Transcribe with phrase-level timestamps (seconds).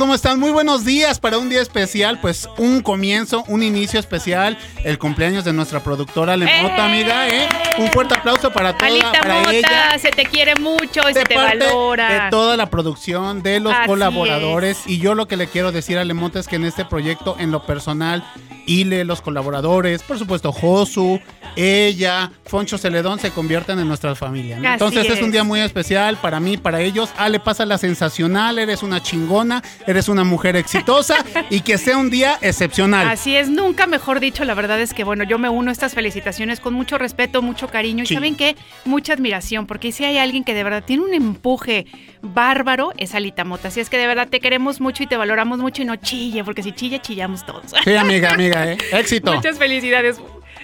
[0.00, 0.40] ¿Cómo están?
[0.40, 5.44] Muy buenos días para un día especial, pues un comienzo, un inicio especial, el cumpleaños
[5.44, 6.80] de nuestra productora Lemota, ¡Eh!
[6.80, 7.46] amiga, ¿eh?
[7.76, 9.98] Un fuerte aplauso para toda, Alita para Mota, ella.
[9.98, 12.24] se te quiere mucho y se te parte valora.
[12.24, 14.78] de toda la producción, de los Así colaboradores.
[14.86, 17.50] Y yo lo que le quiero decir a Lemota es que en este proyecto, en
[17.50, 18.24] lo personal,
[18.64, 21.20] Ile, los colaboradores, por supuesto, Josu,
[21.60, 24.58] ella, Foncho Celedón se convierten en nuestra familia.
[24.58, 24.72] ¿no?
[24.72, 25.18] Entonces es.
[25.18, 25.22] es.
[25.22, 27.10] un día muy especial para mí, para ellos.
[27.16, 31.16] Ale, pasa la sensacional, eres una chingona, eres una mujer exitosa
[31.50, 33.08] y que sea un día excepcional.
[33.08, 35.94] Así es, nunca mejor dicho, la verdad es que bueno, yo me uno a estas
[35.94, 38.14] felicitaciones con mucho respeto, mucho cariño Sí.
[38.14, 41.86] y saben qué, mucha admiración, porque si hay alguien que de verdad tiene un empuje
[42.22, 43.68] bárbaro, es Alita Mota.
[43.68, 46.44] Así es que de verdad te queremos mucho y te valoramos mucho y no chille,
[46.44, 47.72] porque si chilla, chillamos todos.
[47.84, 48.78] Sí, amiga, amiga, ¿eh?
[48.92, 49.34] éxito.
[49.34, 50.20] Muchas felicidades.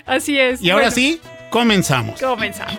[0.06, 0.62] Así es.
[0.62, 2.20] Y ahora sí, comenzamos.
[2.20, 2.78] Comenzamos.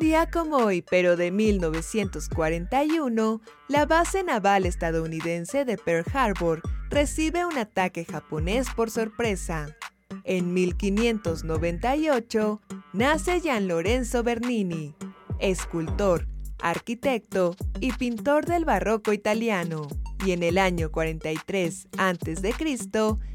[0.00, 7.58] Día como hoy, pero de 1941, la base naval estadounidense de Pearl Harbor recibe un
[7.58, 9.76] ataque japonés por sorpresa.
[10.24, 12.62] En 1598
[12.94, 14.94] nace Gian Lorenzo Bernini,
[15.38, 16.26] escultor,
[16.62, 19.86] arquitecto y pintor del barroco italiano.
[20.24, 22.54] Y en el año 43 a.C.,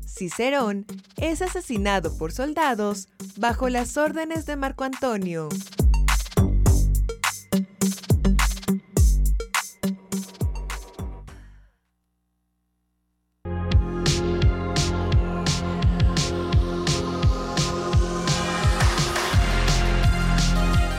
[0.04, 0.88] Cicerón
[1.18, 5.50] es asesinado por soldados bajo las órdenes de Marco Antonio.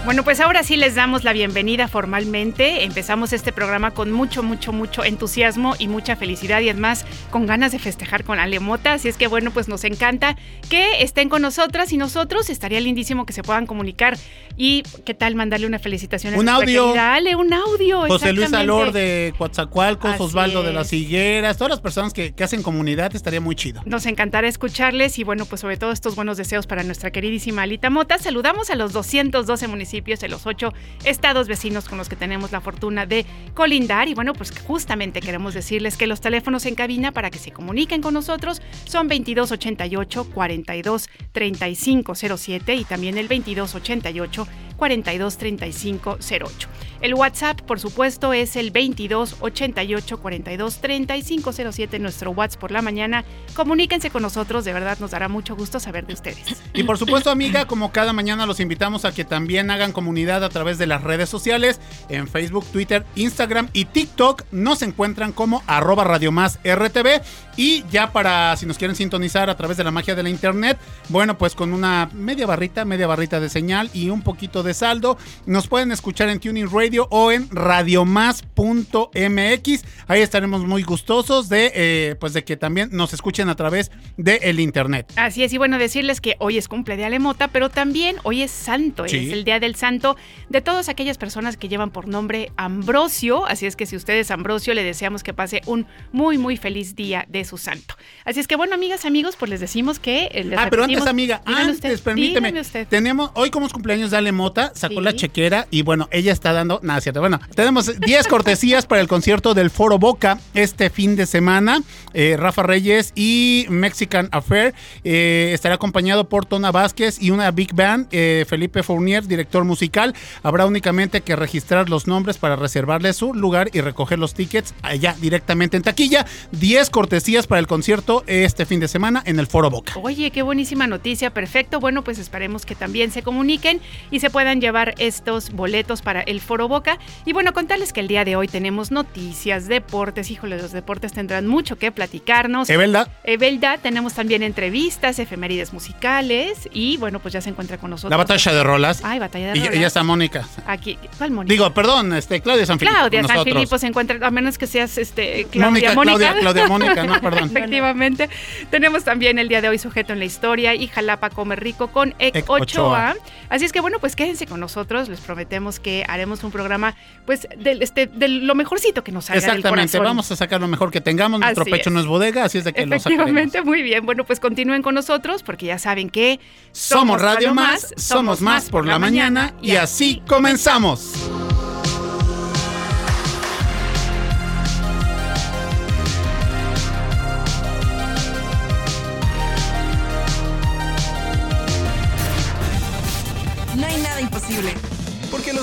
[0.06, 2.84] Bueno, pues ahora sí les damos la bienvenida formalmente.
[2.84, 7.72] Empezamos este programa con mucho, mucho, mucho entusiasmo y mucha felicidad y además con ganas
[7.72, 8.92] de festejar con la Lemota.
[8.92, 10.36] Así es que bueno, pues nos encanta
[10.70, 12.50] que estén con nosotras y nosotros.
[12.50, 14.16] Estaría lindísimo que se puedan comunicar.
[14.56, 16.94] Y qué tal mandarle una felicitación a Un audio.
[16.96, 18.06] Ale, un audio.
[18.06, 18.52] José Luis.
[18.52, 20.92] Alor de Coatzacoalcos, Osvaldo de las.
[20.92, 23.82] Higueras, todas las personas que, que hacen comunidad, estaría muy chido.
[23.84, 27.90] Nos encantará escucharles y bueno, pues sobre todo estos buenos deseos para nuestra queridísima Alita
[27.90, 28.18] Mota.
[28.18, 30.72] Saludamos a los 212 municipios de los ocho
[31.04, 33.24] estados vecinos con los que tenemos la fortuna de
[33.54, 34.08] colindar.
[34.08, 38.02] Y bueno, pues justamente queremos decirles que los teléfonos en cabina para que se comuniquen
[38.02, 46.68] con nosotros son 2288 42 35 07 y también el 2288 42 35 08.
[47.00, 52.82] El WhatsApp, por supuesto, es el 22 88 42 35 07, nuestro WhatsApp por la
[52.82, 53.24] mañana.
[53.54, 56.62] Comuníquense con nosotros, de verdad nos dará mucho gusto saber de ustedes.
[56.72, 60.48] Y por supuesto, amiga, como cada mañana los invitamos a que también hagan comunidad a
[60.48, 64.44] través de las redes sociales, en Facebook, Twitter, Instagram y TikTok.
[64.50, 67.22] Nos encuentran como arroba Radio Más RTV.
[67.56, 70.78] Y ya para, si nos quieren sintonizar a través de la magia de la internet,
[71.08, 75.16] bueno, pues con una media barrita, media barrita de señal y un poquito de saldo,
[75.46, 79.84] nos pueden escuchar en Tuning Radio o en radiomás.mx.
[80.08, 84.60] Ahí estaremos muy gustosos de, eh, pues de que también nos escuchen a través del
[84.60, 85.12] internet.
[85.16, 88.50] Así es, y bueno, decirles que hoy es cumple de Alemota, pero también hoy es
[88.50, 89.26] santo, Sí.
[89.28, 90.16] es el día del santo
[90.48, 93.46] de todas aquellas personas que llevan por nombre Ambrosio.
[93.46, 96.94] Así es que si usted es Ambrosio, le deseamos que pase un muy, muy feliz
[96.96, 97.94] día de su santo.
[98.24, 100.28] Así es que bueno, amigas, amigos, pues les decimos que.
[100.32, 102.60] eh, les Ah, pero antes, amiga, antes, usted, permíteme.
[102.60, 102.86] usted.
[102.88, 104.32] Tenemos, hoy como es cumpleaños de Ale
[104.74, 105.00] Sacó Sí.
[105.00, 107.20] la chequera y bueno, ella está dando, nada, cierto.
[107.20, 111.80] Bueno, tenemos 10 cortesías para el concierto del Foro Boca este fin de semana.
[112.14, 114.74] Eh, Rafa Reyes y Mexican Affair
[115.04, 120.14] eh, estará acompañado por Tona Vázquez y una Big Band, eh, Felipe Fournier, director musical.
[120.42, 125.14] Habrá únicamente que registrar los nombres para reservarle su lugar y recoger los tickets allá
[125.20, 126.26] directamente en taquilla.
[126.52, 129.92] 10 cortesías para el concierto este fin de semana en el Foro Boca.
[130.02, 131.80] Oye, qué buenísima noticia, perfecto.
[131.80, 133.80] Bueno, pues esperemos que también se comuniquen
[134.10, 136.98] y se puedan llevar estos boletos para el Foro Boca.
[137.24, 140.30] Y bueno, contarles que el día de hoy tenemos noticias, deportes.
[140.30, 142.70] Híjole, los deportes tendrán mucho que platicarnos.
[142.70, 143.08] ¿Es verdad?
[143.24, 148.10] Evelda, tenemos también entrevistas, efemérides musicales y bueno, pues ya se encuentra con nosotros.
[148.10, 149.00] La batalla de rolas.
[149.04, 149.76] Ay, batalla de Y, rolas.
[149.76, 150.46] y ya está Mónica.
[150.66, 151.52] Aquí, ¿cuál Mónica?
[151.52, 152.96] Digo, perdón, este, Claudia Sanfilippo.
[152.98, 153.54] Claudia con San nosotros.
[153.56, 156.16] Filipo se encuentra, a menos que seas este, Claudia Mónica.
[156.16, 157.44] Claudia, Claudia Mónica, no, perdón.
[157.50, 158.28] Efectivamente.
[158.70, 162.14] Tenemos también el día de hoy sujeto en la historia y Jalapa come rico con
[162.18, 162.60] Ek Ochoa.
[162.62, 163.16] Ochoa.
[163.48, 165.08] Así es que bueno, pues quédense con nosotros.
[165.08, 166.94] Les prometemos que haremos un programa
[167.24, 170.10] pues del, este, de lo mejorcito que nos salga del Exactamente, corazón.
[170.10, 171.40] vamos a sacar lo mejor que tengamos.
[171.40, 171.94] Nuestro pecho es.
[171.94, 172.94] no es bodega, así es de que lo.
[172.96, 174.04] Efectivamente, muy bien.
[174.04, 176.40] Bueno, pues continúen con nosotros porque ya saben que
[176.72, 181.12] Somos Radio Más, somos más por la mañana y así comenzamos.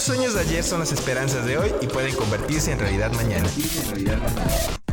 [0.03, 3.47] Los sueños de ayer son las esperanzas de hoy y pueden convertirse en realidad mañana.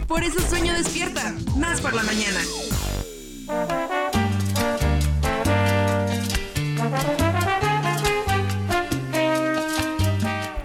[0.06, 1.34] Por eso sueño despierta.
[1.56, 2.40] Más por la mañana.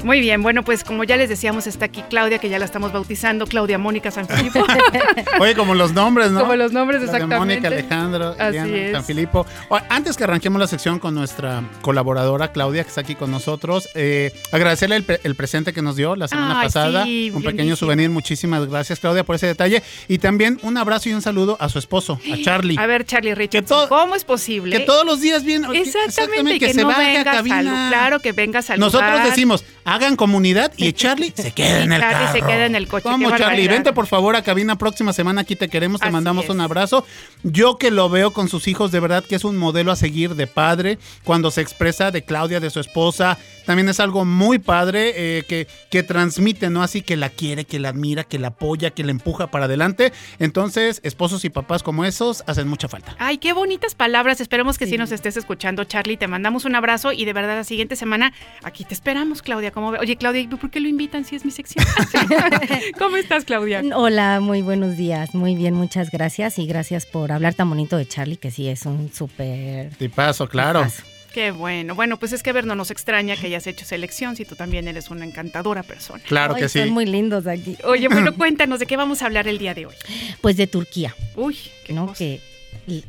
[0.06, 2.94] Muy bien, bueno, pues como ya les decíamos, está aquí Claudia, que ya la estamos
[2.94, 4.64] bautizando, Claudia Mónica San Filipo.
[5.40, 6.42] Oye, como los nombres, ¿no?
[6.42, 7.56] Como los nombres, La de exactamente.
[7.56, 8.92] Mónica, Alejandro, Así Diana, es.
[8.92, 9.46] San Filipo.
[9.70, 13.90] O- Antes que arranquemos la sección con nuestra colaboradora Claudia, que está aquí con nosotros,
[13.96, 17.04] eh, agradecerle el, pre- el presente que nos dio la semana Ay, pasada.
[17.04, 18.10] sí, un pequeño souvenir.
[18.12, 19.82] Muchísimas gracias, Claudia, por ese detalle.
[20.08, 22.78] Y también un abrazo y un saludo a su esposo, a Charlie.
[22.78, 24.78] A ver, Charlie Richardson, ¿cómo es posible?
[24.78, 25.68] que todos los días viene.
[25.80, 27.88] Exactamente, que, se no venga a cabina.
[27.90, 28.92] claro, que venga a saludar.
[28.92, 29.64] Nosotros decimos,
[29.96, 32.32] hagan comunidad y Charlie se queda en el Charlie carro.
[32.34, 33.72] se queda en el coche, qué Vamos, Charlie, barbaridad.
[33.74, 36.50] vente por favor a cabina próxima semana, aquí te queremos, te Así mandamos es.
[36.52, 37.06] un abrazo.
[37.44, 40.36] Yo que lo veo con sus hijos, de verdad que es un modelo a seguir
[40.36, 45.14] de padre, cuando se expresa de Claudia, de su esposa, también es algo muy padre
[45.16, 46.84] eh, que, que transmite, ¿no?
[46.84, 50.14] Así que la quiere, que la admira, que la apoya, que la empuja para adelante.
[50.40, 53.16] Entonces, esposos y papás como esos hacen mucha falta.
[53.20, 54.42] Ay, qué bonitas palabras.
[54.42, 54.98] Esperemos que sí.
[54.98, 56.18] nos estés escuchando, Charlie.
[56.18, 58.34] Te mandamos un abrazo y de verdad la siguiente semana
[58.64, 59.72] aquí te esperamos, Claudia.
[59.72, 60.00] ¿Cómo ve?
[60.00, 61.86] Oye, Claudia, ¿y ¿por qué lo invitan si es mi sección?
[63.00, 63.84] ¿Cómo estás, Claudia?
[63.94, 65.34] Hola, muy buenos días.
[65.34, 68.86] Muy bien, muchas gracias y gracias por hablar tan bonito de Charlie, que sí es
[68.86, 69.90] un súper...
[69.96, 70.84] Tipazo, claro.
[70.84, 71.15] tipazo.
[71.36, 71.96] Qué bueno.
[71.96, 74.88] Bueno, pues es que ver, no nos extraña que hayas hecho selección si tú también
[74.88, 76.24] eres una encantadora persona.
[76.26, 76.80] Claro Ay, que sí.
[76.80, 77.76] Son muy lindos aquí.
[77.84, 79.96] Oye, bueno, cuéntanos de qué vamos a hablar el día de hoy.
[80.40, 82.08] Pues de Turquía, Uy, qué ¿no?
[82.08, 82.20] cosa.
[82.20, 82.40] Que,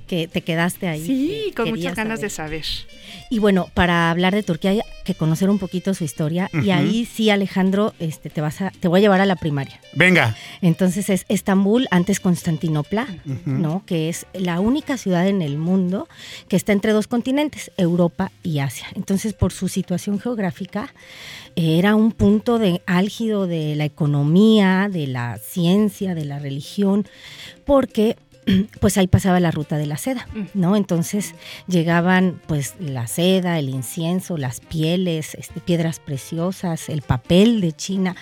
[0.06, 1.04] que te quedaste ahí.
[1.04, 2.30] Sí, que con muchas ganas saber.
[2.30, 2.64] de saber.
[3.30, 6.48] Y bueno, para hablar de Turquía hay que conocer un poquito su historia.
[6.52, 9.80] Y ahí sí, Alejandro, este, te, vas a, te voy a llevar a la primaria.
[9.94, 10.36] Venga.
[10.60, 13.06] Entonces es Estambul, antes Constantinopla.
[13.44, 13.84] ¿no?
[13.86, 16.08] Que es la única ciudad en el mundo
[16.48, 18.86] que está entre dos continentes, Europa y Asia.
[18.94, 20.94] Entonces, por su situación geográfica,
[21.56, 27.06] eh, era un punto de álgido de la economía, de la ciencia, de la religión,
[27.64, 28.16] porque
[28.80, 30.76] pues ahí pasaba la ruta de la seda, ¿no?
[30.76, 31.34] Entonces
[31.66, 38.16] llegaban pues la seda, el incienso, las pieles, este, piedras preciosas, el papel de China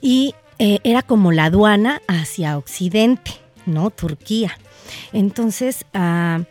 [0.00, 3.32] y eh, era como la aduana hacia Occidente,
[3.66, 3.90] ¿no?
[3.90, 4.58] Turquía.
[5.12, 6.42] Entonces ah,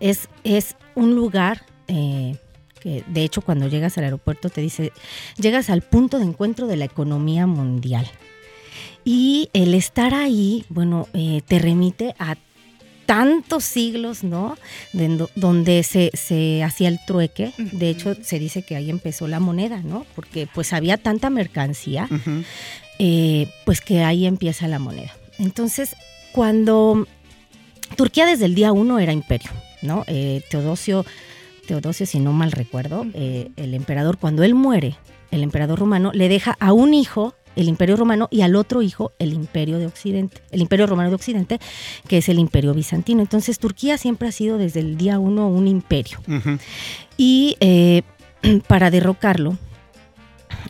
[0.00, 2.36] es, es un lugar eh,
[2.80, 4.92] que de hecho cuando llegas al aeropuerto te dice,
[5.36, 8.10] llegas al punto de encuentro de la economía mundial.
[9.12, 12.36] Y el estar ahí, bueno, eh, te remite a
[13.06, 14.56] tantos siglos, ¿no?
[14.92, 17.52] De do- donde se, se hacía el trueque.
[17.58, 20.06] De hecho, se dice que ahí empezó la moneda, ¿no?
[20.14, 22.08] Porque pues había tanta mercancía,
[23.00, 25.10] eh, pues que ahí empieza la moneda.
[25.40, 25.96] Entonces,
[26.30, 27.04] cuando
[27.96, 29.50] Turquía desde el día uno era imperio,
[29.82, 30.04] ¿no?
[30.06, 31.04] Eh, Teodosio,
[31.66, 34.94] Teodosio, si no mal recuerdo, eh, el emperador, cuando él muere,
[35.32, 39.12] el emperador romano le deja a un hijo el imperio romano y al otro hijo
[39.18, 41.60] el imperio de Occidente, el imperio romano de Occidente,
[42.08, 43.20] que es el imperio bizantino.
[43.20, 46.20] Entonces Turquía siempre ha sido desde el día uno un imperio.
[47.16, 48.02] Y eh,
[48.66, 49.56] para derrocarlo,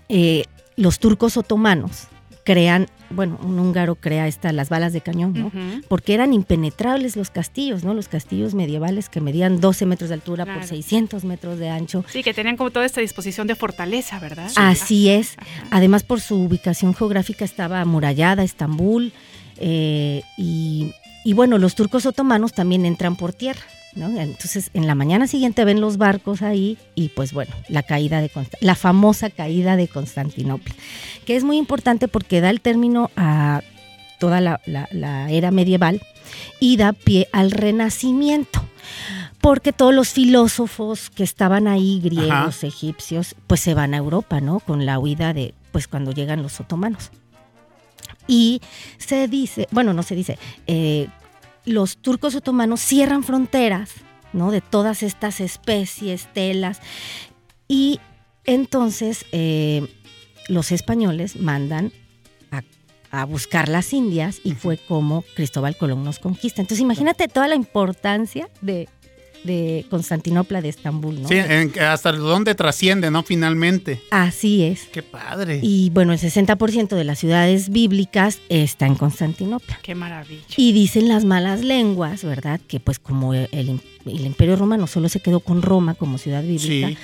[0.09, 0.45] eh,
[0.77, 2.09] los turcos otomanos
[2.45, 5.53] crean, bueno, un húngaro crea esta, las balas de cañón, ¿no?
[5.89, 7.93] Porque eran impenetrables los castillos, ¿no?
[7.95, 10.61] Los castillos medievales que medían 12 metros de altura Claro.
[10.61, 12.05] por 600 metros de ancho.
[12.09, 14.51] Sí, que tenían como toda esta disposición de fortaleza, ¿verdad?
[14.57, 15.35] Así es.
[15.39, 15.47] Ajá.
[15.71, 19.13] Además, por su ubicación geográfica estaba amurallada Estambul.
[19.59, 20.93] eh, y,
[21.25, 23.61] y bueno, los turcos otomanos también entran por tierra.
[23.95, 24.09] ¿No?
[24.21, 28.29] Entonces, en la mañana siguiente ven los barcos ahí y pues bueno, la caída de
[28.31, 30.75] Consta- la famosa caída de Constantinopla,
[31.27, 33.63] que es muy importante porque da el término a
[34.19, 36.01] toda la, la- la era medieval
[36.61, 38.63] y da pie al renacimiento.
[39.41, 42.67] porque todos los filósofos que estaban ahí, griegos, Ajá.
[42.67, 44.61] egipcios, pues se van a Europa, ¿no?
[44.61, 47.11] Con la huida de, pues cuando llegan los otomanos.
[48.27, 48.61] Y
[48.99, 51.09] se dice, bueno, no se dice, eh,
[51.65, 53.91] los turcos otomanos cierran fronteras,
[54.33, 54.51] ¿no?
[54.51, 56.81] De todas estas especies, telas.
[57.69, 58.01] Y
[58.45, 59.87] entonces eh,
[60.49, 61.93] los españoles mandan
[62.51, 62.63] a,
[63.11, 66.61] a buscar las Indias y fue como Cristóbal Colón nos conquista.
[66.61, 68.89] Entonces imagínate toda la importancia de,
[69.45, 71.29] de Constantinopla, de Estambul, ¿no?
[71.29, 73.23] Sí, en- hasta dónde trasciende, ¿no?
[73.23, 74.03] Finalmente.
[74.11, 74.85] Así es.
[74.93, 75.61] Qué padre.
[75.63, 79.79] Y bueno, el 60% de las ciudades bíblicas está en Constantinopla.
[79.83, 80.43] Qué maravilla.
[80.57, 82.61] Y dicen las malas lenguas, ¿verdad?
[82.69, 83.81] Que pues como el, el
[84.27, 86.97] imperio romano solo se quedó con Roma como ciudad bíblica, Sí.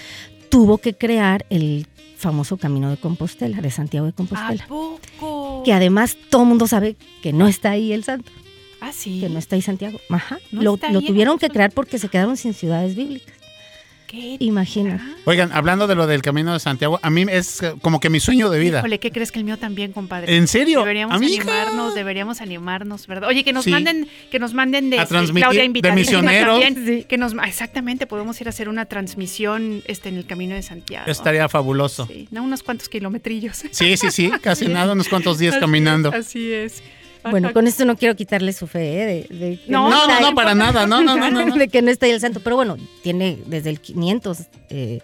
[0.49, 1.87] tuvo que crear el
[2.19, 4.66] famoso Camino de Compostela, de Santiago de ¿A Compostela.
[4.66, 5.62] poco?
[5.64, 8.31] Que además todo el mundo sabe que no está ahí el santo,
[8.88, 9.21] Ah, sí.
[9.21, 9.99] que no está ahí Santiago.
[10.11, 10.38] Ajá.
[10.52, 13.35] No lo lo tuvieron que crear porque se quedaron sin ciudades bíblicas.
[14.07, 14.37] ¿Qué?
[14.38, 15.16] Imagina.
[15.25, 18.21] Oigan, hablando de lo del Camino de Santiago, a mí es eh, como que mi
[18.21, 18.78] sueño de vida.
[18.78, 20.37] Híjole, ¿qué crees que el mío también, compadre?
[20.37, 20.78] ¿En serio?
[20.78, 21.43] Deberíamos Amiga.
[21.43, 23.28] animarnos, deberíamos animarnos, ¿verdad?
[23.28, 23.71] Oye, que nos Sí.
[23.73, 26.61] manden, que nos manden de A transmitir Claudia de misioneros.
[26.62, 30.62] también, que nos exactamente podemos ir a hacer una transmisión este en el Camino de
[30.62, 31.11] Santiago.
[31.11, 32.07] Estaría fabuloso.
[32.07, 33.64] Sí, no unos cuantos kilometrillos.
[33.73, 36.11] Sí, sí, sí, casi nada, unos cuantos días Así caminando.
[36.11, 36.83] es, Así es.
[37.30, 39.26] Bueno, con esto no quiero quitarle su fe, ¿eh?
[39.28, 42.21] De, No, No, no, para nada, no, no, no, de que no está ahí el
[42.21, 42.40] santo.
[42.40, 44.38] Pero bueno, tiene desde el 500,
[44.71, 45.00] eh,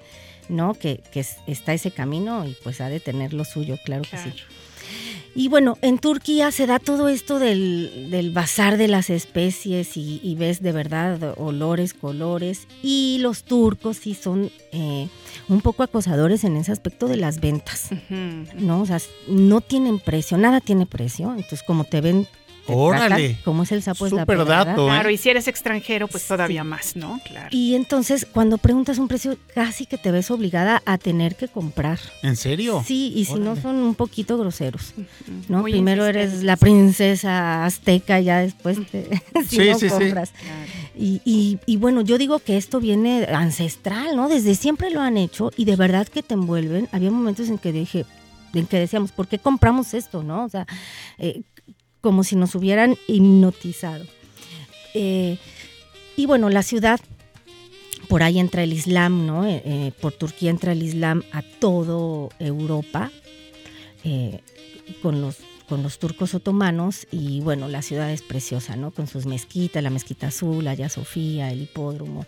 [0.48, 0.74] ¿no?
[0.74, 4.16] Que, que es- está ese camino y pues ha de tener lo suyo, claro, que
[4.18, 4.32] sí.
[5.34, 10.20] Y bueno, en Turquía se da todo esto del, del bazar de las especies y,
[10.22, 12.66] y ves de verdad olores, colores.
[12.82, 15.08] Y los turcos sí son eh,
[15.48, 17.88] un poco acosadores en ese aspecto de las ventas.
[18.58, 18.82] ¿no?
[18.82, 21.30] O sea, no tienen precio, nada tiene precio.
[21.30, 22.26] Entonces, como te ven,
[22.66, 23.28] Órale.
[23.28, 24.88] tratan, como es el sapo, es la dato, ¿eh?
[24.90, 27.20] Claro, y si eres extranjero, pues todavía más, ¿no?
[27.24, 27.48] Claro.
[27.50, 31.98] Y entonces, cuando preguntas un precio, casi que te ves obligada a tener que comprar.
[32.22, 32.82] ¿En serio?
[32.86, 34.94] Sí, y si no son un poquito groseros.
[35.48, 35.60] ¿no?
[35.60, 39.08] Muy Primero eres la princesa azteca, ya después te,
[39.48, 39.94] si Sí, no sí, sí.
[39.98, 40.30] compras.
[40.30, 40.56] Claro.
[40.94, 44.28] Y, y- y bueno, yo digo que esto viene ancestral, ¿no?
[44.28, 46.88] Desde siempre lo han hecho y de verdad que te envuelven.
[46.92, 48.04] Había momentos en que dije,
[48.54, 50.44] en que decíamos, ¿por qué compramos esto, no?
[50.44, 50.66] O sea,
[51.18, 51.40] eh,
[52.02, 54.04] como si nos hubieran hipnotizado.
[54.92, 55.38] Eh,
[56.16, 57.00] y bueno, la ciudad,
[58.08, 59.46] por ahí entra el Islam, ¿no?
[59.46, 63.10] Eh, eh, por Turquía entra el Islam a todo Europa,
[65.00, 65.36] con los
[65.68, 68.90] con los turcos otomanos y bueno, la ciudad es preciosa, ¿no?
[68.90, 72.26] Con sus mezquitas, la mezquita azul, Hagia Sofía, el hipódromo.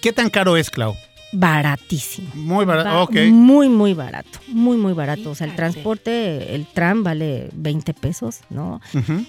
[0.00, 0.94] ¿Qué tan caro es, Clau?
[1.38, 2.28] Baratísimo.
[2.34, 3.16] Muy barato, ok.
[3.30, 5.30] Muy, muy barato, muy, muy barato.
[5.30, 8.80] O sea, el transporte, el tram vale 20 pesos, ¿no?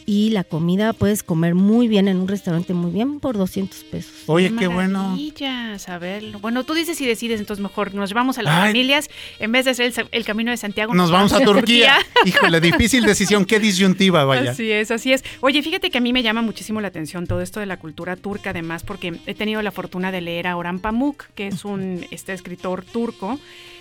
[0.05, 4.13] Y la comida puedes comer muy bien en un restaurante muy bien por 200 pesos.
[4.27, 5.03] Oye, qué bueno.
[5.03, 6.39] Maravilla saberlo.
[6.39, 8.69] Bueno, tú dices y decides, entonces mejor nos vamos a las Ay.
[8.69, 9.09] familias.
[9.39, 11.97] En vez de hacer el camino de Santiago, Nos vamos a Turquía.
[12.25, 14.51] Híjole, difícil decisión, qué disyuntiva, vaya.
[14.51, 15.23] Así es, así es.
[15.41, 18.15] Oye, fíjate que a mí me llama muchísimo la atención todo esto de la cultura
[18.15, 21.96] turca, además, porque he tenido la fortuna de leer a Orhan Pamuk, que es un
[22.11, 23.39] este escritor turco.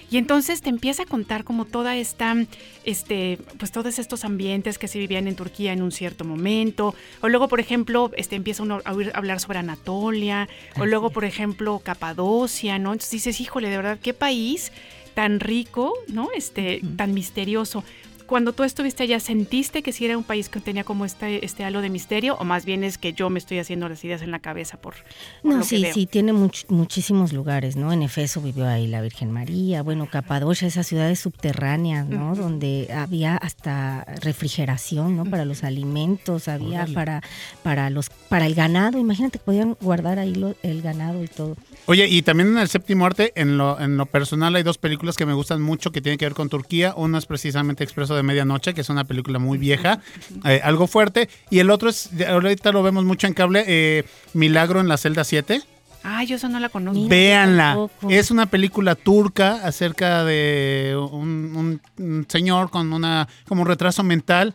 [0.09, 2.37] Y entonces te empieza a contar como toda esta,
[2.85, 6.95] este, pues todos estos ambientes que se vivían en Turquía en un cierto momento.
[7.23, 10.49] O luego, por ejemplo, este, empieza uno a hablar sobre Anatolia.
[10.79, 12.93] O luego, por ejemplo, Capadocia, ¿no?
[12.93, 14.71] Entonces dices, híjole, de verdad, qué país
[15.15, 16.29] tan rico, ¿no?
[16.37, 17.83] Este, tan misterioso.
[18.27, 21.65] Cuando tú estuviste allá, ¿sentiste que sí era un país que tenía como este, este
[21.65, 22.37] halo de misterio?
[22.41, 24.95] ¿O más bien es que yo me estoy haciendo las ideas en la cabeza por,
[24.95, 25.05] por
[25.53, 25.95] No, lo que sí, veo?
[25.95, 27.93] sí, tiene much- muchísimos lugares, ¿no?
[27.93, 32.35] En Efeso vivió ahí la Virgen María, bueno, Capadocia, esas ciudades subterráneas, ¿no?
[32.35, 35.25] Donde había hasta refrigeración, ¿no?
[35.25, 36.95] Para los alimentos, había Órale.
[36.95, 37.23] para,
[37.63, 41.57] para los, para el ganado, imagínate que podían guardar ahí lo- el ganado y todo.
[41.87, 45.17] Oye, y también en el séptimo arte, en lo, en lo personal, hay dos películas
[45.17, 46.93] que me gustan mucho que tienen que ver con Turquía.
[46.97, 50.01] Una es precisamente Expreso de Medianoche, que es una película muy vieja,
[50.45, 51.29] eh, algo fuerte.
[51.51, 54.05] Y el otro es, ahorita lo vemos mucho en cable, eh,
[54.35, 55.63] Milagro en la celda 7.
[56.09, 57.09] Ah, yo eso no la conozco.
[57.09, 57.89] Véanla.
[58.09, 64.03] Es una película turca acerca de un, un- un señor con una como un retraso
[64.05, 64.55] mental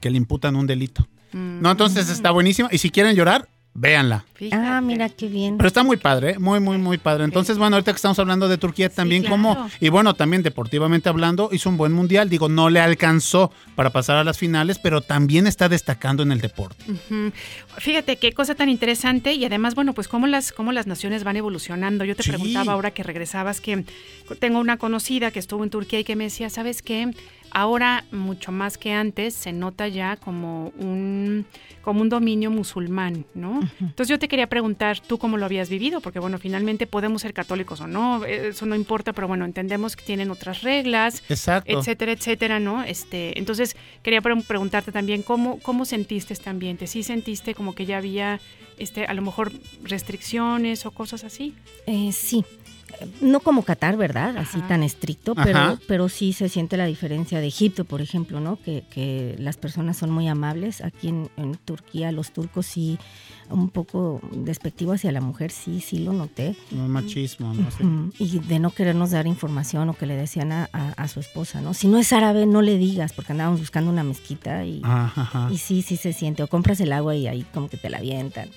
[0.00, 1.06] que le imputan un delito.
[1.32, 2.68] Mm, No, entonces está buenísima.
[2.70, 3.48] Y si quieren llorar,
[3.78, 4.24] véanla.
[4.34, 4.62] fíjate.
[4.66, 5.56] Ah, mira qué bien.
[5.56, 6.38] Pero está muy padre, ¿eh?
[6.38, 7.24] muy, muy, muy padre.
[7.24, 9.36] Entonces, bueno, ahorita que estamos hablando de Turquía también, claro.
[9.36, 12.28] como, y bueno, también deportivamente hablando, hizo un buen mundial.
[12.28, 16.40] Digo, no le alcanzó para pasar a las finales, pero también está destacando en el
[16.40, 16.84] deporte.
[17.78, 21.36] Fíjate qué cosa tan interesante y además, bueno, pues cómo las, cómo las naciones van
[21.36, 22.04] evolucionando.
[22.04, 22.30] Yo te Sí.
[22.30, 23.84] preguntaba ahora que regresabas que
[24.38, 27.10] tengo una conocida que estuvo en Turquía y que me decía, ¿sabes qué?
[27.58, 31.46] Ahora mucho más que antes se nota ya como un
[31.80, 33.60] como un dominio musulmán, ¿no?
[33.80, 37.32] Entonces yo te quería preguntar tú cómo lo habías vivido, porque bueno, finalmente podemos ser
[37.32, 41.78] católicos o no, eso no importa, pero bueno, entendemos que tienen otras reglas, Exacto.
[41.78, 42.82] etcétera, etcétera, ¿no?
[42.82, 47.86] Este, entonces quería pre- preguntarte también cómo cómo sentiste este ambiente, sí sentiste como que
[47.86, 48.38] ya había
[48.78, 49.50] este a lo mejor
[49.82, 51.54] restricciones o cosas así.
[51.86, 52.44] Eh, sí.
[53.20, 54.36] No como Qatar, ¿verdad?
[54.36, 54.68] Así Ajá.
[54.68, 55.44] tan estricto, Ajá.
[55.44, 58.56] pero, pero sí se siente la diferencia de Egipto, por ejemplo, ¿no?
[58.62, 60.80] Que, que las personas son muy amables.
[60.82, 62.98] Aquí en, en Turquía los turcos sí,
[63.50, 66.56] un poco despectivo hacia la mujer, sí, sí lo noté.
[66.70, 67.84] No, machismo, no sé.
[67.84, 71.20] Mm, Y de no querernos dar información o que le decían a, a- a su
[71.20, 71.74] esposa, ¿no?
[71.74, 75.48] Si no es árabe, no le digas, porque andábamos buscando una mezquita y, ajá.
[75.52, 76.42] y sí, sí se siente.
[76.42, 78.48] O compras el agua y ahí como que te la avientan.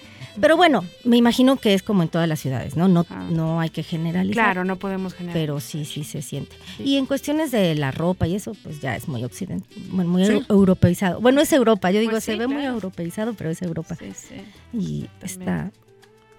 [0.41, 2.87] Pero bueno, me imagino que es como en todas las ciudades, ¿no?
[2.87, 3.27] No, Ah.
[3.29, 4.43] no hay que generalizar.
[4.45, 5.33] Claro, no podemos generar.
[5.33, 6.55] Pero sí, sí se siente.
[6.79, 10.25] Y en cuestiones de la ropa y eso, pues ya es muy occidental, bueno, muy
[10.25, 10.41] Sí.
[10.49, 11.19] europeizado.
[11.21, 13.95] Bueno, es Europa, yo digo, Pues se ve muy europeizado, pero es Europa.
[13.95, 14.35] Sí, sí,
[14.77, 15.71] Y está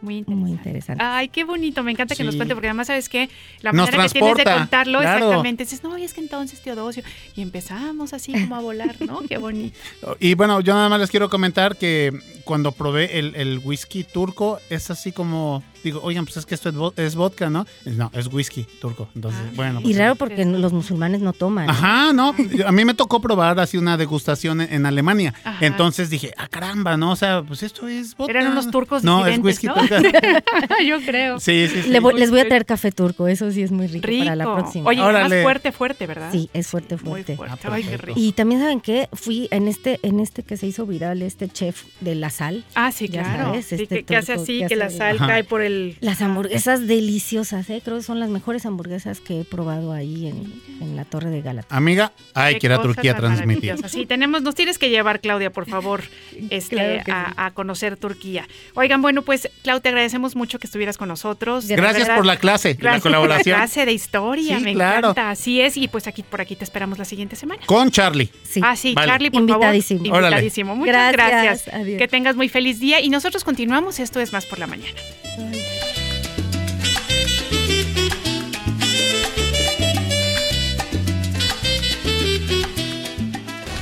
[0.02, 0.35] muy interesante.
[0.40, 1.04] muy interesante.
[1.04, 3.28] Ay, qué bonito, me encanta que nos cuente, porque además, ¿sabes qué?
[3.61, 5.19] La Nos manera que tienes de contarlo, claro.
[5.26, 7.02] exactamente, dices, no, y es que entonces Teodosio,
[7.37, 9.21] y empezamos así como a volar, ¿no?
[9.28, 9.78] Qué bonito.
[10.21, 12.12] Y bueno, yo nada más les quiero comentar que
[12.45, 16.69] cuando probé el, el whisky turco, es así como, digo, oigan, pues es que esto
[16.69, 17.66] es, vo- es vodka, ¿no?
[17.85, 19.09] No, es whisky turco.
[19.14, 19.52] Entonces, Ah.
[19.54, 19.80] bueno.
[19.80, 21.71] Y pues, raro porque los musulmanes no toman.
[21.71, 22.35] Ajá, no.
[22.66, 25.33] A mí me tocó probar así una degustación en, en Alemania.
[25.45, 25.64] Ajá.
[25.64, 27.12] Entonces dije, ah, caramba, ¿no?
[27.12, 28.33] O sea, pues esto es vodka.
[28.33, 29.75] Eran unos turcos No, es whisky ¿no?
[29.75, 29.90] turco.
[30.87, 31.41] Yo creo.
[31.41, 31.89] Sí, sí, sí.
[31.91, 34.25] Le voy- les voy a traer café turco, eso sí es muy rico, Rico.
[34.25, 34.89] para la próxima.
[34.89, 35.43] Oye, más Órale.
[35.43, 36.31] fuerte, fuerte, ¿verdad?
[36.33, 37.37] Sí, es fuerte, Muy fuerte.
[37.41, 38.19] Ah, Ay, qué rico.
[38.21, 41.85] Y también saben qué, fui en este, en este que se hizo viral, este chef
[42.00, 42.65] de la sal.
[42.75, 43.47] Ah, sí, claro.
[43.47, 45.26] sabes, Sí, este que, que hace así, que que la sal Ajá.
[45.26, 45.97] cae por el...
[46.00, 47.81] Las hamburguesas deliciosas, ¿eh?
[47.85, 51.43] creo que son las mejores hamburguesas que he probado ahí en, en la Torre de
[51.43, 51.75] Galata.
[51.76, 53.76] Amiga, hay que ir a Turquía a transmitir.
[53.89, 56.03] Sí, tenemos, nos tienes que llevar, Claudia, por favor,
[56.50, 57.35] este, Claro a, sí.
[57.37, 58.47] a conocer Turquía.
[58.75, 61.66] Oigan, bueno, pues, Te agradecemos mucho que estuvieras con nosotros.
[61.66, 63.58] Gracias verdad, por la clase y la Gracias por colaboración.
[63.58, 64.99] la clase de historia, Sí, me claro.
[65.10, 65.30] encanta.
[65.30, 67.62] Así es, y pues aquí por aquí te esperamos la siguiente semana.
[67.66, 68.30] Con Charlie.
[68.43, 68.60] Sí.
[68.62, 69.08] Ah, sí, Vale.
[69.08, 70.00] Charlie, por Invitadísimo.
[70.04, 70.19] favor.
[70.19, 70.36] Órale.
[70.36, 70.76] Invitadísimo.
[70.76, 71.75] Muchas Gracias, gracias.
[71.75, 71.99] adiós.
[71.99, 73.00] Que tengas muy feliz día.
[73.00, 73.99] Y nosotros continuamos.
[73.99, 74.99] Esto es Más por la Mañana.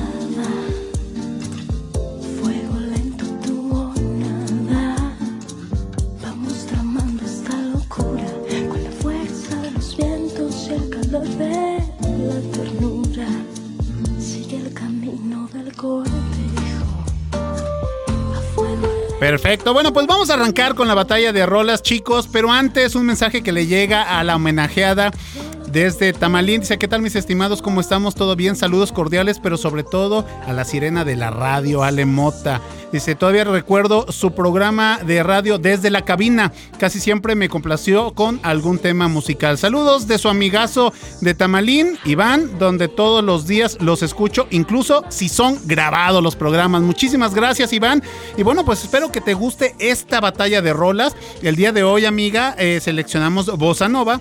[11.13, 11.83] la.
[14.19, 16.13] Sigue el camino del cortejo.
[19.21, 19.73] Perfecto.
[19.73, 22.29] Bueno, pues vamos a arrancar con la batalla de rolas, chicos.
[22.33, 25.13] Pero antes, un mensaje que le llega a la homenajeada
[25.73, 26.61] desde Tamalín.
[26.61, 27.63] Dice: ¿Qué tal, mis estimados?
[27.63, 28.15] ¿Cómo estamos?
[28.15, 28.57] ¿Todo bien?
[28.57, 32.61] Saludos cordiales, pero sobre todo a la sirena de la radio, Ale Mota.
[32.93, 36.53] Dice: Todavía recuerdo su programa de radio desde la cabina.
[36.79, 39.59] Casi siempre me complació con algún tema musical.
[39.59, 45.29] Saludos de su amigazo de Tamalín, Iván, donde todos los días los escucho, incluso si
[45.29, 46.83] son grabados los programas.
[46.83, 48.03] Muchísimas gracias, Iván.
[48.37, 51.17] Y bueno, pues espero que te guste esta batalla de rolas.
[51.43, 54.21] El día de hoy, amiga, eh, seleccionamos Bossa Nova.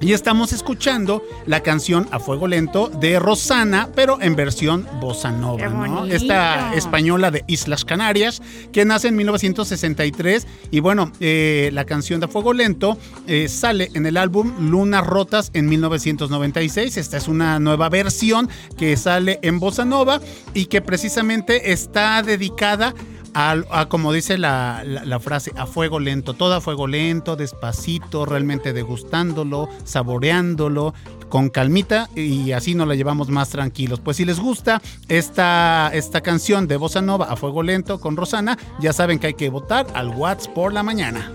[0.00, 5.68] Y estamos escuchando la canción A Fuego Lento de Rosana, pero en versión bossa nova,
[5.68, 6.06] ¿no?
[6.06, 8.40] Esta española de Islas Canarias,
[8.72, 10.46] que nace en 1963.
[10.70, 15.04] Y bueno, eh, la canción de A Fuego Lento eh, sale en el álbum Lunas
[15.04, 16.96] Rotas en 1996.
[16.96, 20.20] Esta es una nueva versión que sale en bossa nova
[20.54, 24.82] y que precisamente está dedicada a, a, como dice la,
[25.20, 30.92] frase, a fuego lento, todo a fuego lento, despacito, realmente degustándolo, saboreándolo,
[31.28, 34.00] con calmita y así nos la llevamos más tranquilos.
[34.00, 38.58] Pues si les gusta esta, esta canción de Bossa Nova a fuego lento con Rosana,
[38.80, 41.32] ya saben que hay que votar al Whats por la mañana.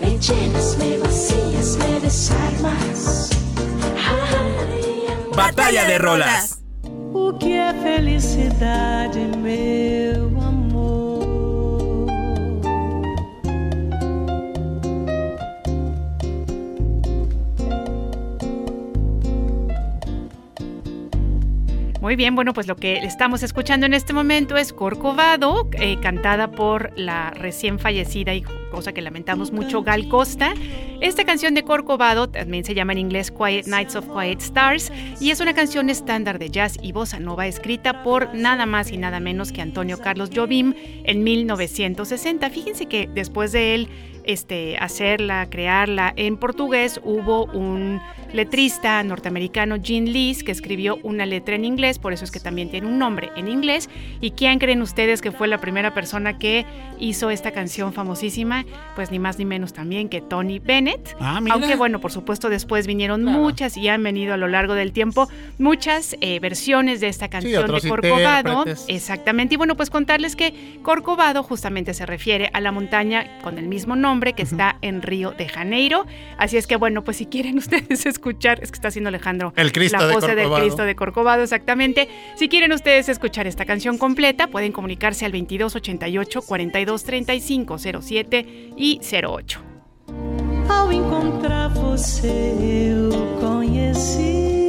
[0.00, 3.41] Me llenas, me vacías, me desarmas.
[5.42, 6.62] Ay, Batalla de rolas.
[7.12, 10.41] O que é felicidade, meu
[22.02, 26.50] Muy bien, bueno, pues lo que estamos escuchando en este momento es Corcovado, eh, cantada
[26.50, 30.52] por la recién fallecida y cosa que lamentamos mucho, Gal Costa.
[31.00, 35.30] Esta canción de Corcovado también se llama en inglés Quiet Nights of Quiet Stars y
[35.30, 39.20] es una canción estándar de jazz y bossa nova escrita por nada más y nada
[39.20, 42.50] menos que Antonio Carlos Jobim en 1960.
[42.50, 43.88] Fíjense que después de él
[44.24, 48.00] este, hacerla, crearla en portugués, hubo un
[48.32, 52.70] letrista norteamericano, Gene Lees, que escribió una letra en inglés, por eso es que también
[52.70, 53.90] tiene un nombre en inglés.
[54.20, 56.64] ¿Y quién creen ustedes que fue la primera persona que
[56.98, 58.64] hizo esta canción famosísima?
[58.94, 61.16] Pues ni más ni menos también que Tony Bennett.
[61.20, 61.54] Ah, mira.
[61.54, 65.28] Aunque bueno, por supuesto después vinieron muchas y han venido a lo largo del tiempo
[65.58, 68.64] muchas eh, versiones de esta canción otros de Corcovado.
[68.88, 69.54] Exactamente.
[69.54, 73.96] Y bueno, pues contarles que Corcovado justamente se refiere a la montaña con el mismo
[73.96, 76.06] nombre que está en Río de Janeiro.
[76.36, 79.72] Así es que bueno, pues si quieren ustedes escuchar, es que está haciendo Alejandro El
[79.72, 80.52] Cristo la de pose del.
[80.52, 82.08] Cristo de Corcovado, exactamente.
[82.36, 88.46] Si quieren ustedes escuchar esta canción completa, pueden comunicarse al 2288 4235 07
[88.76, 89.62] y 08.
[90.68, 94.61] Ao encontrar você, eu conheci.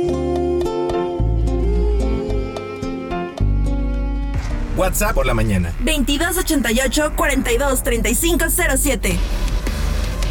[4.75, 5.73] WhatsApp por la mañana.
[5.79, 9.17] 2288 423507.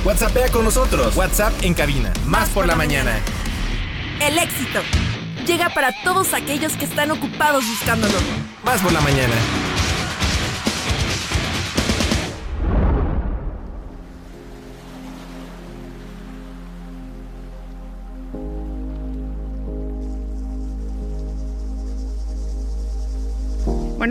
[0.04, 1.16] WhatsAppea con nosotros.
[1.16, 2.12] WhatsApp en cabina.
[2.26, 3.18] Más por la mañana.
[4.20, 4.80] El éxito
[5.46, 8.14] llega para todos aquellos que están ocupados buscándolo.
[8.64, 9.34] Más por la mañana.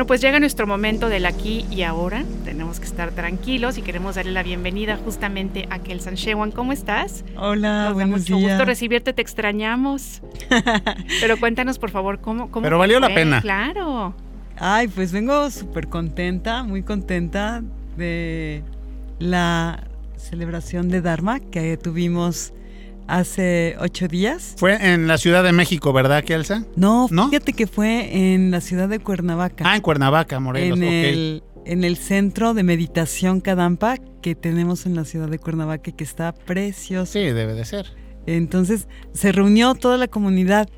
[0.01, 2.23] Bueno, pues llega nuestro momento del aquí y ahora.
[2.43, 6.49] Tenemos que estar tranquilos y queremos darle la bienvenida justamente a Kelsan Shewan.
[6.49, 7.23] ¿Cómo estás?
[7.37, 8.53] Hola, Nos da buenos mucho días.
[8.53, 10.23] gusto recibirte, te extrañamos.
[11.21, 13.41] Pero cuéntanos, por favor, cómo, cómo Pero valió la pena.
[13.41, 14.15] Claro.
[14.57, 17.61] Ay, pues vengo súper contenta, muy contenta
[17.95, 18.63] de
[19.19, 19.83] la
[20.15, 22.55] celebración de Dharma que tuvimos
[23.11, 24.55] hace ocho días.
[24.57, 26.65] Fue en la Ciudad de México, ¿verdad, Kelsa?
[26.75, 27.29] No, ¿No?
[27.29, 29.63] fíjate que fue en la ciudad de Cuernavaca.
[29.67, 30.79] Ah, en Cuernavaca, Morelos.
[30.79, 30.89] en, ok.
[30.91, 35.93] el, en el centro de meditación Kadampa que tenemos en la ciudad de Cuernavaca y
[35.93, 37.13] que está precioso.
[37.13, 37.87] Sí, debe de ser.
[38.25, 40.69] Entonces se reunió toda la comunidad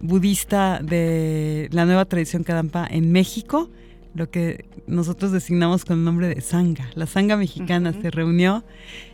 [0.00, 3.70] budista de la nueva tradición Kadampa en México,
[4.14, 6.90] lo que nosotros designamos con el nombre de Sangha.
[6.94, 8.64] La Sangha mexicana se reunió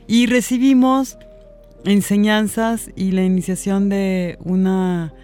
[0.07, 1.19] y recibimos
[1.87, 5.15] enseñanzas y la iniciación de una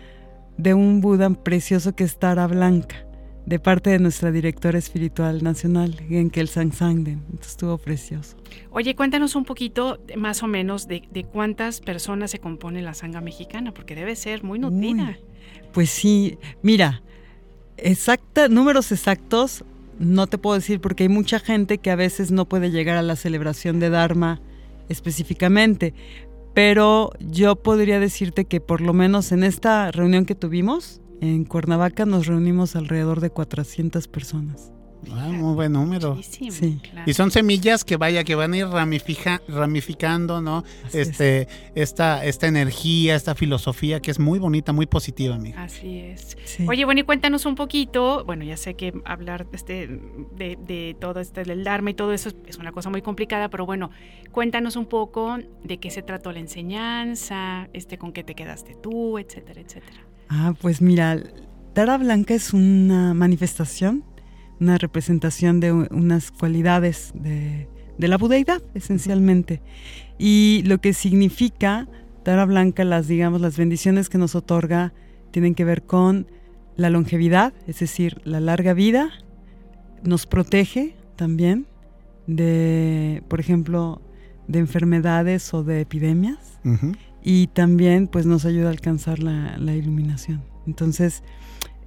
[0.57, 3.05] de un Buda precioso que es Tara Blanca,
[3.47, 7.23] de parte de nuestra directora espiritual nacional, Genkel Sangsangden.
[7.25, 8.37] Entonces estuvo precioso.
[8.71, 13.21] Oye, cuéntanos un poquito más o menos de, de cuántas personas se compone la sanga
[13.21, 15.19] mexicana, porque debe ser muy nutrida.
[15.73, 17.03] Pues sí, mira,
[17.77, 19.65] exacta, números exactos
[19.99, 23.03] no te puedo decir porque hay mucha gente que a veces no puede llegar a
[23.03, 24.41] la celebración de Dharma
[24.89, 25.95] específicamente,
[26.55, 32.05] pero yo podría decirte que por lo menos en esta reunión que tuvimos en Cuernavaca
[32.05, 34.73] nos reunimos alrededor de 400 personas.
[35.11, 36.15] Ah, muy buen número.
[36.15, 36.79] Muchísimo, Sí.
[36.91, 37.11] claro.
[37.11, 40.65] Y son semillas que vaya, que van a ir ramifica- ramificando, ¿no?
[40.87, 41.09] Así es.
[41.09, 45.63] Este, esta, esta energía, esta filosofía que es muy bonita, muy positiva, amiga.
[45.65, 46.37] Así es.
[46.45, 46.67] Sí.
[46.69, 50.01] Oye, bueno, y cuéntanos un poquito, bueno, ya sé que hablar este,
[50.37, 53.49] de, de todo este del Dharma y todo eso es, es una cosa muy complicada,
[53.49, 53.91] pero bueno,
[54.31, 59.19] cuéntanos un poco de qué se trató la enseñanza, este, con qué te quedaste tú,
[59.19, 60.07] etcétera, etcétera.
[60.29, 61.19] Ah, pues mira,
[61.75, 64.05] Tara Blanca es una manifestación,
[64.63, 69.61] una representación de unas cualidades de, de la budeidad, esencialmente.
[70.19, 71.89] Y lo que significa
[72.23, 74.93] Tara Blanca, las, digamos, las bendiciones que nos otorga,
[75.33, 76.27] tienen que ver con
[76.77, 79.11] la longevidad, es decir, la larga vida,
[80.05, 81.67] nos protege también
[82.27, 84.01] de, por ejemplo,
[84.47, 86.59] de enfermedades o de epidemias
[87.23, 90.43] y también pues nos ayuda a alcanzar la, la iluminación.
[90.67, 91.23] Entonces,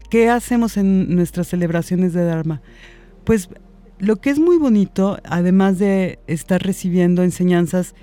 [0.09, 2.61] ¿qué hacemos en nuestras celebraciones de Dharma?
[3.23, 3.49] Pues
[3.97, 7.95] lo que es muy bonito, además de estar recibiendo enseñanzas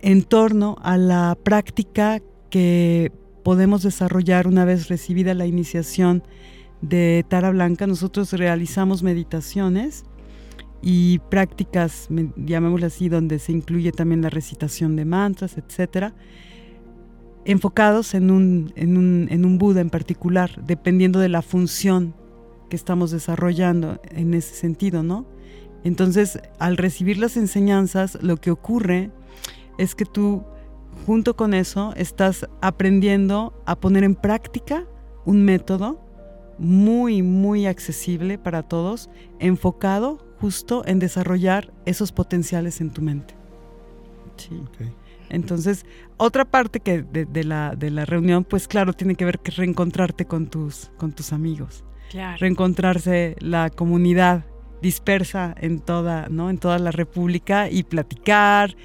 [0.00, 3.12] en torno a la práctica que
[3.44, 6.22] podemos desarrollar una vez recibida la iniciación
[6.80, 10.04] de Tara Blanca, nosotros realizamos meditaciones
[10.82, 16.14] y prácticas, llamémosle así, donde se incluye también la recitación de mantras, etcétera,
[17.46, 22.14] enfocados en un, en, un, en un Buda en particular, dependiendo de la función
[22.68, 25.26] que estamos desarrollando en ese sentido, ¿no?
[25.84, 29.12] Entonces, al recibir las enseñanzas, lo que ocurre
[29.78, 30.42] es que tú,
[31.06, 34.84] junto con eso, estás aprendiendo a poner en práctica
[35.24, 36.00] un método
[36.58, 43.34] muy, muy accesible para todos, enfocado justo en desarrollar esos potenciales en tu mente.
[44.36, 44.60] Sí.
[45.28, 45.86] Entonces,
[46.16, 49.50] otra parte que de, de la, de la reunión, pues claro, tiene que ver que
[49.50, 51.84] reencontrarte con tus, con tus amigos.
[52.10, 52.36] Claro.
[52.38, 54.44] Reencontrarse la comunidad
[54.82, 56.50] dispersa en toda, ¿no?
[56.50, 58.76] En toda la República y platicar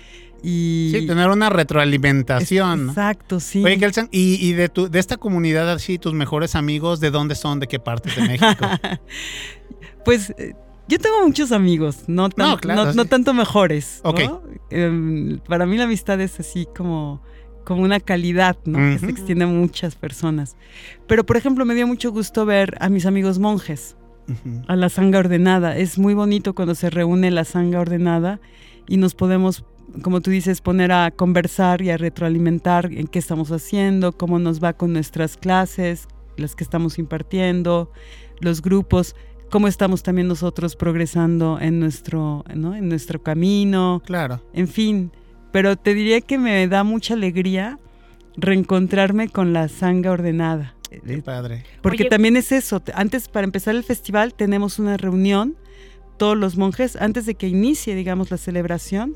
[0.43, 0.91] y...
[0.93, 2.89] Sí, tener una retroalimentación.
[2.89, 3.63] Exacto, sí.
[3.63, 7.36] Oye, Kelsan, y, y de, tu, de esta comunidad así, tus mejores amigos, ¿de dónde
[7.36, 7.60] son?
[7.60, 8.65] ¿De qué partes de México?
[10.06, 10.56] pues eh,
[10.91, 13.10] yo tengo muchos amigos, no, tan- No, claro, no- no sí.
[13.10, 14.01] tanto mejores.
[14.04, 14.10] ¿no?
[14.12, 14.19] Ok.
[14.69, 17.21] Em, para mí la amistad es así como,
[17.65, 18.77] como una calidad, ¿no?
[18.77, 20.56] Que se extiende a muchas personas.
[21.08, 23.95] Pero, por ejemplo, me dio mucho gusto ver a mis amigos monjes,
[24.30, 24.62] Ujú.
[24.67, 25.77] a la sanga ordenada.
[25.77, 28.39] Es muy bonito cuando se reúne la sanga ordenada
[28.88, 29.63] y nos podemos,
[30.01, 34.63] como tú dices, poner a conversar y a retroalimentar en qué estamos haciendo, cómo nos
[34.63, 37.91] va con nuestras clases, las que estamos impartiendo,
[38.39, 39.15] los grupos,
[39.51, 42.73] cómo estamos también nosotros progresando en nuestro, ¿no?
[42.75, 44.41] en nuestro camino, Claro.
[44.53, 45.11] en fin.
[45.51, 47.77] Pero te diría que me da mucha alegría
[48.37, 50.75] reencontrarme con la sanga ordenada.
[50.89, 51.63] Qué padre.
[51.81, 52.79] Porque Oye- también es eso.
[52.79, 55.55] te- Antes, para empezar el festival, tenemos una reunión,
[56.17, 59.13] todos los monjes, antes de que inicie, digamos, la celebración,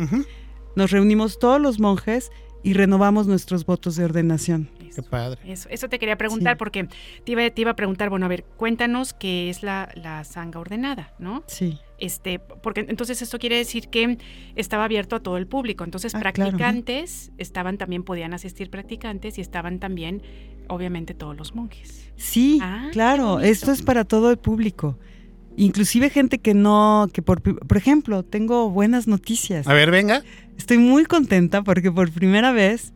[0.76, 2.32] nos reunimos todos los monjes
[2.64, 4.70] y renovamos nuestros votos de ordenación.
[4.94, 5.40] Qué padre.
[5.46, 6.60] Eso, eso te quería preguntar Sí.
[6.60, 6.88] porque
[7.24, 10.60] te iba, te iba a preguntar, bueno, a ver, cuéntanos qué es la, la sanga
[10.60, 11.44] ordenada, ¿no?
[11.48, 11.80] Sí.
[11.98, 14.18] Este, porque entonces esto quiere decir que
[14.56, 15.84] estaba abierto a todo el público.
[15.86, 16.34] Entonces, Ah, claro.
[16.34, 20.22] practicantes estaban también, podían asistir practicantes y estaban también,
[20.68, 22.12] obviamente, todos los monjes.
[22.18, 24.98] Sí, Ah, claro, esto es para todo el público.
[25.58, 29.66] Inclusive gente que no, que por, por ejemplo, tengo buenas noticias.
[29.68, 30.22] A ver, venga.
[30.58, 32.94] Estoy muy contenta porque por primera vez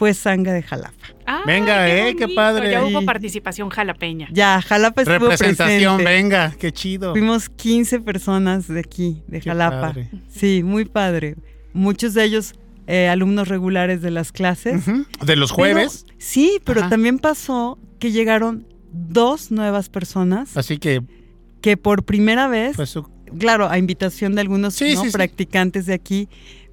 [0.00, 0.94] fue sanga de Jalapa.
[1.26, 2.70] Ah, Venga, eh, qué padre.
[2.70, 4.28] Ya hubo participación jalapeña.
[4.32, 6.22] Ya, Jalapa estuvo Representación, presente.
[6.22, 7.12] venga, qué chido.
[7.12, 9.80] Fuimos 15 personas de aquí, de Qué Jalapa.
[9.88, 10.08] padre.
[10.30, 11.36] Sí, muy padre.
[11.74, 12.54] Muchos de ellos
[12.86, 14.84] eh, alumnos regulares de las clases.
[15.22, 16.04] De los jueves.
[16.06, 16.88] Pero- sí, pero Ajá.
[16.88, 21.02] también pasó que llegaron dos nuevas personas Así que,
[21.60, 23.06] que por primera vez, pues, su-
[23.38, 25.02] claro, a invitación de algunos Sí, ¿no?
[25.02, 25.12] sí, sí.
[25.12, 26.28] practicantes de aquí,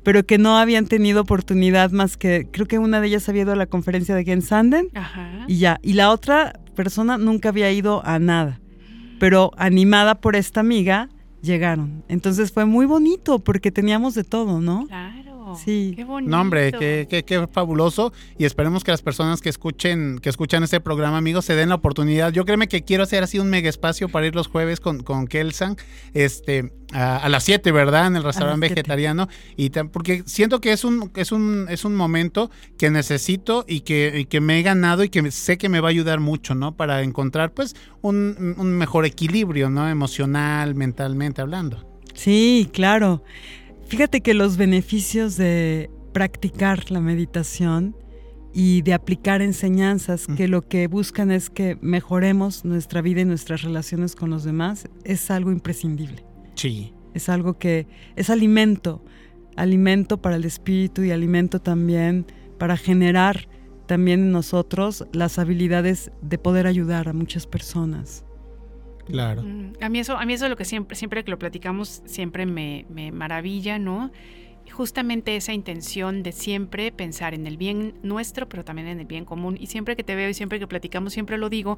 [0.07, 3.51] pero que no habían tenido oportunidad más que, creo que una de ellas había ido
[3.51, 5.43] a la conferencia de Gensanden Ajá.
[5.49, 5.81] y ya.
[5.83, 8.61] Y la otra persona nunca había ido a nada.
[9.19, 11.09] Pero animada por esta amiga,
[11.41, 12.05] llegaron.
[12.07, 14.87] Entonces fue muy bonito porque teníamos de todo, ¿no?
[14.87, 15.26] Claro.
[15.55, 15.93] Sí.
[15.95, 16.29] Qué bonito.
[16.29, 18.11] no, hombre, qué, qué- qué fabuloso.
[18.37, 21.75] Y esperemos que las personas que escuchen, que escuchan este programa, amigos, se den la
[21.75, 22.31] oportunidad.
[22.33, 25.27] Yo créeme que quiero hacer así un mega espacio para ir los jueves con, con
[25.27, 25.75] Kelsan,
[26.13, 28.07] este, a, a las 7, ¿verdad?
[28.07, 29.27] En el restaurante vegetariano.
[29.55, 34.13] Y porque siento que es un, es un, es un momento que necesito y que,
[34.19, 36.75] y que me he ganado y que sé que me va a ayudar mucho, ¿no?
[36.75, 39.87] Para encontrar, pues, un, un mejor equilibrio, ¿no?
[39.89, 41.85] Emocional, mentalmente hablando.
[42.13, 43.23] Sí, claro.
[43.87, 47.95] Fíjate que los beneficios de practicar la meditación
[48.53, 53.61] y de aplicar enseñanzas que lo que buscan es que mejoremos nuestra vida y nuestras
[53.61, 56.25] relaciones con los demás es algo imprescindible.
[56.55, 56.93] Sí.
[57.13, 59.05] Es algo que es alimento,
[59.55, 62.25] alimento para el espíritu y alimento también
[62.59, 63.47] para generar
[63.85, 68.25] también en nosotros las habilidades de poder ayudar a muchas personas.
[69.07, 69.43] Claro.
[69.43, 72.01] Mm, A mí eso, a mí eso es lo que siempre, siempre que lo platicamos,
[72.05, 74.11] siempre me, me maravilla, ¿no?
[74.71, 79.23] Justamente esa intención de siempre pensar en el bien nuestro, pero también en el bien
[79.23, 79.57] común.
[79.59, 81.77] Y siempre que te veo y siempre que platicamos, siempre lo digo.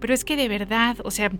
[0.00, 1.30] Pero es que de verdad, o sea,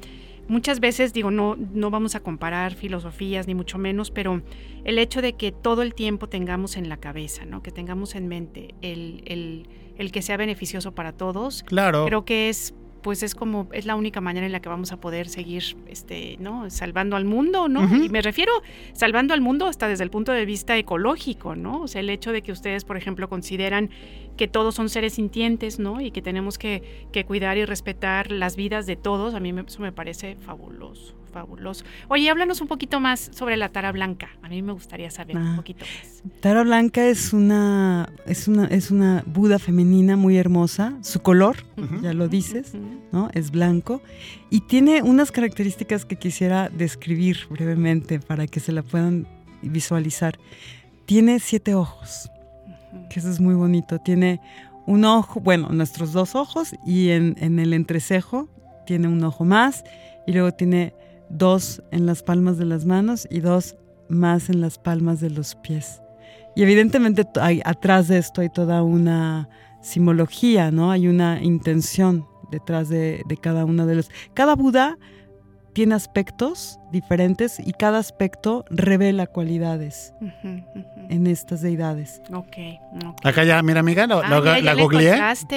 [0.46, 4.42] muchas veces digo, no, no vamos a comparar filosofías, ni mucho menos, pero
[4.84, 7.62] el hecho de que todo el tiempo tengamos en la cabeza, ¿no?
[7.62, 12.04] Que tengamos en mente el, el, el que sea beneficioso para todos, Claro.
[12.04, 14.98] creo que es pues es como es la única manera en la que vamos a
[14.98, 18.52] poder seguir este no salvando al mundo no y me refiero
[18.92, 22.32] salvando al mundo hasta desde el punto de vista ecológico no o sea el hecho
[22.32, 23.90] de que ustedes por ejemplo consideran
[24.40, 28.56] que todos son seres sintientes no y que tenemos que, que cuidar y respetar las
[28.56, 32.98] vidas de todos a mí me- eso me parece fabuloso fabuloso oye háblanos un poquito
[33.00, 35.56] más sobre la tara blanca a mí me gustaría saber un Ah.
[35.56, 40.98] poquito más Tara Blanca es una, es una, es una Buda femenina muy hermosa.
[41.02, 41.56] Su color,
[42.02, 42.72] ya lo dices.
[43.10, 43.30] ¿no?
[43.32, 44.02] Es blanco.
[44.50, 49.26] Y tiene unas características que quisiera describir brevemente para que se la puedan
[49.62, 50.38] visualizar.
[51.06, 52.30] Tiene siete ojos,
[53.08, 53.98] Que eso es muy bonito.
[53.98, 54.40] Tiene
[54.86, 58.48] un ojo, bueno, nuestros dos ojos y en, en el entrecejo
[58.86, 59.84] tiene un ojo más
[60.26, 60.94] y luego tiene
[61.28, 63.76] dos en las palmas de las manos y dos
[64.08, 66.02] más en las palmas de los pies.
[66.56, 67.26] Y evidentemente
[67.64, 69.48] atrás de esto hay toda una
[69.82, 70.90] simbología, ¿no?
[70.90, 74.10] Hay una intención detrás de, de cada uno de los.
[74.34, 74.98] Cada Buda
[75.80, 80.12] tiene aspectos diferentes y cada aspecto revela cualidades
[81.08, 82.20] en estas deidades.
[82.34, 82.54] Ok,
[83.06, 83.24] ok.
[83.24, 85.10] Acá ya, mira amiga, lo- Ah, lo- ya la le googleé.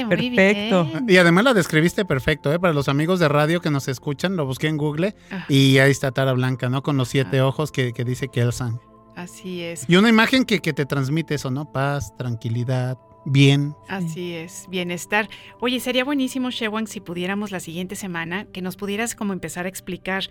[0.08, 0.86] Perfecto.
[0.86, 1.06] bien.
[1.10, 2.58] Y además la describiste perfecto, ¿eh?
[2.60, 5.44] Para los amigos de radio que nos escuchan, lo busqué en Google Ah.
[5.50, 6.84] y ahí está Tara Blanca, ¿no?
[6.84, 8.80] Con los siete ojos que, que dice Kelsan.
[9.18, 9.84] Así es.
[9.90, 11.70] Y una imagen que, que te transmite eso, ¿no?
[11.70, 13.76] Paz, tranquilidad, bien.
[13.88, 15.30] Así es, bienestar.
[15.60, 19.70] Oye, sería buenísimo, Shewang, si pudiéramos la siguiente semana, que nos pudieras como empezar a
[19.70, 20.26] explicar.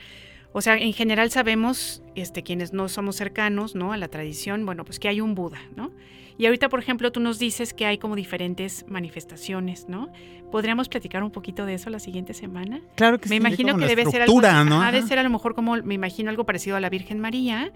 [0.52, 3.92] O sea, en general sabemos, este, quienes no somos cercanos, ¿no?
[3.92, 5.90] A la tradición, bueno, pues que hay un Buda, ¿no?
[6.38, 10.08] Y ahorita, por ejemplo, tú nos dices que hay como diferentes manifestaciones, ¿no?
[10.50, 12.80] ¿Podríamos platicar un poquito de eso la siguiente semana?
[12.96, 13.40] Claro que Me sí.
[13.40, 14.82] imagino que debe ser algo, ¿no?
[14.82, 17.72] debe ser a lo mejor como, me imagino algo parecido a la Virgen María,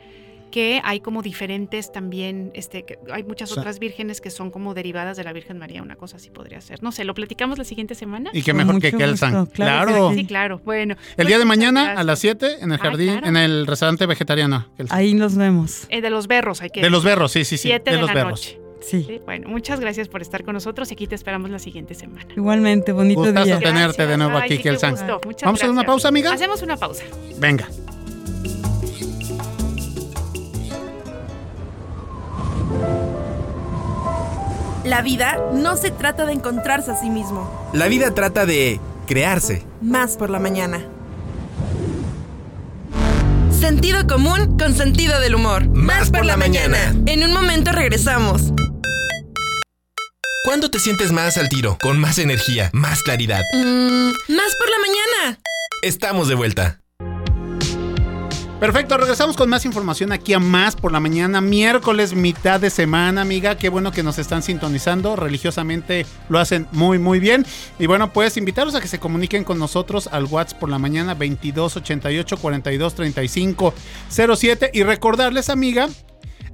[0.51, 4.51] que hay como diferentes también, este, que hay muchas O sea- otras vírgenes que son
[4.51, 6.83] como derivadas de la Virgen María, una cosa así podría ser.
[6.83, 8.31] No sé, ¿lo platicamos la siguiente semana?
[8.33, 9.35] Y qué mejor que Kelsan.
[9.41, 10.13] gusto, claro Claro.
[10.15, 10.61] Sí, claro.
[10.65, 10.95] Bueno.
[11.11, 12.01] El pues día de mañana gracias.
[12.01, 13.27] a las 7 en el Ah, jardín, claro.
[13.27, 14.67] en el restaurante vegetariano.
[14.77, 14.99] Kelsan.
[14.99, 15.87] Ahí nos vemos.
[15.91, 17.69] Eh, de los berros, hay que De los berros, sí, sí, sí.
[17.69, 18.31] Siete de de, los la berros.
[18.41, 18.61] noche.
[18.81, 19.05] Sí.
[19.05, 22.27] Sí, Bueno, muchas gracias por estar con nosotros y aquí te esperamos la siguiente semana.
[22.37, 23.59] Igualmente, bonito Gustazo día.
[23.59, 24.95] tenerte de nuevo Ay, aquí, sí, Kelsan.
[24.95, 25.17] ¿Vamos a
[25.51, 25.87] hacer una gracias.
[25.87, 26.33] pausa, amiga?
[26.33, 27.03] Hacemos una pausa.
[27.39, 27.67] Venga.
[34.87, 39.65] La vida no se trata de encontrarse a sí mismo, La vida trata de crearse.
[39.83, 40.85] más por la mañana.
[43.51, 45.67] Sentido común con sentido del humor.
[45.69, 46.95] Más por la mañana.
[47.07, 48.53] En un momento regresamos.
[50.45, 51.77] ¿Cuándo te sientes más al tiro?
[51.83, 53.43] Con más energía, más claridad.
[53.55, 55.41] Mm, más por la mañana.
[55.83, 56.81] Estamos de vuelta.
[58.61, 63.21] Perfecto, regresamos con más información aquí a más por la mañana, miércoles, mitad de semana,
[63.21, 63.59] amiga.
[63.59, 65.15] Qué bueno que nos están sintonizando.
[65.15, 67.45] Religiosamente lo hacen muy, muy bien.
[67.79, 71.15] Y bueno, pues invitarlos a que se comuniquen con nosotros al WhatsApp por la mañana
[71.15, 73.75] 2288 42 35
[74.09, 74.71] 07.
[74.73, 75.91] Y recordarles, amiga,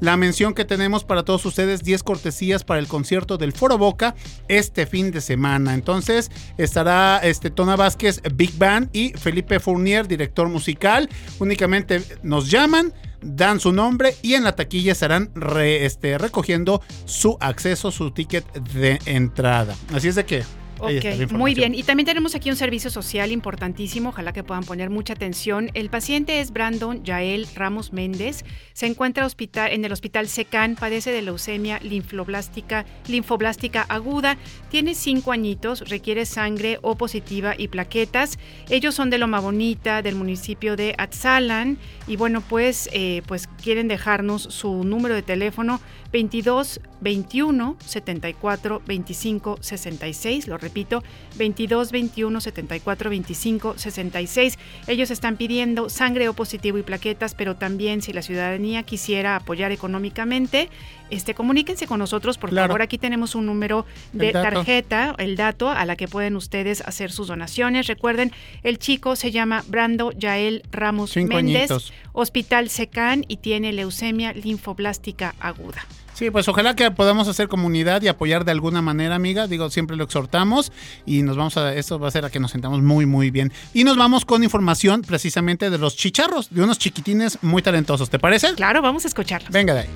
[0.02, 4.16] la mención que tenemos para todos ustedes, 10 cortesías para el concierto del Foro Boca
[4.48, 5.74] este fin de semana.
[5.74, 11.08] Entonces estará este Tona Vázquez Big Band y Felipe Fournier, director musical.
[11.38, 17.36] Únicamente nos llaman, dan su nombre y en la taquilla estarán re- este, recogiendo su
[17.38, 19.76] acceso, su ticket de entrada.
[19.94, 20.42] Así es de que...
[20.82, 21.76] Ok, muy bien.
[21.76, 25.70] Y también tenemos aquí un servicio social importantísimo, ojalá que puedan poner mucha atención.
[25.74, 28.44] El paciente es Brandon Yael Ramos Méndez.
[28.72, 34.36] Se encuentra hospital, en el hospital Secan, padece de leucemia linfoblástica, linfoblástica aguda,
[34.70, 38.38] tiene cinco añitos, requiere sangre O positiva y plaquetas.
[38.68, 41.78] Ellos son de Loma Bonita, del municipio de Atzalan.
[42.08, 45.80] Y bueno, pues, eh, pues quieren dejarnos su número de teléfono
[46.12, 50.46] 22 21 74 25 66.
[50.46, 51.02] Lo repito,
[51.36, 54.58] 22 21 74 25 66.
[54.86, 59.72] Ellos están pidiendo sangre O positivo y plaquetas, pero también si la ciudadanía quisiera apoyar
[59.72, 60.68] económicamente,
[61.10, 62.68] este, comuníquense con nosotros, por Claro.
[62.68, 62.82] favor.
[62.82, 67.10] Aquí tenemos un número de El tarjeta, el dato a la que pueden ustedes hacer
[67.10, 67.86] sus donaciones.
[67.86, 71.92] Recuerden, el chico se llama Brando Yael Ramos Cinco Méndez, añitos.
[72.12, 75.84] Hospital Secan y tiene leucemia linfoblástica aguda.
[76.22, 79.48] Sí, pues ojalá que podamos hacer comunidad y apoyar de alguna manera, amiga.
[79.48, 80.70] Digo, siempre lo exhortamos
[81.04, 83.52] y nos vamos a, esto va a hacer a que nos sentamos muy, muy bien.
[83.74, 88.08] Y nos vamos con información precisamente de los chicharros, de unos chiquitines muy talentosos.
[88.08, 88.54] ¿Te parece?
[88.54, 89.50] Claro, vamos a escucharlos.
[89.50, 89.88] Venga de ahí.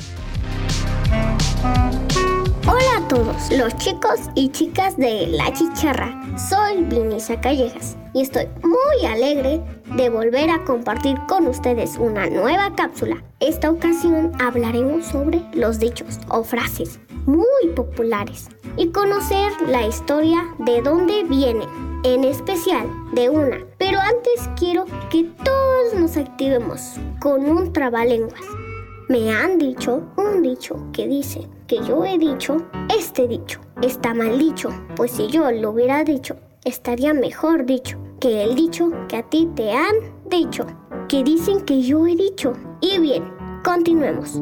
[3.08, 6.20] Todos, los chicos y chicas de La Chicharra.
[6.36, 9.62] Soy Vinisa Callejas y estoy muy alegre
[9.94, 13.22] de volver a compartir con ustedes una nueva cápsula.
[13.38, 20.82] Esta ocasión hablaremos sobre los dichos o frases muy populares y conocer la historia de
[20.82, 21.68] dónde vienen,
[22.02, 23.58] en especial de una.
[23.78, 28.42] Pero antes quiero que todos nos activemos con un trabalenguas.
[29.08, 33.60] Me han dicho un dicho que dice que yo he dicho este dicho.
[33.82, 38.90] Está mal dicho, pues si yo lo hubiera dicho, estaría mejor dicho que el dicho
[39.08, 39.94] que a ti te han
[40.28, 40.66] dicho.
[41.08, 42.52] Que dicen que yo he dicho.
[42.80, 43.24] Y bien,
[43.64, 44.36] continuemos.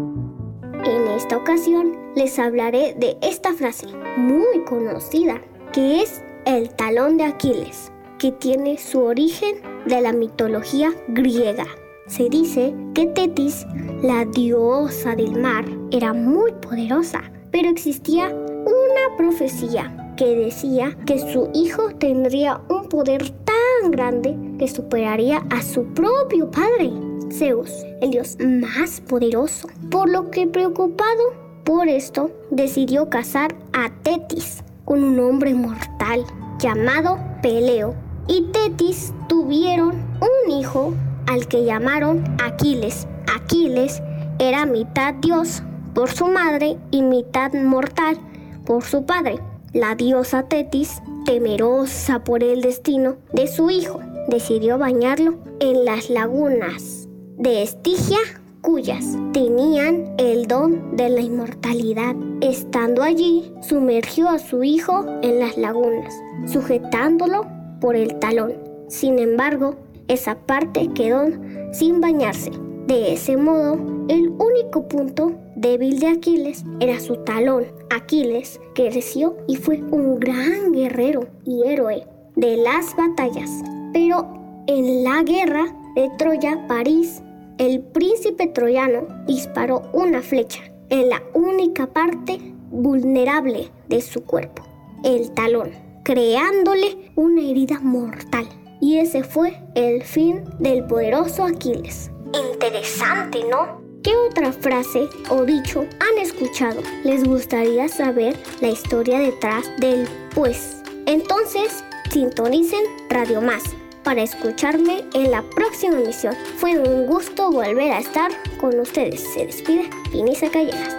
[0.85, 5.41] En esta ocasión les hablaré de esta frase muy conocida,
[5.73, 9.57] que es el talón de Aquiles, que tiene su origen
[9.87, 11.67] de la mitología griega.
[12.07, 13.67] Se dice que Tetis,
[14.03, 21.49] la diosa del mar, era muy poderosa, pero existía una profecía que decía que su
[21.55, 26.93] hijo tendría un poder tan grande que superaría a su propio padre,
[27.33, 27.71] Zeus,
[28.03, 29.69] el dios más poderoso.
[29.91, 31.33] Por lo que preocupado
[31.65, 36.25] por esto, decidió casar a Tetis con un hombre mortal
[36.59, 37.95] llamado Peleo
[38.29, 40.93] y Tetis tuvieron un hijo
[41.27, 43.07] al que llamaron Aquiles.
[43.35, 44.03] Aquiles
[44.39, 45.63] era mitad dios
[45.95, 48.19] por su madre y mitad mortal
[48.67, 49.39] por su padre.
[49.73, 57.09] La diosa Tetis, temerosa por el destino de su hijo, decidió bañarlo en las lagunas
[57.37, 58.19] de Estigia,
[58.61, 62.15] cuyas tenían el don de la inmortalidad.
[62.41, 66.15] Estando allí, sumergió a su hijo en las lagunas,
[66.47, 67.47] sujetándolo
[67.81, 68.55] por el talón.
[68.89, 69.77] Sin embargo,
[70.09, 71.27] esa parte quedó
[71.73, 72.51] sin bañarse.
[72.87, 73.75] De ese modo,
[74.09, 77.65] el único punto débil de Aquiles era su talón.
[77.91, 83.51] Aquiles creció y fue un gran guerrero y héroe de las batallas.
[83.93, 84.27] Pero
[84.67, 87.23] en la guerra de Troya, París,
[87.59, 92.39] el príncipe troyano disparó una flecha en la única parte
[92.71, 94.65] vulnerable de su cuerpo,
[95.05, 95.71] el talón,
[96.03, 98.47] creándole una herida mortal.
[98.81, 102.11] Y ese fue el fin del poderoso Aquiles.
[102.53, 103.83] Interesante, ¿no?
[104.03, 106.83] ¿Qué otra frase o dicho han escuchado?
[107.05, 110.83] ¿Les gustaría saber la historia detrás del pues?
[111.07, 113.63] Entonces, sintonicen Radio Más
[114.03, 116.35] para escucharme en la próxima emisión.
[116.59, 119.21] Fue un gusto volver a estar con ustedes.
[119.33, 120.95] Se despide Pinisa Callejas.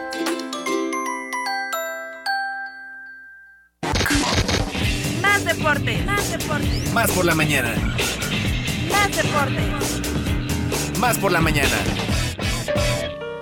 [5.75, 7.73] Deporte, más deporte, Más por la mañana.
[8.91, 9.61] más deporte.
[10.99, 11.75] Más por la mañana.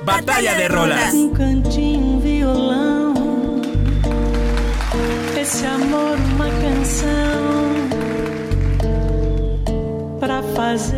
[0.05, 1.13] Batalla de rolas.
[1.37, 3.13] Cantinho, violão.
[5.39, 7.72] Esse amor, uma canção.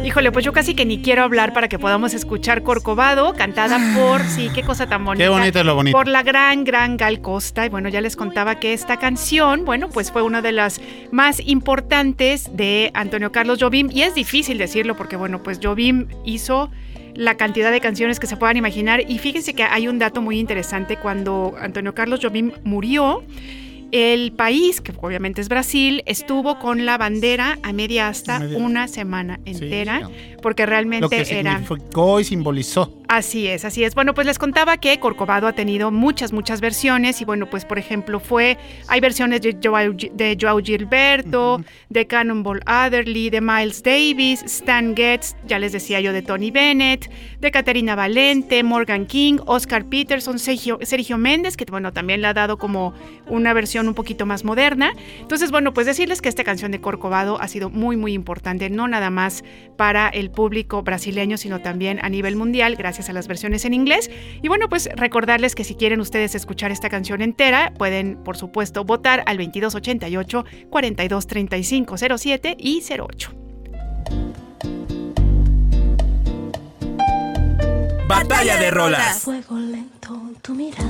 [0.03, 4.21] Híjole, pues yo casi que ni quiero hablar para que podamos escuchar Corcovado, cantada por,
[4.23, 5.25] sí, qué cosa tan bonita.
[5.25, 5.97] Qué bonito es lo bonito.
[5.97, 7.65] Por la gran, gran Gal Costa.
[7.65, 10.79] Y bueno, ya les contaba que esta canción, bueno, pues fue una de las
[11.11, 13.89] más importantes de Antonio Carlos Jobim.
[13.91, 16.69] Y es difícil decirlo porque, bueno, pues Jobim hizo
[17.15, 19.01] la cantidad de canciones que se puedan imaginar.
[19.09, 20.97] Y fíjense que hay un dato muy interesante.
[20.97, 23.23] Cuando Antonio Carlos Jobim murió,
[23.91, 28.87] el país, que obviamente es Brasil, estuvo con la bandera a media asta Media- una
[28.87, 30.09] semana entera,
[30.41, 31.59] porque Lo realmente que era...
[31.59, 32.93] significó y simbolizó.
[33.07, 33.93] Así es, así es.
[33.93, 37.77] Bueno, pues les contaba que Corcovado ha tenido muchas, muchas versiones y bueno, pues por
[37.77, 38.57] ejemplo fue,
[38.87, 45.35] hay versiones de Joao, de Joao Gilberto, de Cannonball Adderley, de Miles Davis, Stan Getz,
[45.47, 47.09] ya les decía yo de Tony Bennett,
[47.39, 52.33] de Caterina Valente, Morgan King, Oscar Peterson, Sergio, Sergio Méndez, que bueno, también le ha
[52.33, 52.93] dado como
[53.27, 54.93] una versión un poquito más moderna.
[55.19, 58.87] Entonces, bueno, pues decirles que esta canción de Corcovado ha sido muy, muy importante, no
[58.87, 59.43] nada más
[59.77, 64.09] para el público brasileño, sino también a nivel mundial, gracias a las versiones en inglés.
[64.41, 68.85] Y bueno, pues recordarles que si quieren ustedes escuchar esta canción entera, pueden, por supuesto,
[68.85, 73.45] votar al 2288 423507 y 08.
[78.07, 79.19] Batalla de rolas.
[79.19, 80.85] Fuego lento tu mirada,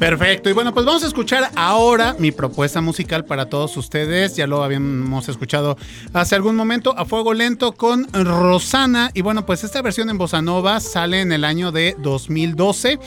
[0.00, 0.48] Perfecto.
[0.48, 4.34] Y bueno, pues vamos a escuchar ahora mi propuesta musical para todos ustedes.
[4.34, 5.76] Ya lo habíamos escuchado
[6.14, 9.10] hace algún momento a fuego lento con Rosana.
[9.12, 12.98] Y bueno, pues esta versión en Bossa Nova sale en el año de 2012.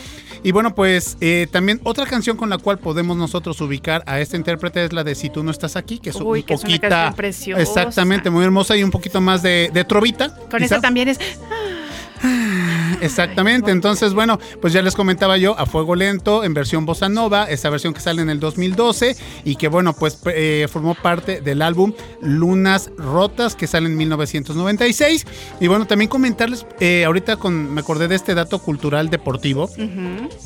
[0.44, 4.38] Y bueno, pues eh, también otra canción con la cual podemos nosotros ubicar a este
[4.38, 6.60] intérprete es la de Si tú no estás aquí, que es Uy, un que es
[6.60, 6.90] una poquita.
[6.90, 7.62] canción preciosa.
[7.64, 10.36] Exactamente, muy hermosa y un poquito más de, de trovita.
[10.36, 10.76] Con quizá.
[10.76, 11.18] esta también es...
[13.02, 17.46] Exactamente, entonces bueno, pues ya les comentaba yo a Fuego Lento en versión Bossa Nova,
[17.46, 21.62] esa versión que sale en el 2012 y que bueno, pues eh, formó parte del
[21.62, 25.26] álbum Lunas Rotas que sale en 1996
[25.60, 29.70] y bueno, también comentarles, eh, ahorita con, me acordé de este dato cultural deportivo,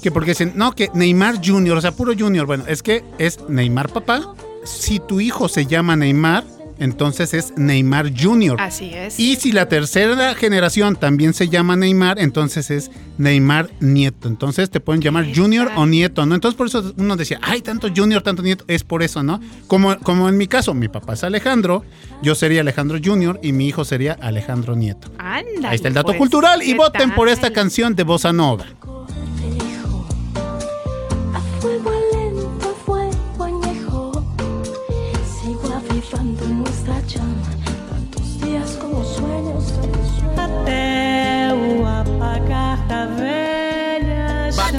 [0.02, 3.40] que porque dicen, no, que Neymar Junior, o sea, puro Junior, bueno, es que es
[3.48, 4.34] Neymar papá,
[4.64, 6.44] si tu hijo se llama Neymar,
[6.80, 8.60] entonces es Neymar Junior.
[8.60, 9.20] Así es.
[9.20, 14.28] Y si la tercera generación también se llama Neymar, entonces es Neymar Nieto.
[14.28, 16.36] Entonces te pueden llamar Junior o Nieto, ¿no?
[16.36, 19.40] Entonces por eso uno decía, ay, tanto Junior, tanto Nieto, es por eso, ¿no?
[19.68, 21.84] Como, como en mi caso, mi papá es Alejandro,
[22.22, 25.10] yo sería Alejandro Junior y mi hijo sería Alejandro Nieto.
[25.18, 28.32] Ándale, Ahí está el dato pues, cultural y ¿qué voten por esta canción de Bossa
[28.34, 28.66] Nova.
[31.34, 31.97] A fuego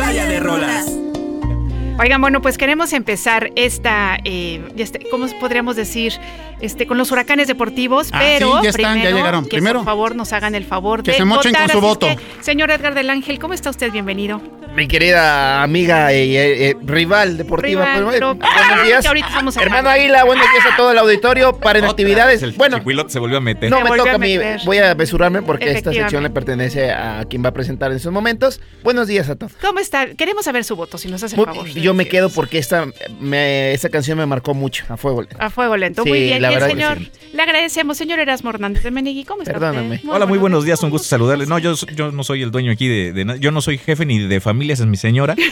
[0.09, 0.86] Batalla de rolas.
[2.00, 6.14] Oigan, bueno, pues queremos empezar esta, eh, este, ¿cómo podríamos decir?
[6.62, 9.44] Este, con los huracanes deportivos, Ah, pero sí, ya están, ya primero, llegaron.
[9.44, 9.80] que Primero.
[9.80, 11.66] por favor nos hagan el favor Que de se mochen votar.
[11.70, 12.06] con su voto.
[12.06, 13.92] que, señor Edgar del Ángel, ¿cómo está usted?
[13.92, 14.40] Bienvenido.
[14.74, 17.84] Mi querida amiga y eh, eh, rival deportiva.
[17.84, 19.56] Rival, pues, pero- buenos días.
[19.56, 19.88] Hermano.
[19.88, 21.58] Águila, buenos días a todo el auditorio.
[21.58, 22.42] Paren actividades.
[22.42, 23.70] El Bueno, se volvió a meter.
[23.70, 24.36] no me toca a mí.
[24.64, 28.12] Voy a apresurarme porque esta sección le pertenece a quien va a presentar en esos
[28.12, 28.60] momentos.
[28.84, 29.52] Buenos días a todos.
[29.60, 30.14] ¿Cómo está?
[30.14, 31.68] Queremos saber su voto, si nos hace el Muy- favor.
[31.68, 32.86] yo me quedo porque esta,
[33.20, 34.84] me, esta canción me marcó mucho.
[34.88, 35.24] A fuego.
[35.40, 36.04] A fuego lento.
[36.04, 36.42] Sí, Muy bien.
[36.42, 37.10] la Y el verdad que señor, sí.
[37.32, 37.96] le agradecemos.
[37.98, 39.96] Señor Erasmo Hernández de Menegui, ¿cómo está Perdóname.
[39.96, 40.08] usted?
[40.08, 41.46] Hola, muy buenos días, un gusto saludarle.
[41.46, 43.38] No, yo, yo no soy el dueño aquí de.
[43.40, 45.34] Yo no soy jefe ni de es mi señora.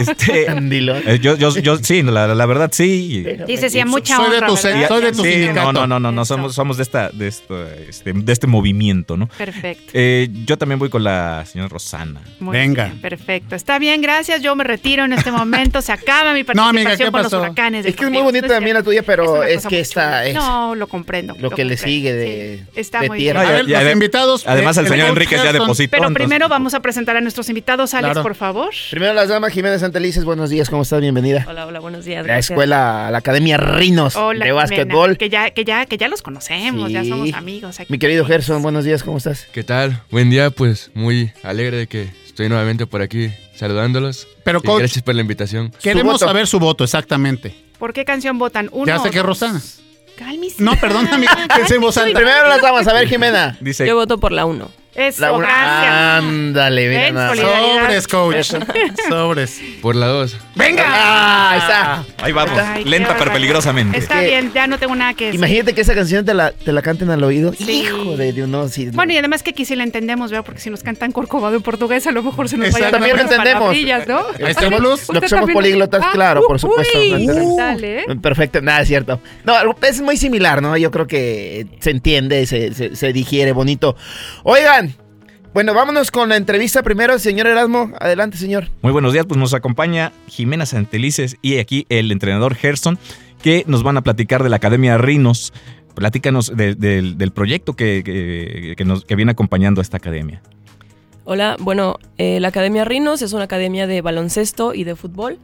[0.00, 0.96] Este, Dilo.
[0.96, 3.24] eh, yo, yo, yo, sí, la, la verdad sí.
[3.46, 4.72] Dice, sí, a mucha Soy de tu soy
[5.02, 5.72] de tu Sí, sindicato.
[5.72, 9.28] no, no, no, no, somos, somos de esta, de esto, este, de este movimiento, ¿no?
[9.28, 9.90] Perfecto.
[9.94, 12.20] Eh, yo también voy con la señora Rosana.
[12.40, 12.86] Muy Venga.
[12.86, 13.54] bien, perfecto.
[13.54, 14.42] Está bien, gracias.
[14.42, 15.80] Yo me retiro en este momento.
[15.80, 17.86] Se acaba mi participación No, amiga, ¿qué por los huracanes.
[17.86, 20.86] Es que es muy bonita también la tuya, pero es que esta es No, lo
[20.88, 21.34] comprendo.
[21.38, 23.42] lo que le sigue de, Sí, está de muy tierra.
[23.42, 23.52] bien.
[23.52, 24.46] A ver, ya- los ya- invitados.
[24.46, 25.96] Además, el señor Enríquez ya depositó.
[25.96, 27.94] Pero primero vamos a presentar a nuestros invitados.
[27.94, 28.18] Alex.
[28.28, 28.74] Por favor.
[28.90, 31.00] Primero las damas, Jiménez Santelices, buenos días, ¿cómo estás?
[31.00, 31.46] Bienvenida.
[31.48, 32.18] Hola, hola, buenos días.
[32.26, 32.50] La gracias.
[32.50, 35.16] escuela, la Academia Rinos Hola, de Jimena, básquetbol.
[35.16, 37.80] Que ya, que ya, que ya los conocemos, ya somos amigos.
[37.80, 37.90] aquí.
[37.90, 39.46] Mi querido Gerson, buenos días, ¿cómo estás?
[39.50, 40.02] ¿Qué tal?
[40.10, 44.28] Buen día, pues muy alegre de que estoy nuevamente por aquí saludándolos.
[44.44, 45.72] Pero, coach, gracias por la invitación.
[45.82, 47.54] Queremos saber su voto, exactamente.
[47.78, 48.68] ¿Por qué canción votan?
[48.72, 48.84] Uno.
[48.84, 49.22] Ya sé que?
[49.22, 49.62] Rosana.
[50.18, 50.62] Cálmese.
[50.62, 51.54] No, perdóname, alta.
[51.64, 53.56] Primero las damas, a ver, Jimena.
[53.62, 54.77] Dice, Yo voto por la 1.
[54.98, 55.94] Eso, La una- gracias.
[56.24, 57.82] Ándale, mira Ven, nada solidaridad.
[57.82, 58.52] Sobres, coach.
[59.08, 59.60] Sobres.
[59.80, 60.36] Por la 2.
[60.58, 60.84] ¡Venga!
[60.86, 62.24] Ah, ahí está.
[62.24, 63.96] ahí vamos, Ay, lenta pero peligrosamente.
[63.96, 65.38] Está que- bien, ya no tengo nada que decir.
[65.38, 67.52] Imagínate que esa canción te la, te la canten al oído.
[67.52, 67.82] Sí.
[67.82, 68.90] Hijo de Dios, no, sí.
[68.92, 70.44] Bueno, y además que aquí sí la entendemos, ¿verdad?
[70.44, 73.22] Porque si nos cantan corcovado en portugués, a lo mejor se nos vayan También lo
[73.22, 73.62] entendemos.
[73.62, 73.68] ¿no?
[73.70, 76.98] Ahí está, plus, ¿Usted lo que somos políglotas, Ah, claro, por supuesto.
[76.98, 78.04] uy, dale, ¿eh?
[78.20, 79.20] Perfecto, nada, es cierto.
[79.44, 80.76] No, es muy similar, ¿no?
[80.76, 83.96] Yo creo que se entiende, se, se, se digiere bonito.
[84.42, 84.94] Oigan,
[85.54, 87.92] bueno, vámonos con la entrevista primero, señor Erasmo.
[88.00, 88.68] Adelante, señor.
[88.82, 92.98] Muy buenos días, pues nos acompaña Jimena Santelices y aquí el entrenador Gerson,
[93.42, 95.52] que nos van a platicar de la Academia Rinos.
[95.94, 100.40] Platícanos de- del- del proyecto que, que- que nos, que viene acompañando a esta academia.
[101.24, 105.38] Hola, bueno, eh, la Academia Rinos es una academia de baloncesto y de fútbol.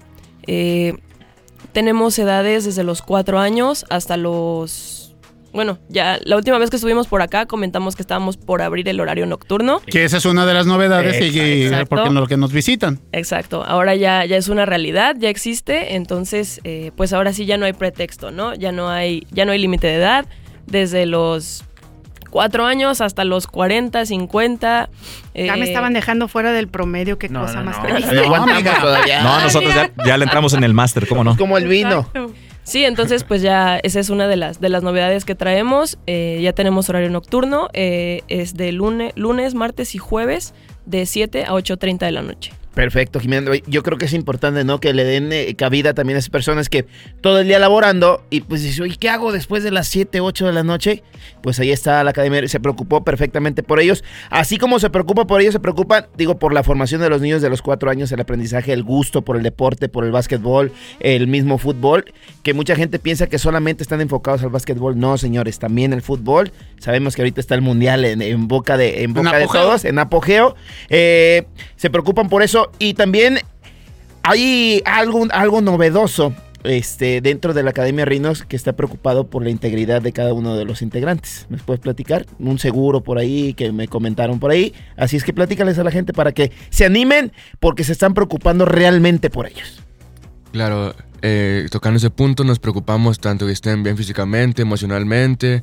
[0.47, 0.95] Eh,
[1.73, 5.04] tenemos edades desde los 4 años hasta los...
[5.55, 8.99] Bueno, ya la última vez que estuvimos por acá comentamos que estábamos por abrir el
[9.01, 9.81] horario nocturno.
[9.87, 11.87] Que esa es una de las novedades y- y, Exacto.
[11.91, 13.01] porque lo que nos visitan.
[13.13, 17.57] Exacto, ahora ya, ya es una realidad, ya existe, entonces eh, pues ahora sí ya
[17.57, 18.55] no hay pretexto, ¿no?
[18.55, 20.27] Ya no hay, ya no hay límite de edad,
[20.67, 21.65] desde los
[22.31, 24.89] cuatro años hasta los 40, 50.
[25.37, 28.13] Ya me eh, estaban dejando fuera del promedio, qué cosa más triste.
[28.27, 29.23] No, todavía.
[29.23, 31.37] No, nosotros ya, ya le entramos en el máster, ¿cómo no?
[31.37, 32.01] Como el vino.
[32.13, 32.33] Exacto.
[32.65, 35.99] Sí, entonces pues ya esa es una de las, de las novedades que traemos.
[36.07, 40.55] Eh, ya tenemos horario nocturno, eh, es de lunes, lunes, martes y jueves
[40.87, 42.53] de 7 a 8.30 de la noche.
[42.75, 43.53] Perfecto, Jimena.
[43.67, 44.81] Yo creo que es importante, ¿no?
[44.81, 46.87] Que le den eh, cabida también a esas personas que
[47.21, 50.47] todo el día laborando y pues dice, oye, ¿qué hago después de las 7, 8
[50.47, 51.05] de la noche?
[51.41, 54.03] Pues ahí está la academia, se preocupó perfectamente por ellos.
[54.29, 57.43] Así como se preocupa por ellos, se preocupan, digo, por la formación de los niños
[57.43, 61.29] de los 4 años, el aprendizaje, el gusto por el deporte, por el básquetbol, el
[61.29, 62.05] mismo fútbol,
[62.43, 64.99] que mucha gente piensa que solamente están enfocados al básquetbol.
[64.99, 66.51] No, señores, también el fútbol.
[66.81, 69.99] Sabemos que ahorita está el mundial en, en boca de, en boca de todos, en
[70.01, 70.57] apogeo.
[70.89, 71.47] Eh,
[71.77, 73.39] se preocupan por eso y también
[74.23, 76.35] hay algo, algo novedoso
[76.65, 80.57] este, dentro de la Academia Rinos que está preocupado por la integridad de cada uno
[80.57, 81.47] de los integrantes.
[81.51, 82.27] ¿Me puedes platicar?
[82.39, 84.75] Un seguro por ahí que me comentaron por ahí.
[84.97, 88.65] Así es que platícales a la gente para que se animen porque se están preocupando
[88.65, 89.83] realmente por ellos.
[90.53, 95.63] Claro, eh, tocando ese punto nos preocupamos tanto que estén bien físicamente, emocionalmente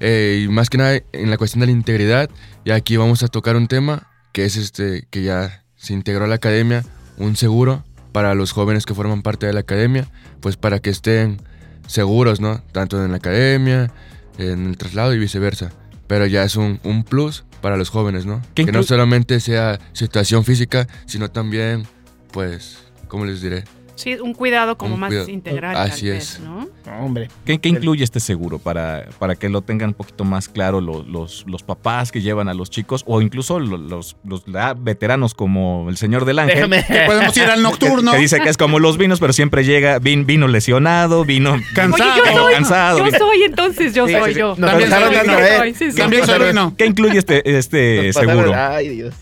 [0.00, 2.28] eh, y más que nada en la cuestión de la integridad.
[2.64, 6.28] Y aquí vamos a tocar un tema que es este que ya se integró a
[6.28, 6.84] la academia,
[7.18, 10.06] un seguro para los jóvenes que forman parte de la academia,
[10.40, 11.42] pues para que estén
[11.88, 12.62] seguros, ¿no?
[12.70, 13.90] Tanto en la academia,
[14.38, 15.72] en el traslado y viceversa.
[16.06, 18.40] Pero ya es un, un plus para los jóvenes, ¿no?
[18.54, 21.84] ¿Qué Que no solamente sea situación física, sino también,
[22.30, 22.78] pues,
[23.08, 23.64] ¿cómo les diré?
[23.94, 25.28] Sí, un cuidado como Un más cuidado.
[25.28, 25.76] integral.
[25.76, 26.40] Así tal es.
[26.40, 26.68] ¿no?
[27.00, 27.28] hombre.
[27.44, 31.02] ¿Qué, qué incluye este seguro para, para que lo tengan un poquito más claro lo-
[31.04, 34.44] los, los papás que llevan a los chicos o incluso lo- los, los,
[34.78, 36.56] veteranos como el señor del ángel?
[36.70, 36.84] Déjame.
[36.86, 38.12] Que podemos ir al nocturno.
[38.12, 42.12] Que dice que es como los vinos, pero siempre llega vin- vino lesionado, vino Cansado.
[42.22, 42.98] Oye, yo soy, cansado.
[42.98, 44.38] yo soy entonces, yo Sí, soy sí, sí.
[44.40, 44.54] yo.
[44.58, 45.38] Nos También soy vino.
[45.38, 45.74] ¿eh?
[45.96, 46.74] También soy vino.
[46.76, 48.52] ¿Qué incluye este, este Nos seguro?
[48.54, 49.14] Ay, Dios.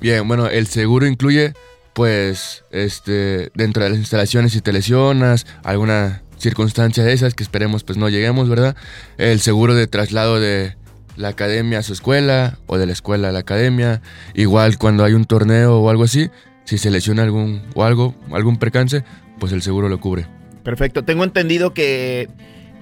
[0.00, 1.54] Bien, bueno, el seguro incluye,
[1.98, 7.82] pues, este, dentro de las instalaciones si te lesionas, alguna circunstancia de esas que esperemos
[7.82, 8.76] pues no lleguemos, ¿verdad?
[9.16, 10.76] El seguro de traslado de
[11.16, 14.00] la academia a su escuela o de la escuela a la academia,
[14.34, 16.30] igual cuando hay un torneo o algo así,
[16.62, 19.02] si se lesiona algún o algo, algún percance,
[19.40, 20.28] pues el seguro lo cubre.
[20.62, 21.04] Perfecto.
[21.04, 22.28] Tengo entendido que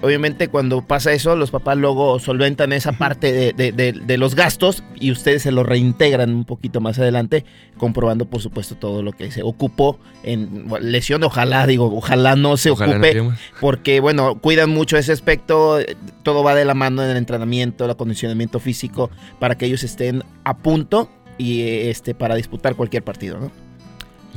[0.01, 4.35] obviamente cuando pasa eso, los papás luego solventan esa parte de, de- de- de los
[4.35, 7.45] gastos y ustedes se lo reintegran un poquito más adelante,
[7.77, 11.23] comprobando por supuesto todo lo que se ocupó en lesión.
[11.23, 13.13] Ojalá, digo, ojalá no se Ojalá ocupe,
[13.59, 15.79] porque bueno, cuidan mucho ese aspecto,
[16.23, 20.23] todo va de la mano en el entrenamiento, el acondicionamiento físico, para que ellos estén
[20.43, 23.51] a punto y este para disputar cualquier partido, ¿no?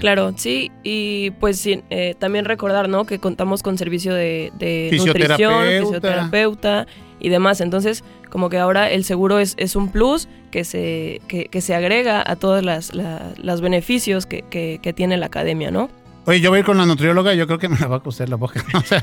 [0.01, 3.05] Claro, sí, y pues sí, eh, también recordar, ¿no?
[3.05, 5.53] Que contamos con servicio de, de nutrición,
[5.85, 6.87] Fisioterapeuta.
[7.23, 7.61] y demás.
[7.61, 11.75] Entonces, como que ahora el seguro es, es un plus que se, que, que se
[11.75, 15.91] agrega a todos las, la- los beneficios que, que- que tiene la academia, ¿no?
[16.31, 18.01] Oye, yo voy a ir con la nutrióloga, yo creo que me la va a
[18.01, 18.64] coser la boca.
[18.74, 19.03] O sea,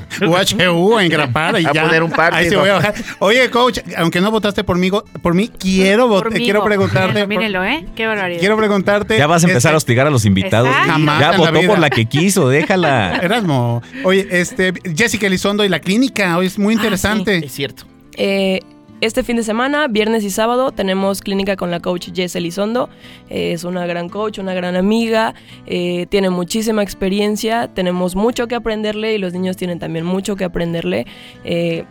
[0.72, 1.82] UHU, engrapar y A ya.
[1.82, 2.60] poner un parte, Ahí sí ¿no?
[2.60, 2.94] voy a bajar.
[3.18, 6.44] Oye, coach, aunque no votaste por mí, por mí quiero votar, Pormigo.
[6.44, 7.26] quiero preguntarte.
[7.26, 7.84] Mírenlo, ¿eh?
[7.94, 8.40] Qué barbaridad.
[8.40, 9.18] Quiero preguntarte.
[9.18, 10.74] Ya vas a empezar a este, hostigar a los invitados.
[10.86, 13.16] Jamás Ya votó por la que quiso, déjala.
[13.22, 13.82] Erasmo.
[14.04, 17.44] Oye, este, Jessica Elizondo y la clínica, hoy es muy interesante.
[17.44, 17.84] Es cierto.
[18.16, 18.60] Eh,
[19.00, 22.88] este fin de semana, viernes y sábado, tenemos clínica con la coach Jess Elizondo.
[23.28, 25.34] Es una gran coach, una gran amiga,
[25.66, 30.44] eh, tiene muchísima experiencia, tenemos mucho que aprenderle y los niños tienen también mucho que
[30.44, 31.06] aprenderle.
[31.44, 31.84] Eh,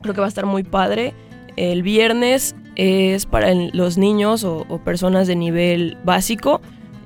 [0.00, 1.12] creo que va a estar muy padre.
[1.56, 6.60] El viernes es para los niños o, o personas de nivel básico.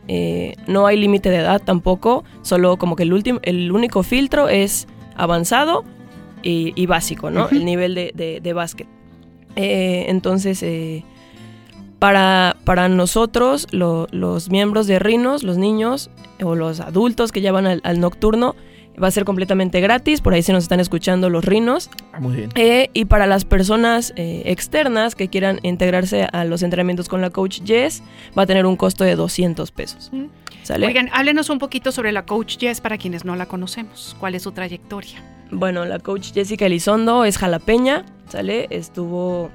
[0.07, 4.49] Eh, no hay límite de edad tampoco, solo como que el, último, el único filtro
[4.49, 4.87] es
[5.17, 5.85] avanzado
[6.43, 7.49] y, y básico, ¿no?
[7.51, 8.87] El nivel de, de- de básquet.
[9.59, 11.05] Eh, entonces, eh,
[11.99, 16.11] para, para nosotros, lo- los miembros de Rinos, los niños
[16.43, 18.55] o los adultos que ya van al, al nocturno,
[19.03, 20.21] va a ser completamente gratis.
[20.21, 21.91] Por ahí se nos están escuchando los Rinos.
[22.21, 22.51] Muy bien.
[22.55, 27.31] Eh, y para las personas eh, externas que quieran integrarse a los entrenamientos con la
[27.31, 28.03] coach Jess,
[28.37, 30.11] va a tener un costo de 200 pesos.
[30.63, 30.87] ¿Sale?
[30.87, 34.17] Oigan, háblenos un poquito sobre la coach Jess para quienes no la conocemos.
[34.21, 35.19] ¿Cuál es su trayectoria?
[35.51, 38.67] Bueno, la coach Jessica Elizondo es jalapeña, ¿sale?
[38.71, 39.51] Estuvo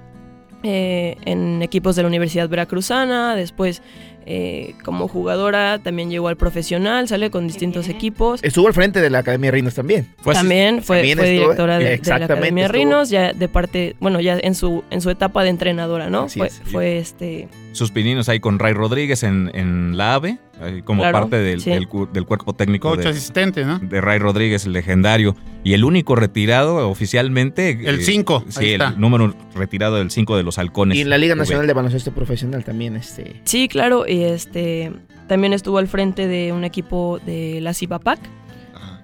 [0.64, 3.82] eh, en equipos de la Universidad Veracruzana, después
[4.26, 8.40] eh, como jugadora también llegó al profesional, sale con distintos equipos.
[8.42, 10.08] Estuvo al frente de la Academia de Rinos también.
[10.24, 13.96] también fue, También fue estuvo- directora de, de la Academia estuvo- Rinos, ya de parte,
[14.00, 16.24] bueno, ya en su, en su etapa de entrenadora, ¿no?
[16.24, 16.62] Así fue, es.
[16.64, 20.38] fue este Sus pininos ahí con Ray Rodríguez en, en la AVE,
[20.86, 21.70] como Claro, parte del, sí.
[21.70, 23.80] del cu- del cuerpo técnico Coach de, asistente, ¿no?
[23.80, 25.36] de Ray Rodríguez, el legendario.
[25.64, 27.72] Y el único retirado oficialmente.
[27.88, 28.90] El eh, cinco, ahí Sí, está.
[28.90, 30.98] el número retirado del 5 de los halcones.
[30.98, 31.36] Y en la Liga.
[31.36, 33.40] Nacional de Baloncesto Profesional también, este.
[33.46, 34.92] Sí, claro, y este
[35.28, 38.20] también estuvo al frente de un equipo de la Cibapac,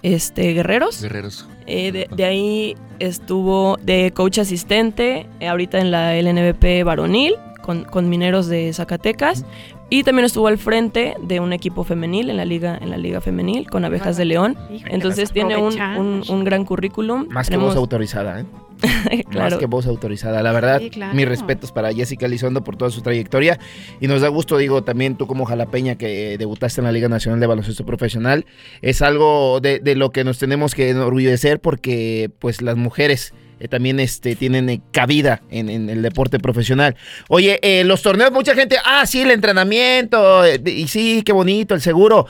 [0.04, 1.02] este Guerreros.
[1.02, 1.48] Guerreros.
[1.66, 7.84] Eh, de, de ahí estuvo de coach asistente, eh, ahorita en la LNBP varonil, con,
[7.84, 9.46] con Mineros de Zacatecas.
[9.92, 13.22] Y también estuvo al frente de un equipo femenil en la liga, en la liga
[13.22, 14.56] femenil, con Abejas de León.
[14.72, 17.28] Híjole, Entonces tiene un, un- un gran currículum.
[17.30, 18.46] Más que Tenemos- voz autorizada, ¿eh?
[19.30, 19.50] Claro.
[19.52, 20.42] Más que voz autorizada.
[20.44, 21.14] La verdad, Sí, claro.
[21.16, 23.60] mis respetos para Jessica Elizondo por toda su trayectoria.
[24.00, 27.40] Y nos da gusto, digo, también tú como jalapeña que debutaste en la Liga Nacional
[27.40, 28.46] de Baloncesto Profesional.
[28.82, 33.68] Es algo de, de lo que nos tenemos que enorgullecer porque pues las mujeres eh,
[33.68, 36.96] también este, tienen eh, cabida en, el deporte profesional.
[37.28, 41.82] Oye, eh, los torneos, mucha gente, ah, sí, el entrenamiento, y sí, qué bonito, el
[41.82, 42.28] seguro.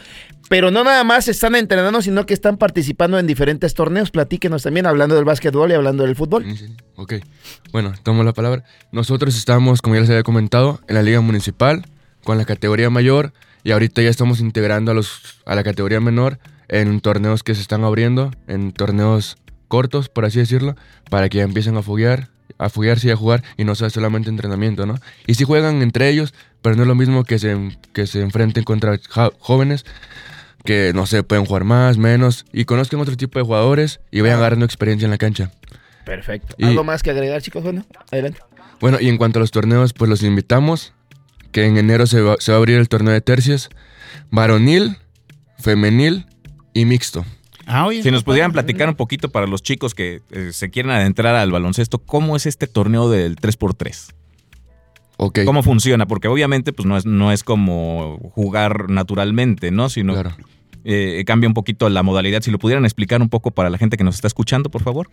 [0.49, 4.09] Pero no nada más están entrenando, sino que están participando en diferentes torneos.
[4.09, 6.45] Platíquenos también, hablando del básquetbol y hablando del fútbol.
[6.95, 7.13] Ok,
[7.71, 8.63] bueno, tomo la palabra.
[8.91, 11.85] Nosotros estamos, como ya les había comentado, en la Liga Municipal,
[12.23, 13.31] con la categoría mayor,
[13.63, 17.61] y ahorita ya estamos integrando a, los, a la categoría menor en torneos que se
[17.61, 19.37] están abriendo, en torneos
[19.69, 20.75] cortos, por así decirlo,
[21.09, 24.29] para que ya empiecen a foguear, a foguearse y a jugar, y no sea solamente
[24.29, 24.95] entrenamiento, ¿no?
[25.27, 28.65] Y sí juegan entre ellos, pero no es lo mismo que se, que se enfrenten
[28.65, 28.99] contra
[29.39, 29.85] jóvenes
[30.65, 34.39] que, no sé, pueden jugar más, menos, y conozcan otro tipo de jugadores y vayan
[34.39, 35.51] agarrando experiencia en la cancha.
[36.03, 36.53] Perfecto.
[36.57, 37.63] Y- ¿Algo más que agregar, chicos?
[37.63, 38.41] Bueno, adelante.
[38.81, 40.91] Bueno, y en cuanto a los torneos, pues los invitamos,
[41.53, 43.69] que en enero se va, se va a abrir el torneo de tercias,
[44.31, 44.97] varonil,
[45.57, 46.25] femenil
[46.73, 47.25] y mixto.
[47.71, 48.01] Ah, oye.
[48.01, 51.51] Si nos pudieran platicar un poquito para los chicos que eh, se quieren adentrar al
[51.51, 54.13] baloncesto, ¿cómo es este torneo del 3x3?
[55.17, 55.39] Ok.
[55.45, 56.07] ¿Cómo funciona?
[56.07, 59.89] Porque obviamente pues no es, no es como jugar naturalmente, ¿no?
[59.89, 60.15] Sino
[60.83, 62.41] eh, cambia un poquito la modalidad.
[62.41, 65.09] Si lo pudieran explicar un poco para la gente que nos está escuchando, por favor.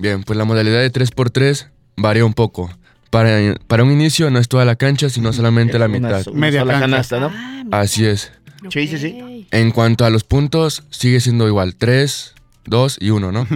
[0.00, 2.70] Bien, pues la modalidad de 3x3 varía un poco.
[3.10, 6.26] Para, para un inicio no es toda la cancha, sino solamente la mitad.
[6.28, 6.86] una Media sola cancha.
[6.88, 7.30] canasta, ¿no?
[7.70, 8.32] Así es.
[8.70, 9.46] Sí, sí, sí.
[9.50, 12.34] En cuanto a los puntos, sigue siendo igual, 3,
[12.66, 13.46] 2 y 1, ¿no?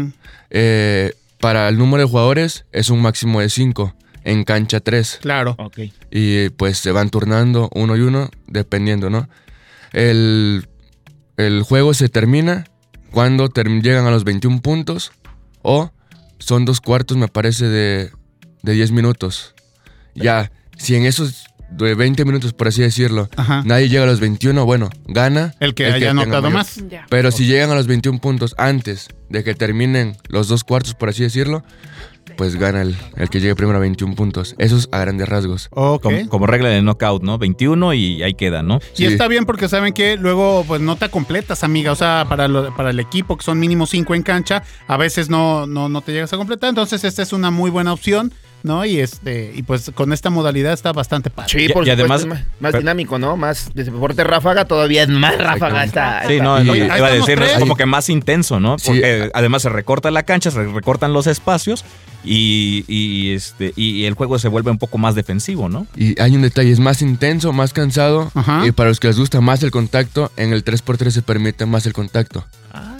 [0.51, 3.95] Eh, para el número de jugadores es un máximo de 5,
[4.25, 5.19] en cancha 3.
[5.23, 5.55] Claro.
[5.59, 5.79] Ok.
[6.11, 9.29] Y pues se van turnando uno y uno, dependiendo, ¿no?
[9.93, 10.67] El,
[11.37, 12.65] el juego se termina
[13.11, 15.13] cuando term- llegan a los 21 puntos
[15.63, 15.91] o
[16.39, 18.11] son dos cuartos, me parece, de,
[18.63, 19.55] de 10 minutos.
[20.15, 23.62] Ya, si en esos de 20 minutos, por así decirlo, Ajá.
[23.64, 26.81] nadie llega a los 21, bueno, gana El que haya anotado más.
[27.11, 31.09] Pero si llegan a los 21 puntos antes de que terminen los dos cuartos, por
[31.09, 31.64] así decirlo,
[32.37, 34.55] pues gana el, el que llegue primero a 21 puntos.
[34.59, 35.69] Eso es a grandes rasgos.
[35.71, 36.03] Ok.
[36.03, 37.39] Como, como regla de knockout, ¿no?
[37.39, 38.79] 21 y ahí queda, ¿no?
[38.99, 41.93] Y está bien porque saben que luego pues no te completas, amiga.
[41.93, 45.31] O sea, para, lo- para el equipo que son mínimo cinco en cancha, a veces
[45.31, 46.69] no, no, no te llegas a completar.
[46.69, 48.35] Entonces esta es una muy buena opción,
[48.67, 48.85] ¿no?
[48.85, 51.49] Y este y pues con esta modalidad está bastante padre.
[51.51, 53.37] Sí, por supuesto, es más, más dinámico, ¿no?
[53.37, 56.27] Más de deporte ráfaga todavía es más ráfaga esta.
[56.29, 58.79] Sí, no, y- iba a decir, es como que más intenso, ¿no?
[58.79, 58.89] Sí.
[58.89, 61.85] Porque además se recorta la cancha, se recortan los espacios
[62.25, 65.87] y, y, este, y el juego se vuelve un poco más defensivo, ¿no?
[65.97, 68.33] Y hay un detalle, es más intenso, más cansado.
[68.64, 71.87] Y para los que les gusta más el contacto, en el 3x3 se permite más
[71.87, 72.45] el contacto.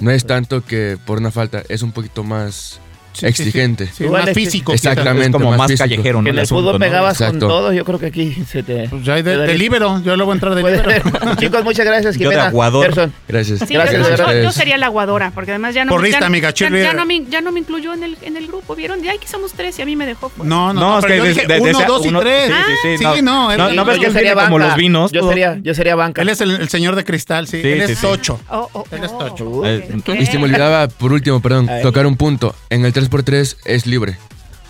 [0.01, 2.81] no es tanto que por una falta, es un poquito más
[3.21, 3.87] Sí, exigente.
[3.87, 3.93] sí.
[3.99, 5.27] Sí, más físico, Exactamente.
[5.27, 5.89] Es como más físico.
[5.89, 6.29] callejero, ¿no?
[6.29, 6.85] En el el fútbol asunto, ¿no?
[6.85, 8.89] pegabas con todo, yo creo que aquí se te...
[8.89, 11.35] Pues ya hay de, te de líbero, yo luego voy a entrar de líbero.
[11.37, 12.49] Chicos, muchas gracias, Yo de Jimena.
[12.49, 12.85] aguador.
[12.87, 13.12] Gerson.
[13.29, 13.59] Gracias.
[13.67, 14.43] Sí, Gracias, yo, de yo- verdad.
[14.43, 17.25] yo sería la aguadora, porque además ya no, Porrista, ya, amiga, ya- ya no me,
[17.27, 19.03] ya no me incluyó en el, en el grupo, ¿vieron?
[19.03, 20.29] Ya aquí somos tres y a mí me dejó.
[20.29, 20.49] fuera.
[20.49, 22.53] No, no, No, pero que yo de- dije de- de uno, dos y tres.
[22.83, 24.67] sí, sí, no, él, no, ves que yo él sería como banca.
[24.69, 25.12] los vinos.
[25.12, 26.23] Yo sería, banca.
[26.23, 27.61] él es el, señor de cristal, sí.
[27.62, 28.05] Sí, él sí, es.
[28.05, 29.19] Oh, oh, Él es oh.
[29.19, 29.62] ocho.
[29.64, 29.89] Eh,
[30.21, 32.55] Y se me olvidaba, por último, perdón, tocar un punto.
[32.71, 34.17] En el 3x3 es libre.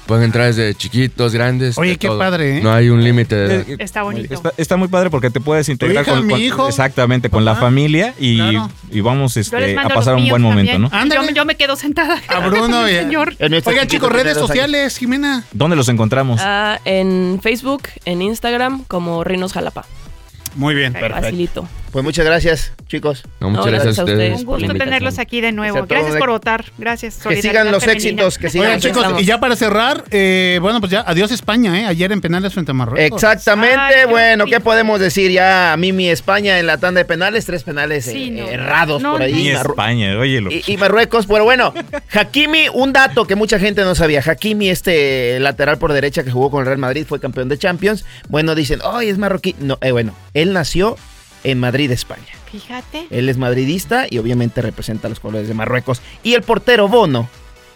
[0.06, 1.76] Pueden entrar desde chiquitos, grandes.
[1.76, 2.20] Oye, de qué todo.
[2.20, 2.60] padre, ¿eh?
[2.62, 3.64] No hay un límite de edad.
[3.70, 4.32] Eh, Está bonito.
[4.34, 7.44] Está, está muy padre porque te puedes integrar hija, con, mi con- hijo, exactamente con
[7.44, 8.70] la familia y, Claro.
[8.92, 11.08] y vamos este, a pasar un buen momento, también.
[11.18, 11.26] ¿no?
[11.26, 12.22] Yo, yo me quedo sentada.
[12.28, 13.36] A Bruno y señor.
[13.36, 14.46] Chiquito chicos, redes años.
[14.46, 15.42] sociales, Jimena.
[15.50, 16.40] ¿Dónde los encontramos?
[16.40, 19.86] Ah, en Facebook, en Instagram, como Rinos Jalapa.
[20.54, 20.92] Muy bien.
[20.94, 21.68] Facilito.
[21.96, 23.22] Pues muchas gracias, chicos.
[23.40, 24.40] No, muchas No, gracias, gracias a ustedes.
[24.40, 25.86] Un por la gusto tenerlos aquí de nuevo.
[25.88, 26.66] Gracias por votar.
[26.76, 27.16] Gracias.
[27.26, 28.06] Que sigan los femenina.
[28.10, 31.80] éxitos, que sigan Oigan, chicos, y ya para cerrar, eh, bueno, pues ya, adiós España,
[31.80, 31.86] ¿eh?
[31.86, 33.16] Ayer en penales frente a Marruecos.
[33.22, 35.30] Exactamente, Ay, bueno, ¿qué podemos decir?
[35.30, 38.46] Ya a mí mi España en la tanda de penales, tres penales Sí, eh, no.
[38.46, 39.32] errados No, por ahí.
[39.54, 40.50] Marru- España, óyelo.
[40.50, 41.72] y, y Marruecos, pero bueno,
[42.12, 44.20] Hakimi, un dato que mucha gente no sabía.
[44.20, 48.04] Hakimi, este lateral por derecha que jugó con el Real Madrid, fue campeón de Champions.
[48.28, 49.56] Bueno, dicen, ¡ay, es marroquí!
[49.60, 50.98] No, eh, bueno, él nació
[51.46, 52.26] en Madrid, España.
[52.50, 53.06] Fíjate.
[53.10, 56.02] Él es madridista y obviamente representa los colores de Marruecos.
[56.22, 57.28] Y el portero Bono.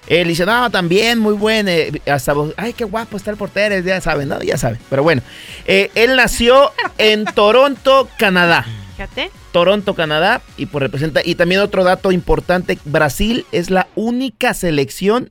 [0.08, 1.68] Él dice, no, también muy buen.
[1.68, 3.78] eh, hasta vos, ay, qué guapo está el portero.
[3.78, 4.42] Ya saben, ¿no?
[4.42, 4.80] Ya saben.
[4.90, 5.22] Pero bueno,
[5.66, 8.66] eh, él nació en Toronto, Canadá.
[8.96, 9.30] Fíjate.
[9.52, 10.42] Toronto, Canadá.
[10.56, 11.20] Y pues representa.
[11.24, 15.30] Y también otro dato importante: Brasil es la única selección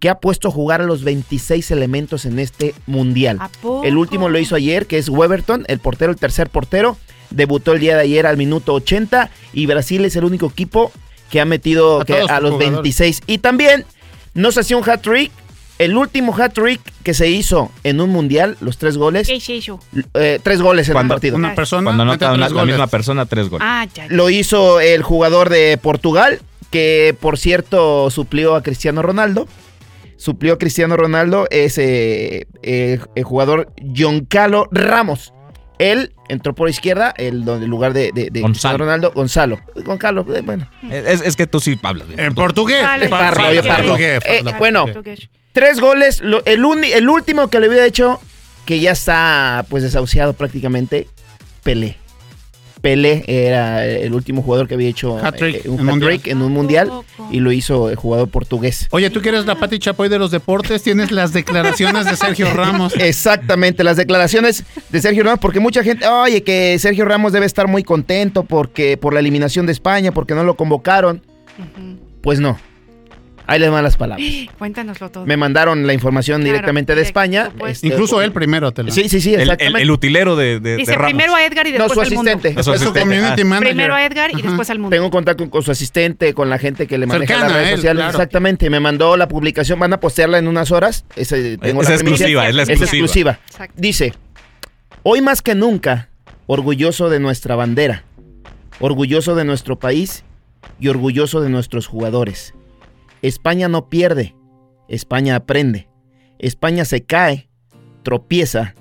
[0.00, 3.38] que ha puesto a jugar a los 26 elementos en este mundial.
[3.84, 6.96] El último lo hizo ayer, que es Weberton, el portero, el tercer portero.
[7.30, 10.90] Debutó el día de ayer al minuto 80 y Brasil es el único equipo
[11.30, 12.58] que ha metido A que- los jugadores.
[12.58, 13.22] 26.
[13.26, 13.84] Y también
[14.34, 15.30] nos hacía un hat-trick.
[15.78, 19.80] El último hat-trick que se hizo en un mundial, los tres goles, ¿Qué hizo eso?
[20.12, 21.36] eh, tres goles en un partido.
[21.36, 21.84] Una persona.
[21.84, 23.66] Cuando anota una- la misma persona, tres goles.
[23.68, 24.06] Ah, ya.
[24.06, 24.12] ya.
[24.14, 29.48] Lo hizo el jugador de Portugal, que por cierto suplió a Cristiano Ronaldo.
[30.18, 35.32] Suplió a Cristiano Ronaldo es eh, eh, el jugador Giancarlo Ramos.
[35.80, 38.76] Él entró por izquierda, el, donde- el lugar de, de- de Gonzalo.
[38.78, 39.58] Ronaldo, Gonzalo.
[39.76, 40.68] Gonzalo, eh, bueno.
[40.90, 42.20] Es, es que tú sí hablas bien.
[42.20, 42.82] En portugués.
[43.54, 43.62] Yo
[44.24, 44.84] Eh, bueno,
[45.52, 46.20] tres goles.
[46.20, 48.20] lo- el, uni- el último que le hubiera hecho,
[48.66, 51.08] que ya está pues desahuciado prácticamente,
[51.62, 51.96] Pelé.
[52.80, 56.52] Pelé era el último jugador que había hecho Hat-trick eh, un en hat-trick en un
[56.52, 56.90] mundial
[57.30, 58.88] y lo hizo el jugador portugués.
[58.90, 62.52] Oye, tú que eres la Pati Chapoy de los deportes, tienes las declaraciones de Sergio
[62.52, 62.94] Ramos.
[62.98, 67.68] Exactamente, las declaraciones de Sergio Ramos, porque mucha gente, oye, que Sergio Ramos debe estar
[67.68, 71.22] muy contento porque por la eliminación de España, porque no lo convocaron.
[72.22, 72.58] Pues no.
[73.50, 74.26] Ahí les van las palabras.
[74.58, 75.26] Cuéntanoslo todo.
[75.26, 77.50] Me mandaron la información Claro, directamente de España.
[77.66, 78.92] este, Incluso él primero te lo.
[78.92, 79.82] Sí, sí, sí, El, el- exactamente.
[79.82, 81.10] el utilero de, de, Dice de Ramos.
[81.12, 82.30] primero a Edgar y no, después su al mundo.
[82.30, 82.60] asistente.
[82.60, 83.00] Es su Es su asistente.
[83.16, 83.44] community Ah.
[83.44, 83.68] manager.
[83.74, 84.42] Primero a Edgar y Ajá.
[84.48, 84.94] después al mundo.
[84.96, 87.76] Tengo contacto con su asistente, con la gente que le maneja Cercana las redes él,
[87.76, 88.00] sociales.
[88.02, 88.10] claro.
[88.18, 88.70] Exactamente.
[88.70, 91.04] Me mandó la publicación, van a postearla en unas horas.
[91.14, 92.84] Tengo Es la exclusiva, es la Es exclusiva.
[93.06, 93.38] exclusiva.
[93.50, 93.74] Exacto.
[93.76, 94.14] Dice,
[95.02, 96.08] hoy más que nunca,
[96.46, 98.04] orgulloso de nuestra bandera,
[98.78, 100.24] orgulloso de nuestro país
[100.78, 102.54] y orgulloso de nuestros jugadores.
[103.22, 104.34] España no pierde,
[104.88, 105.88] España aprende.
[106.38, 107.48] España se cae,
[108.02, 108.74] tropieza,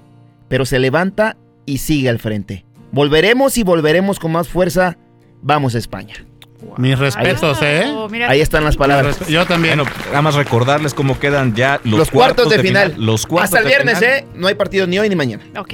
[0.47, 2.65] pero se levanta y sigue al frente.
[2.91, 4.97] Volveremos y volveremos con más fuerza.
[5.41, 6.15] Vamos España.
[6.77, 7.85] Mis respetos, ¿eh?
[7.87, 9.27] Oh, Ahí están las palabras.
[9.27, 9.77] Yo también.
[9.77, 12.95] Bueno, nada más recordarles cómo quedan ya los, Los, cuartos, de, final.
[12.97, 14.13] Los cuartos Hasta el de viernes, final.
[14.13, 14.25] ¿eh?
[14.35, 15.43] No hay partido ni hoy ni mañana.
[15.57, 15.73] Ok.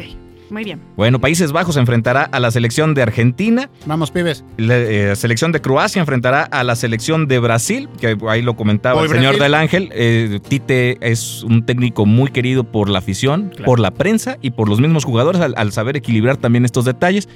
[0.55, 0.79] Muy bien.
[0.95, 3.69] Bueno, Países Bajos enfrentará a la selección de Argentina.
[3.85, 4.45] Vamos, pibes.
[4.55, 9.01] La eh, selección de Croacia enfrentará a la selección de Brasil, que ahí lo comentaba
[9.01, 9.41] Hoy el señor Brasil.
[9.43, 9.89] del Ángel.
[9.93, 14.69] Eh, Tite es un técnico muy querido por la afición, por la prensa y por
[14.69, 17.27] los mismos jugadores al, al saber equilibrar también estos detalles.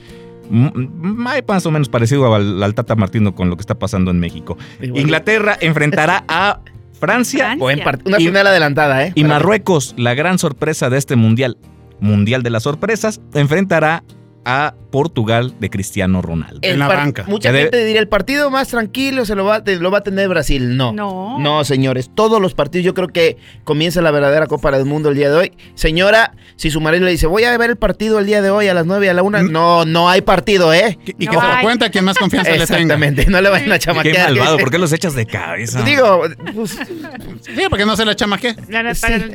[0.50, 4.58] Más o menos parecido al, al Tata Martino con lo que está pasando en México.
[4.82, 5.02] Igual.
[5.02, 6.62] Inglaterra enfrentará a
[7.00, 7.56] Francia.
[7.58, 9.12] Buen part- Una Y- final adelantada, ¿eh?
[9.16, 11.58] Y Marruecos, la gran sorpresa de este mundial,
[12.00, 14.04] mundial de las sorpresas, enfrentará
[14.46, 16.60] a Portugal de Cristiano Ronaldo.
[16.62, 19.78] El par- Mucha Que debe- gente diría, el partido más tranquilo se lo va, te-
[19.78, 20.76] lo va a tener Brasil.
[20.78, 20.92] No.
[20.94, 21.38] No.
[21.40, 22.10] No, señores.
[22.14, 25.36] Todos los partidos, yo creo que comienza la verdadera Copa del Mundo el día de
[25.36, 25.52] hoy.
[25.76, 28.68] Señora, si su marido le dice, voy a ver el partido el día de hoy
[28.68, 30.98] a las 9 y a la 1, no, no hay partido, ¿eh?
[31.06, 32.64] Y que se cuenta quien más confianza le tenga.
[32.64, 34.30] Exactamente, no le vayan a Qué chamaquear.
[34.30, 35.82] malvado, ¿por qué los echas de cabeza?
[35.86, 36.24] Digo,
[36.56, 38.56] pues, Sí, porque no se la chamaqué.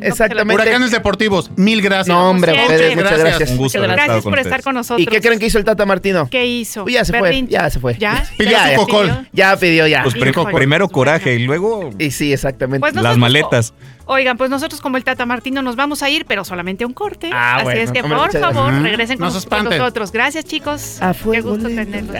[0.00, 0.54] exactamente.
[0.54, 2.08] Huracanes deportivos, mil gracias.
[2.08, 3.50] No, hombre, ustedes, muchas gracias.
[3.50, 5.00] Un gusto haber Gracias con por estar con nosotros.
[5.02, 6.28] ¿Y qué creen que hizo el Tata Martino?
[6.30, 6.86] ¿Qué hizo?
[6.88, 7.96] Ya se fue, ya se fue.
[7.98, 8.24] ¿Ya?
[8.38, 8.76] Pidió Ya, su ya.
[8.76, 9.28] cocol.
[9.32, 10.02] Ya pidió, ya.
[10.02, 10.54] Pues Híjole.
[10.54, 12.80] primero coraje y luego Y sí, exactamente.
[12.80, 13.74] Pues las maletas.
[14.06, 16.92] Oigan, pues nosotros como el Tata Martino nos vamos a ir, pero solamente a un
[16.92, 17.30] corte.
[17.32, 17.80] Ah, Así bueno.
[17.80, 18.82] es que, Hombre, por favor, gracias.
[18.82, 20.12] regresen con, nos- con nosotros.
[20.12, 20.98] Gracias, chicos.
[21.00, 22.14] A Qué gusto tenerlos.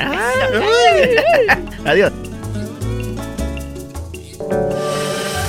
[1.84, 2.12] Adiós.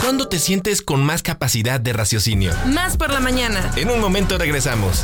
[0.02, 2.52] ¿Cuándo te sientes con más capacidad de raciocinio?
[2.68, 3.72] Más por la mañana.
[3.76, 5.04] En un momento regresamos.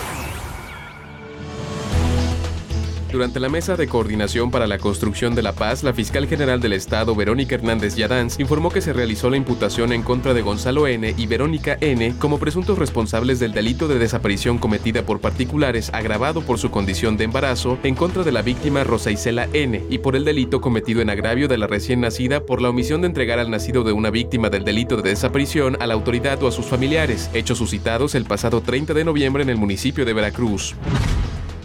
[3.11, 6.71] Durante la mesa de coordinación para la construcción de la paz, la fiscal general del
[6.71, 11.13] Estado, Verónica Hernández Yadanz, informó que se realizó la imputación en contra de Gonzalo N.
[11.17, 12.15] y Verónica N.
[12.19, 17.25] como presuntos responsables del delito de desaparición cometida por particulares agravado por su condición de
[17.25, 19.83] embarazo en contra de la víctima Rosa Isela N.
[19.89, 23.07] y por el delito cometido en agravio de la recién nacida por la omisión de
[23.07, 26.51] entregar al nacido de una víctima del delito de desaparición a la autoridad o a
[26.53, 30.75] sus familiares, hechos suscitados el pasado 30 de noviembre en el municipio de Veracruz.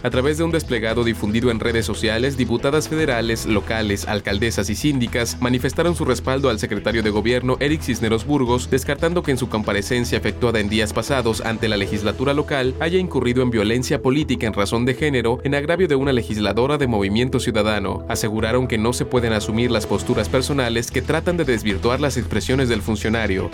[0.03, 5.37] A través de un desplegado difundido en redes sociales, diputadas federales, locales, alcaldesas y síndicas
[5.41, 10.17] manifestaron su respaldo al secretario de gobierno Eric Cisneros Burgos, descartando que en su comparecencia
[10.17, 14.85] efectuada en días pasados ante la legislatura local haya incurrido en violencia política en razón
[14.85, 18.05] de género en agravio de una legisladora de Movimiento Ciudadano.
[18.07, 22.69] Aseguraron que no se pueden asumir las posturas personales que tratan de desvirtuar las expresiones
[22.69, 23.49] del funcionario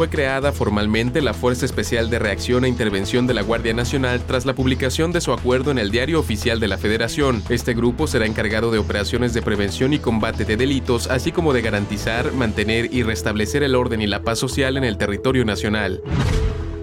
[0.00, 4.46] fue creada formalmente la Fuerza Especial de Reacción e Intervención de la Guardia Nacional tras
[4.46, 7.42] la publicación de su acuerdo en el Diario Oficial de la Federación.
[7.50, 11.60] Este grupo será encargado de operaciones de prevención y combate de delitos, así como de
[11.60, 16.00] garantizar, mantener y restablecer el orden y la paz social en el territorio nacional.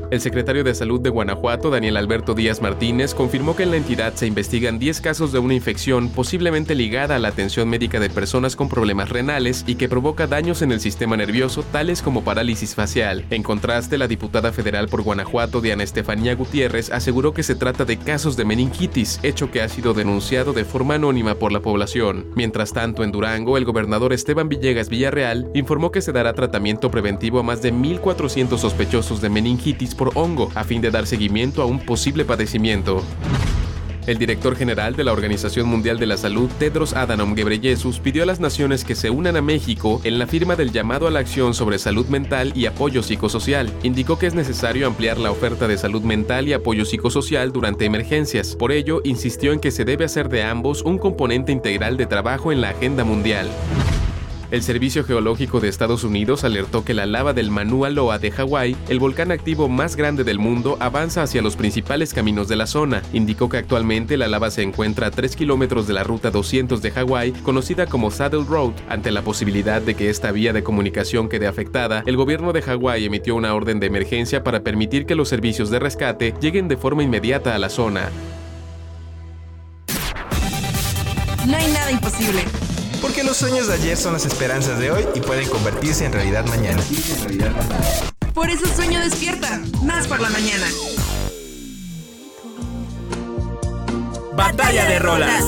[0.10, 4.14] El secretario de Salud de Guanajuato, Daniel Alberto Díaz Martínez, confirmó que en la entidad
[4.14, 8.56] se investigan 10 casos de una infección posiblemente ligada a la atención médica de personas
[8.56, 13.26] con problemas renales y que provoca daños en el sistema nervioso tales como parálisis facial.
[13.32, 17.98] En contraste, la diputada federal por Guanajuato, Diana Estefanía Gutiérrez, aseguró que se trata de
[17.98, 22.28] casos de meningitis, hecho que ha sido denunciado de forma anónima por la población.
[22.34, 27.40] Mientras tanto, en Durango, el gobernador Esteban Villegas Villarreal informó que se dará tratamiento preventivo
[27.40, 31.66] a más de 1.400 sospechosos de meningitis por hongo, a fin de dar seguimiento a
[31.66, 33.04] un posible padecimiento.
[34.08, 38.26] El director general de la Organización Mundial de la Salud, Tedros Adhanom Ghebreyesus, pidió a
[38.26, 41.54] las naciones que se unan a México en la firma del llamado a la acción
[41.54, 43.70] sobre salud mental y apoyo psicosocial.
[43.84, 48.56] Indicó que es necesario ampliar la oferta de salud mental y apoyo psicosocial durante emergencias.
[48.56, 52.54] Por ello, insistió en que se debe hacer de ambos un componente integral de trabajo
[52.54, 53.50] en la agenda mundial.
[54.50, 58.78] El Servicio Geológico de Estados Unidos alertó que la lava del Mauna Loa de Hawái,
[58.88, 63.02] el volcán activo más grande del mundo, avanza hacia los principales caminos de la zona.
[63.12, 66.92] Indicó que actualmente la lava se encuentra a 3 kilómetros de la ruta 200 de
[66.92, 68.72] Hawái, conocida como Saddle Road.
[68.88, 73.04] Ante la posibilidad de que esta vía de comunicación quede afectada, el gobierno de Hawái
[73.04, 77.04] emitió una orden de emergencia para permitir que los servicios de rescate lleguen de forma
[77.04, 78.10] inmediata a la zona.
[81.46, 82.67] No hay nada imposible.
[83.02, 86.46] Porque los sueños de ayer son las esperanzas de hoy y pueden convertirse en realidad
[86.46, 86.82] mañana.
[88.34, 89.62] Por eso sueño despierta.
[89.84, 90.68] Más por la mañana.
[94.36, 95.44] Batalla de rolas.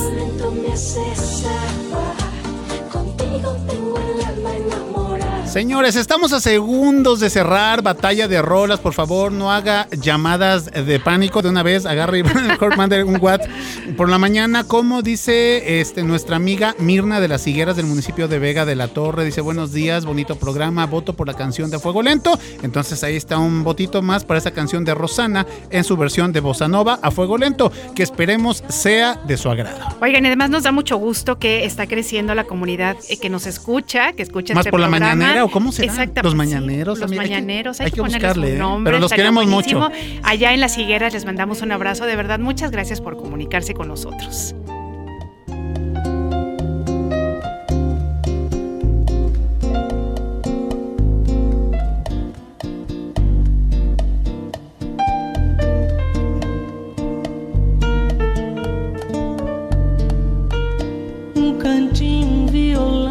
[5.50, 8.78] Señores, estamos a segundos de cerrar batalla de rolas.
[8.78, 11.86] Por favor, no haga llamadas de pánico de una vez.
[11.86, 13.50] Agarre y mejor mande un WhatsApp
[13.96, 14.62] por la mañana.
[14.62, 18.86] Como dice este, nuestra amiga Mirna de las Higueras del municipio de Vega de la
[18.86, 19.24] Torre.
[19.24, 20.86] Dice, buenos días, bonito programa.
[20.86, 22.38] Voto por la canción de Fuego Lento.
[22.62, 26.38] Entonces ahí está un votito más para esa canción de Rosana en su versión de
[26.38, 29.96] Bossa Nova a Fuego Lento, que esperemos sea de su agrado.
[30.00, 33.48] Oigan, y además nos da mucho gusto que está creciendo la comunidad eh, que nos
[33.48, 35.39] escucha, que escucha Más este por la programa.
[35.44, 35.86] O cómo será?
[35.86, 36.22] Exactamente.
[36.22, 38.58] Los sí, mañaneros, los amiga, hay que- mañaneros, hay, hay que, que buscarle, un ¿eh?
[38.58, 39.88] nombre, Pero los queremos buenísimo.
[39.88, 39.94] mucho.
[40.22, 43.88] Allá en las higueras les mandamos un abrazo, de verdad, muchas gracias por comunicarse con
[43.88, 44.54] nosotros.
[61.36, 62.29] Um cantinho.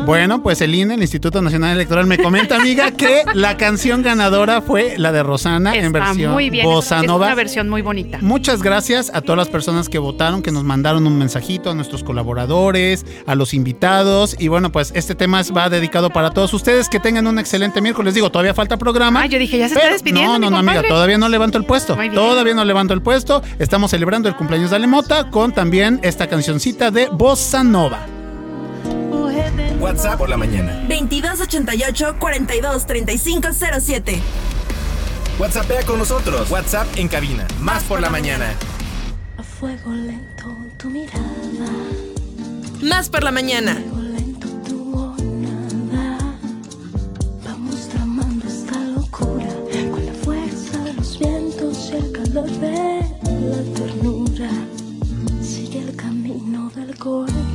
[0.05, 4.61] Bueno, pues el INE, el Instituto Nacional Electoral, me comenta, amiga, que la canción ganadora
[4.61, 7.27] fue la de Rosana en versión muy bien, bossa es nova.
[7.27, 8.17] una versión muy bonita.
[8.21, 12.03] Muchas gracias a todas las personas que votaron, que nos mandaron un mensajito, a nuestros
[12.03, 14.35] colaboradores, a los invitados.
[14.39, 16.89] Y bueno, pues este tema va dedicado para todos ustedes.
[16.89, 18.13] Que tengan un excelente miércoles.
[18.13, 19.21] Digo, todavía falta programa.
[19.21, 21.65] Ah, yo dije, ya se está despidiendo, No, no, no, amiga, todavía no levanto el
[21.65, 21.95] puesto.
[22.13, 23.43] Todavía no levanto el puesto.
[23.59, 28.18] Estamos celebrando el cumpleaños de Alemota con también esta cancioncita de Bossa Nova.
[29.79, 30.73] WhatsApp por la mañana.
[30.87, 34.21] 2288 42 3507.
[35.39, 36.49] WhatsAppea con nosotros.
[36.51, 37.47] WhatsApp en cabina.
[37.59, 38.53] Más por la mañana.
[39.37, 41.19] A fuego lento tu mirada,
[42.81, 43.73] Más por la mañana.
[45.91, 46.35] nada.
[47.45, 49.47] Vamos tramando esta locura
[49.91, 53.01] con la fuerza de los vientos y el calor de
[53.41, 54.49] la ternura.
[55.41, 57.48] Sigue el camino del cortejo.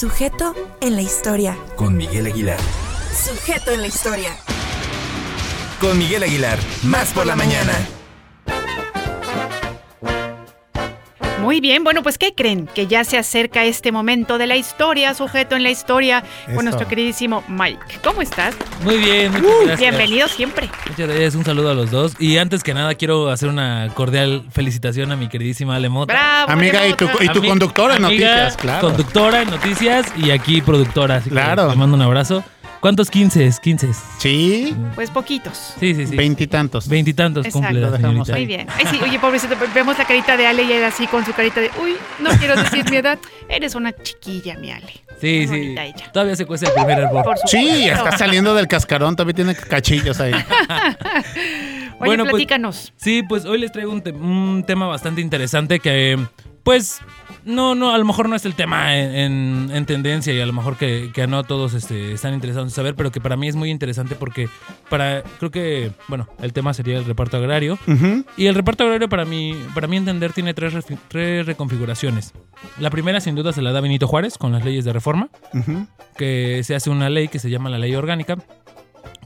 [0.00, 1.58] Sujeto en la historia.
[1.76, 2.56] Con Miguel Aguilar.
[3.12, 4.30] Sujeto en la historia.
[5.78, 6.58] Con Miguel Aguilar.
[6.84, 7.74] Más por la mañana.
[11.40, 12.66] Muy bien, bueno, pues ¿qué creen?
[12.74, 16.54] Que ya se acerca este momento de la historia, sujeto en la historia, Eso.
[16.56, 17.78] con nuestro queridísimo Mike.
[18.04, 18.54] ¿Cómo estás?
[18.84, 19.78] Muy bien, muchas Uh, gracias.
[19.80, 20.68] bienvenido siempre.
[20.88, 22.12] Muchas gracias, un saludo a los dos.
[22.18, 26.12] Y antes que nada, quiero hacer una cordial felicitación a mi queridísima Alemota.
[26.12, 28.88] Bravo, Amiga, y tu- y tu conductora en noticias, claro.
[28.88, 31.16] Conductora en noticias y aquí productora.
[31.16, 31.70] Así que Claro.
[31.70, 32.44] le mando un abrazo.
[32.80, 33.50] ¿Cuántos 15?
[33.62, 33.88] 15.
[34.18, 34.74] Sí.
[34.94, 35.74] Pues poquitos.
[35.78, 36.16] Sí, sí, sí.
[36.16, 36.88] Veintitantos.
[36.88, 37.68] Veintitantos Exacto.
[37.68, 38.32] cumple la señorita.
[38.32, 38.66] Muy bien.
[38.74, 41.60] Ay, sí, oye, pobrecito, vemos la carita de Ale y él así con su carita
[41.60, 43.18] de, uy, no quiero decir mi edad.
[43.50, 44.92] Eres una chiquilla, mi Ale.
[45.20, 45.74] Sí, Muy sí.
[45.78, 46.10] ella.
[46.12, 47.46] Todavía se cuesta el primer supuesto.
[47.48, 50.32] Sí, está saliendo del cascarón, todavía tiene cachillos ahí.
[52.02, 52.92] Oye, pues, platícanos.
[52.96, 56.18] sí, pues hoy les traigo un, te- un tema bastante interesante que,
[56.62, 57.00] pues,
[57.44, 60.46] no, no, a lo mejor no es el tema en, en- en tendencia y a
[60.46, 63.48] lo mejor que, que no todos este, están interesados en saber, pero que para mí
[63.48, 64.48] es muy interesante porque
[64.88, 67.78] para, creo que, bueno, el tema sería el reparto agrario.
[68.36, 70.74] Y el reparto agrario para mí, para mí entender tiene tres,
[71.08, 72.32] tres reconfiguraciones.
[72.78, 75.28] La primera sin duda se la da Benito Juárez con las leyes de reforma
[76.16, 78.36] que se hace una ley que se llama la ley orgánica,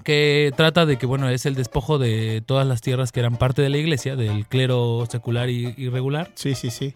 [0.04, 3.62] que trata de que, bueno, es el despojo de todas las tierras que eran parte
[3.62, 6.30] de la iglesia, del clero secular y irregular.
[6.34, 6.92] Sí, sí, sí.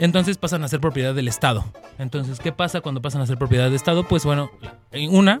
[0.00, 1.64] Entonces pasan a ser propiedad del Estado.
[1.98, 4.02] Entonces, ¿qué pasa cuando pasan a ser propiedad del Estado?
[4.08, 4.50] Pues bueno,
[4.92, 5.40] en una,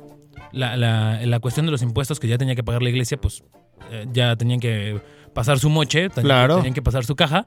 [0.52, 3.42] la, la- la cuestión de los impuestos que ya tenía que pagar la iglesia, pues
[3.90, 5.00] eh, ya tenían que
[5.34, 6.56] pasar su moche, tenían, Claro.
[6.56, 7.46] tenían que pasar su caja.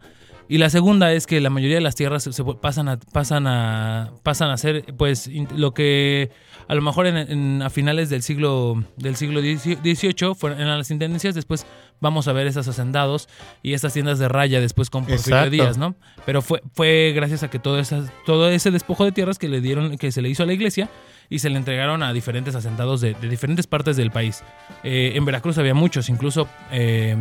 [0.49, 3.47] Y la segunda es que la mayoría de las tierras se, se pasan a pasan
[3.47, 6.32] a pasan a ser pues lo que
[6.68, 10.91] a lo mejor en, en- a finales del siglo del siglo XVIII fueron en las
[10.91, 11.66] intendencias después
[12.03, 13.27] vamos a ver esos hacendados
[13.63, 15.49] y estas tiendas de raya después con Porfirio.
[15.49, 15.95] Díaz, ¿no?
[16.25, 19.61] Pero fue fue gracias a que todo esas, todo ese despojo de tierras que le
[19.61, 20.89] dieron que se le hizo a la iglesia
[21.29, 24.43] y se le entregaron a diferentes asentados de, de diferentes partes del país.
[24.83, 27.15] Eh, en Veracruz había muchos, incluso eh,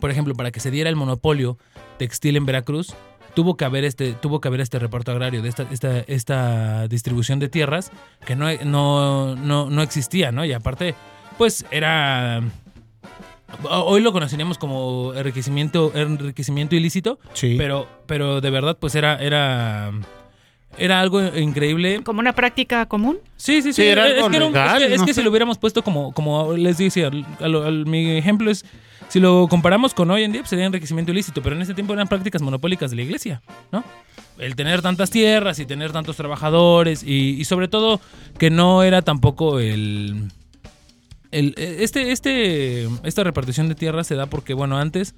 [0.00, 1.58] por ejemplo, para que se diera el monopolio
[1.98, 2.94] textil en Veracruz,
[3.34, 7.38] tuvo que haber este, tuvo que haber este reparto agrario de esta, esta, esta distribución
[7.38, 7.92] de tierras
[8.24, 10.44] que no, no, no, no existía, ¿no?
[10.44, 10.94] Y aparte,
[11.38, 12.42] pues era.
[13.70, 17.54] Hoy lo conoceríamos como enriquecimiento, enriquecimiento ilícito, Sí.
[17.58, 19.92] pero, pero de verdad, pues era, era,
[20.78, 22.02] era algo increíble.
[22.04, 23.18] ¿Como una práctica común?
[23.36, 23.82] Sí, sí, sí.
[23.82, 25.20] Sí, era es algo que, era un- legal, es que, es no que sé.
[25.20, 28.64] si lo hubiéramos puesto como, como les decía, al- al- al- mi ejemplo es,
[29.08, 31.92] si lo comparamos con hoy en día, pues sería enriquecimiento ilícito, pero en ese tiempo
[31.94, 33.40] eran prácticas monopólicas de la iglesia,
[33.72, 33.84] ¿no?
[34.38, 38.00] El tener tantas tierras y tener tantos trabajadores y, y sobre todo
[38.38, 40.30] que no era tampoco el...
[41.38, 45.14] el este, este, esta repartición de tierras se da porque, bueno, antes,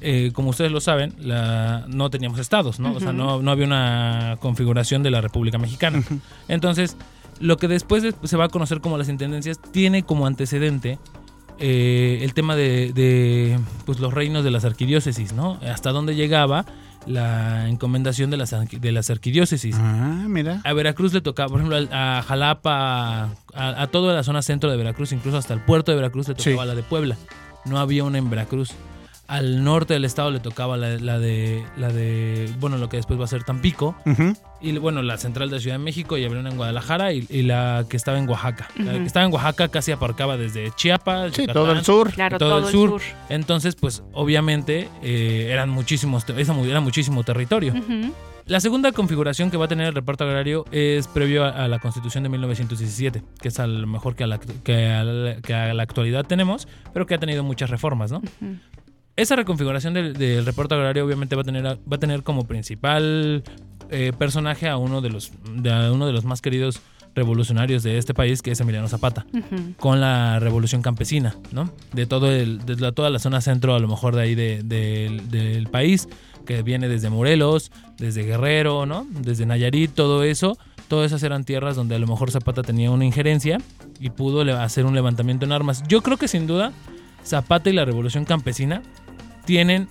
[0.00, 2.92] eh, como ustedes lo saben, la, no teníamos estados, ¿no?
[2.94, 6.02] O sea, no, no había una configuración de la República Mexicana.
[6.48, 6.96] Entonces,
[7.38, 10.98] lo que después de- se va a conocer como las intendencias tiene como antecedente
[11.58, 15.58] eh, el tema de, de, pues, los reinos de las arquidiócesis, ¿no?
[15.62, 16.64] Hasta dónde llegaba
[17.06, 19.76] la encomendación de las, de las arquidiócesis.
[19.78, 20.60] Ah, mira.
[20.64, 23.22] A Veracruz le tocaba, por ejemplo, a Jalapa,
[23.54, 26.34] a, a toda la zona centro de Veracruz, incluso hasta el puerto de Veracruz le
[26.34, 26.68] tocaba Sí.
[26.68, 27.16] la de Puebla.
[27.64, 28.72] No había una en Veracruz.
[29.28, 33.18] Al norte del estado le tocaba la, la de, la de, bueno, lo que después
[33.20, 33.94] va a ser Tampico.
[34.04, 34.34] Ujú.
[34.62, 37.86] Y bueno, la central de Ciudad de México y una en Guadalajara y, y la
[37.88, 38.68] que estaba en Oaxaca.
[38.76, 42.12] La que estaba en Oaxaca casi aparcaba desde Chiapas, Sí, Yucatán, todo el sur.
[42.12, 42.90] Claro, todo, todo el el sur.
[42.90, 43.02] sur.
[43.30, 47.72] Entonces, pues obviamente eh, eran muchísimos, era muchísimo territorio.
[48.46, 51.78] La segunda configuración que va a tener el reparto agrario es previo a, a la
[51.78, 55.54] Constitución de 1917, que es a lo mejor que a, la, que, a la, que
[55.54, 58.20] a la actualidad tenemos, pero que ha tenido muchas reformas, ¿no?
[59.16, 63.44] Esa reconfiguración del, del reparto agrario obviamente va a tener, va a tener como principal
[63.90, 66.80] eh, personaje a uno de los de a uno de los más queridos
[67.14, 69.26] revolucionarios de este país, que es Emiliano Zapata,
[69.80, 71.68] con la revolución campesina, ¿no?
[71.92, 74.62] De todo el, de la- toda la zona centro, a lo mejor de ahí de-
[74.62, 76.08] del- del país,
[76.46, 79.06] que viene desde Morelos, desde Guerrero, ¿no?
[79.10, 80.56] Desde Nayarit, todo eso.
[80.86, 83.58] Todas esas eran tierras donde a lo mejor Zapata tenía una injerencia
[84.00, 85.82] y pudo hacer un levantamiento en armas.
[85.88, 86.72] Yo creo que sin duda
[87.24, 88.82] Zapata y la revolución campesina
[89.44, 89.88] tienen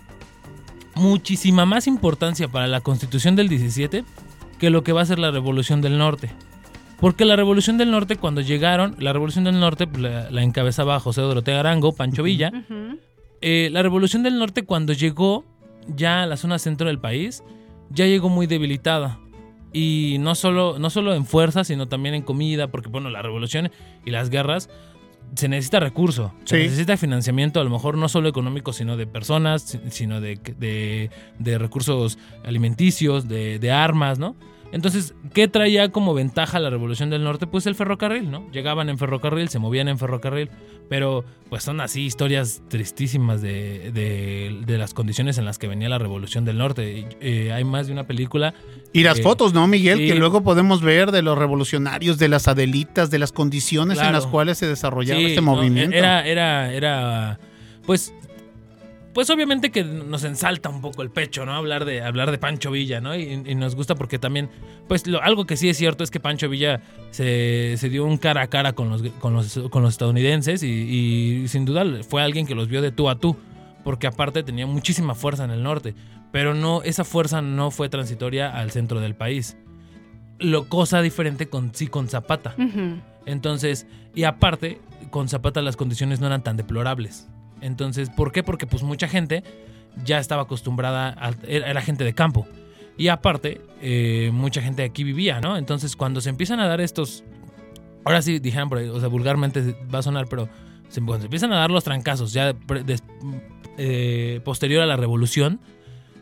[0.99, 4.03] muchísima más importancia para la constitución del 17
[4.59, 6.29] que lo que va a ser la revolución del norte.
[6.99, 10.99] Porque la revolución del norte, cuando llegaron, la revolución del norte pues, la, la encabezaba
[10.99, 12.51] José Doroteo Arango, Pancho Villa.
[13.41, 15.45] Eh, la revolución del norte, cuando llegó
[15.87, 17.41] ya a la zona centro del país,
[17.89, 19.19] ya llegó muy debilitada.
[19.71, 23.71] Y no solo, no solo en fuerza, sino también en comida, porque bueno, la revolución
[24.03, 24.69] y las guerras
[25.35, 26.63] se necesita recurso, se Sí.
[26.63, 31.11] necesita financiamiento, a lo mejor no solo económico, sino de personas, si- sino de, de-
[31.37, 34.35] de recursos alimenticios, de, de armas, ¿no?
[34.71, 37.47] Entonces, ¿qué traía como ventaja la Revolución del Norte?
[37.47, 38.49] Pues el ferrocarril, ¿no?
[38.51, 40.49] Llegaban en ferrocarril, se movían en ferrocarril,
[40.89, 45.89] pero pues son así historias tristísimas de, de- de las condiciones en las que venía
[45.89, 47.07] la Revolución del Norte.
[47.19, 48.53] Eh, hay más de una película.
[48.93, 49.97] Y las eh, fotos, ¿no, Miguel?
[49.99, 50.07] sí.
[50.07, 54.27] Que luego podemos ver de los revolucionarios, de las adelitas, de las condiciones en las
[54.27, 55.95] cuales se desarrollaba Sí, este no, movimiento.
[55.97, 57.39] Era, era, era,
[57.85, 58.13] pues,
[59.13, 61.53] pues obviamente que nos ensalta un poco el pecho, ¿no?
[61.53, 63.15] Hablar de, hablar de Pancho Villa, ¿no?
[63.15, 64.49] Y, y nos gusta porque también,
[64.87, 66.81] pues, lo- algo que sí es cierto es que Pancho Villa
[67.11, 70.67] se, se dio un cara a cara con los, con los, con los estadounidenses y,
[71.43, 73.35] y sin duda fue alguien que los vio de tú a tú,
[73.83, 75.95] porque aparte tenía muchísima fuerza en el norte,
[76.31, 79.57] pero no, esa fuerza no fue transitoria al centro del país.
[80.37, 82.53] Lo cosa diferente con sí con Zapata.
[83.25, 84.79] Entonces, y aparte,
[85.09, 87.27] con Zapata las condiciones no eran tan deplorables.
[87.61, 88.43] Entonces, ¿por qué?
[88.43, 89.43] Porque pues mucha gente
[90.03, 92.47] ya estaba acostumbrada, a, era, gente de campo.
[92.97, 95.57] Y aparte, eh, mucha gente aquí vivía, ¿no?
[95.57, 97.23] Entonces, cuando se empiezan a dar estos,
[98.05, 100.49] ahora sí dijeron por ahí, o sea, vulgarmente va a sonar, pero
[100.89, 102.53] se, cuando se empiezan a dar los trancazos ya
[102.85, 103.03] des-
[103.77, 105.59] eh, posterior a la revolución,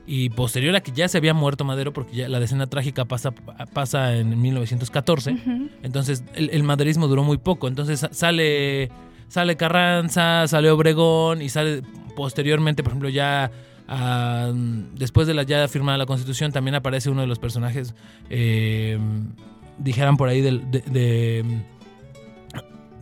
[0.09, 3.31] y posterior a que ya se había muerto Madero, porque ya la decena trágica pasa,
[3.73, 5.69] pasa en 1914, Ujú.
[5.83, 7.67] entonces el, el maderismo duró muy poco.
[7.67, 8.89] Entonces sa- sale,
[9.27, 11.81] sale Carranza, sale Obregón y sale
[12.15, 13.51] posteriormente, por ejemplo, ya
[13.87, 14.51] ah,
[14.95, 17.93] después de la ya firmada la constitución, también aparece uno de los personajes,
[18.29, 18.97] eh,
[19.77, 20.51] dijeran por ahí, de,
[20.87, 21.45] de,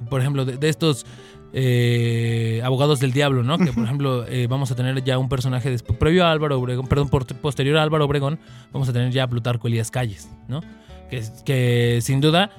[0.10, 1.06] por ejemplo, de, de estos
[1.54, 3.58] eh, abogados del diablo, ¿no?
[3.58, 6.88] Que por ejemplo eh, vamos a tener ya un personaje después, previo a Álvaro Obregón,
[6.88, 8.40] perdón, por- posterior a Álvaro Obregón,
[8.74, 10.62] vamos a tener ya a Plutarco Elías Calles, ¿no?
[11.10, 12.50] Que, que sin duda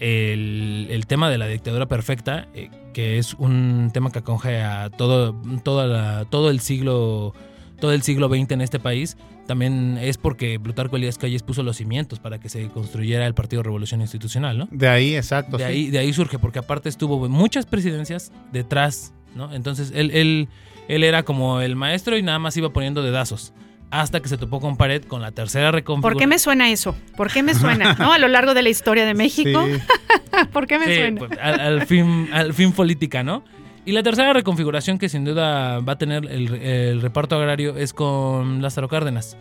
[0.00, 4.90] el, el tema de la dictadura perfecta, eh, que es un tema que acoge a
[4.90, 7.34] todo, toda la- todo el siglo
[7.78, 11.78] todo el siglo XX en este país, también es porque Plutarco Elías Calles puso los
[11.78, 14.68] cimientos para que se construyera el Partido Revolución Institucional, ¿no?
[14.70, 15.56] De ahí, exacto.
[15.56, 15.70] De sí.
[15.70, 19.50] ahí, de ahí surge, porque aparte estuvo muchas presidencias detrás, ¿no?
[19.54, 20.48] Entonces él, él,
[20.88, 23.54] él era como el maestro y nada más iba poniendo dedazos.
[23.90, 26.12] Hasta que se topó con pared con la tercera reconfiguración.
[26.14, 26.94] ¿Por qué me suena eso?
[27.16, 27.94] ¿Por qué me suena?
[27.98, 28.12] ¿No?
[28.12, 29.66] A lo largo de la historia de México.
[30.52, 31.18] ¿Por qué me Sí, suena?
[31.18, 33.42] pues, al, al fin, al fin política, ¿no?
[33.84, 37.92] Y la tercera reconfiguración que sin duda va a tener el, el reparto agrario es
[37.92, 39.36] con Lázaro Cárdenas.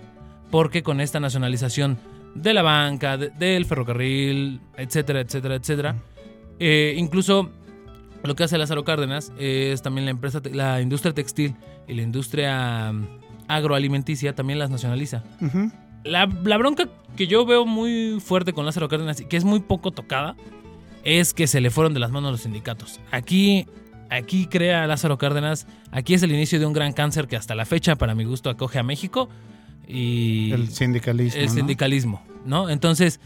[0.50, 2.00] Porque con esta nacionalización
[2.34, 5.96] de la banca, de- del ferrocarril, etcétera, etcétera, etcétera,
[6.60, 7.52] eh, incluso
[8.24, 11.54] lo que hace Lázaro Cárdenas es también la empresa, la industria textil
[11.88, 12.92] y la industria
[13.50, 15.24] agroalimenticia también las nacionaliza.
[16.06, 19.60] La, la bronca que yo veo muy fuerte con Lázaro Cárdenas y que es muy
[19.60, 20.38] poco tocada
[21.04, 23.02] es que se le fueron de las manos los sindicatos.
[23.12, 23.66] Aquí,
[24.10, 27.66] aquí crea Lázaro Cárdenas, aquí es el inicio de un gran cáncer que hasta la
[27.66, 29.28] fecha, para mi gusto, acoge a México
[29.88, 31.40] y El sindicalismo.
[31.42, 31.54] el ¿no?
[31.54, 32.70] sindicalismo, ¿no?
[32.70, 33.20] Entonces,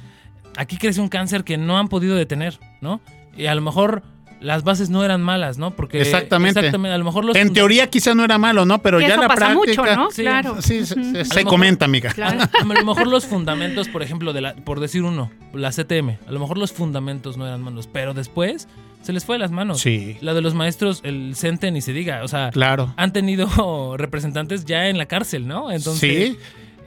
[0.55, 3.01] aquí crece un cáncer que no han podido detener, ¿no?
[3.35, 4.03] Y a lo mejor
[4.43, 5.71] las bases no eran malas, ¿no?
[5.71, 6.59] Porque Exactamente.
[6.59, 8.79] a lo mejor los En teoría quizá no era malo, ¿no?
[8.81, 9.81] Pero Que ya eso la pasa práctica.
[9.83, 10.11] mucho, ¿no?
[10.11, 10.61] Sí, claro.
[10.61, 12.13] Sí, se, mejor- comenta, amiga.
[12.21, 16.31] A lo mejor los fundamentos, por ejemplo, de la, por decir uno, la CTM, a
[16.31, 18.67] lo mejor los fundamentos no eran malos, pero después
[19.01, 19.81] se les fue de las manos.
[19.81, 20.17] Sí.
[20.21, 22.93] La de los maestros, el CENTE ni se diga, o sea, Claro.
[22.97, 23.47] han tenido
[23.97, 25.71] representantes ya en la cárcel, ¿no?
[25.71, 26.37] Entonces, Sí.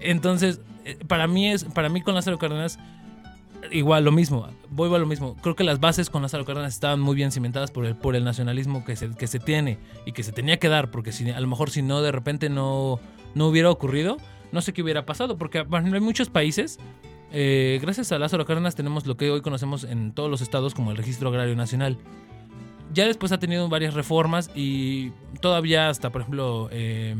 [0.00, 2.78] entonces eh, para mí es, para mí con Lázaro Cárdenas
[3.72, 5.36] igual lo mismo, voy a lo mismo.
[5.43, 8.24] Creo que las bases con Lázaro Cárdenas estaban muy bien cimentadas por el, por el
[8.24, 11.40] nacionalismo que se, que se tiene y que se tenía que dar, porque si, a
[11.40, 13.01] lo mejor si no, de repente no,
[13.34, 14.16] no hubiera ocurrido,
[14.52, 16.78] no sé qué hubiera pasado, porque por ejemplo, hay muchos países,
[17.32, 20.90] eh, gracias a Lázaro Cárdenas tenemos lo que hoy conocemos en todos los estados como
[20.90, 21.98] el Registro Agrario Nacional.
[22.93, 25.10] Ya después ha tenido varias reformas y
[25.40, 27.16] todavía hasta, por ejemplo, eh,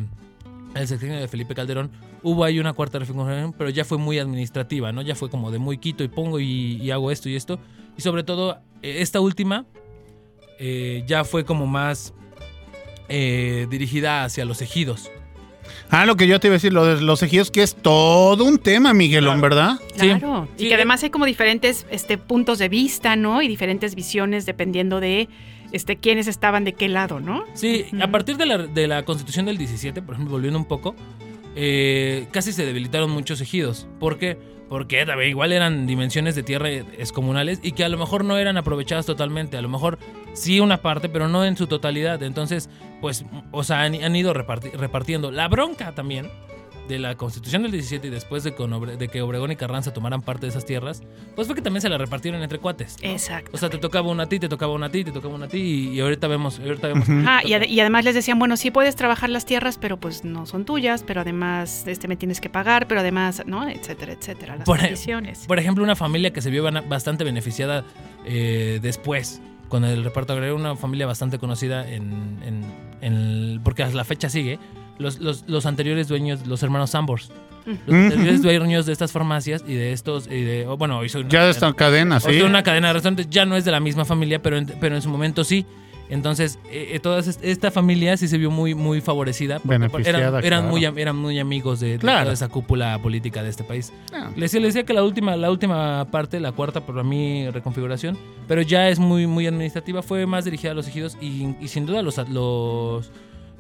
[0.81, 1.91] el sexenio de Felipe Calderón,
[2.23, 5.03] hubo ahí una cuarta reforma, pero ya fue muy administrativa, ¿no?
[5.03, 7.59] Ya fue como de muy quito y pongo y, y hago esto y esto.
[7.97, 9.67] Y sobre todo, eh, esta última
[10.59, 12.15] eh, ya fue como más
[13.09, 15.11] eh, dirigida hacia los ejidos.
[15.91, 18.45] Ah, lo que yo te iba a decir, lo de los ejidos, que es todo
[18.45, 19.79] un tema, Miguelón, ¿verdad?
[19.97, 20.49] Claro.
[20.57, 20.65] Sí.
[20.65, 23.43] Y que además hay como diferentes este, puntos de vista, ¿no?
[23.43, 25.29] Y diferentes visiones dependiendo de
[25.73, 27.45] este, quiénes estaban de qué lado, ¿no?
[27.55, 30.95] Sí, a partir de la, de la constitución del 17, por ejemplo, volviendo un poco,
[31.55, 33.87] eh, casi se debilitaron muchos ejidos.
[33.99, 34.37] ¿Por qué?
[34.69, 38.57] Porque también igual eran dimensiones de tierra excomunales y que a lo mejor no eran
[38.57, 39.57] aprovechadas totalmente.
[39.57, 39.99] A lo mejor
[40.33, 42.21] sí una parte, pero no en su totalidad.
[42.25, 42.69] Entonces,
[43.01, 45.31] pues, o sea, han, han ido reparti- repartiendo.
[45.31, 46.29] La bronca también
[46.89, 49.93] de la Constitución del 17 y después de, con Obre- de que Obregón y Carranza
[49.93, 51.03] tomaran parte de esas tierras,
[51.35, 52.97] pues fue que también se la repartieron entre cuates.
[53.03, 53.09] ¿no?
[53.11, 53.51] Exacto.
[53.55, 55.47] O sea, te tocaba una a ti, te tocaba una a ti, te tocaba una
[55.47, 57.07] a ti y, y ahorita vemos, ahorita vemos.
[57.27, 60.25] Ah, y, ade- y además les decían, bueno, sí puedes trabajar las tierras, pero pues
[60.25, 63.69] no son tuyas, pero además este me tienes que pagar, pero además, ¿no?
[63.69, 64.57] Etcétera, etcétera.
[64.57, 65.47] Las Por, e- condiciones.
[65.47, 67.85] por ejemplo, una familia que se vio bastante beneficiada
[68.25, 72.65] eh, después con el reparto agrario, una familia bastante conocida en, en-
[73.01, 74.59] en el- porque hasta la fecha sigue,
[74.99, 77.31] los, los, los anteriores dueños, los hermanos Sambors.
[77.67, 77.97] Los Ujú.
[77.97, 81.45] anteriores dueños de estas farmacias y de estos, y de, oh, bueno, soy una Ya
[81.45, 82.41] de esta cadena, Hoy sí.
[82.43, 85.03] una cadena de restaurantes, ya no es de la misma familia, pero en, pero en
[85.03, 85.67] su momento sí.
[86.09, 89.57] Entonces, eh, eh, toda es- esta familia sí se vio muy, muy favorecida.
[89.59, 90.93] porque Beneficiada, eran, eran claro.
[90.93, 92.21] muy, eran muy amigos de, de Claro.
[92.27, 93.93] toda esa cúpula política de este país.
[94.13, 94.29] Ah.
[94.37, 98.17] Les decía, les decía que la última, la última parte, la cuarta para mí reconfiguración,
[98.47, 101.87] pero ya es muy, muy administrativa, fue más dirigida a los ejidos y, y sin
[101.87, 103.11] duda los, los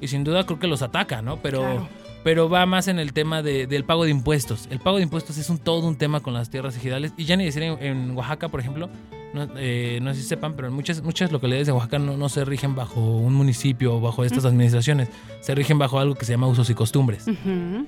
[0.00, 1.36] y sin duda creo que los ataca, ¿no?
[1.42, 1.88] Pero Claro.
[2.24, 4.66] pero va más en el tema de- del pago de impuestos.
[4.70, 7.36] El pago de impuestos es un todo un tema con las tierras ejidales y ya
[7.36, 8.88] ni decir en, en Oaxaca, por ejemplo,
[9.34, 12.28] no, eh, no sé si sepan, pero en muchas muchas localidades de Oaxaca no, no
[12.28, 15.08] se rigen bajo un municipio o bajo estas administraciones,
[15.40, 17.26] se rigen bajo algo que se llama usos y costumbres.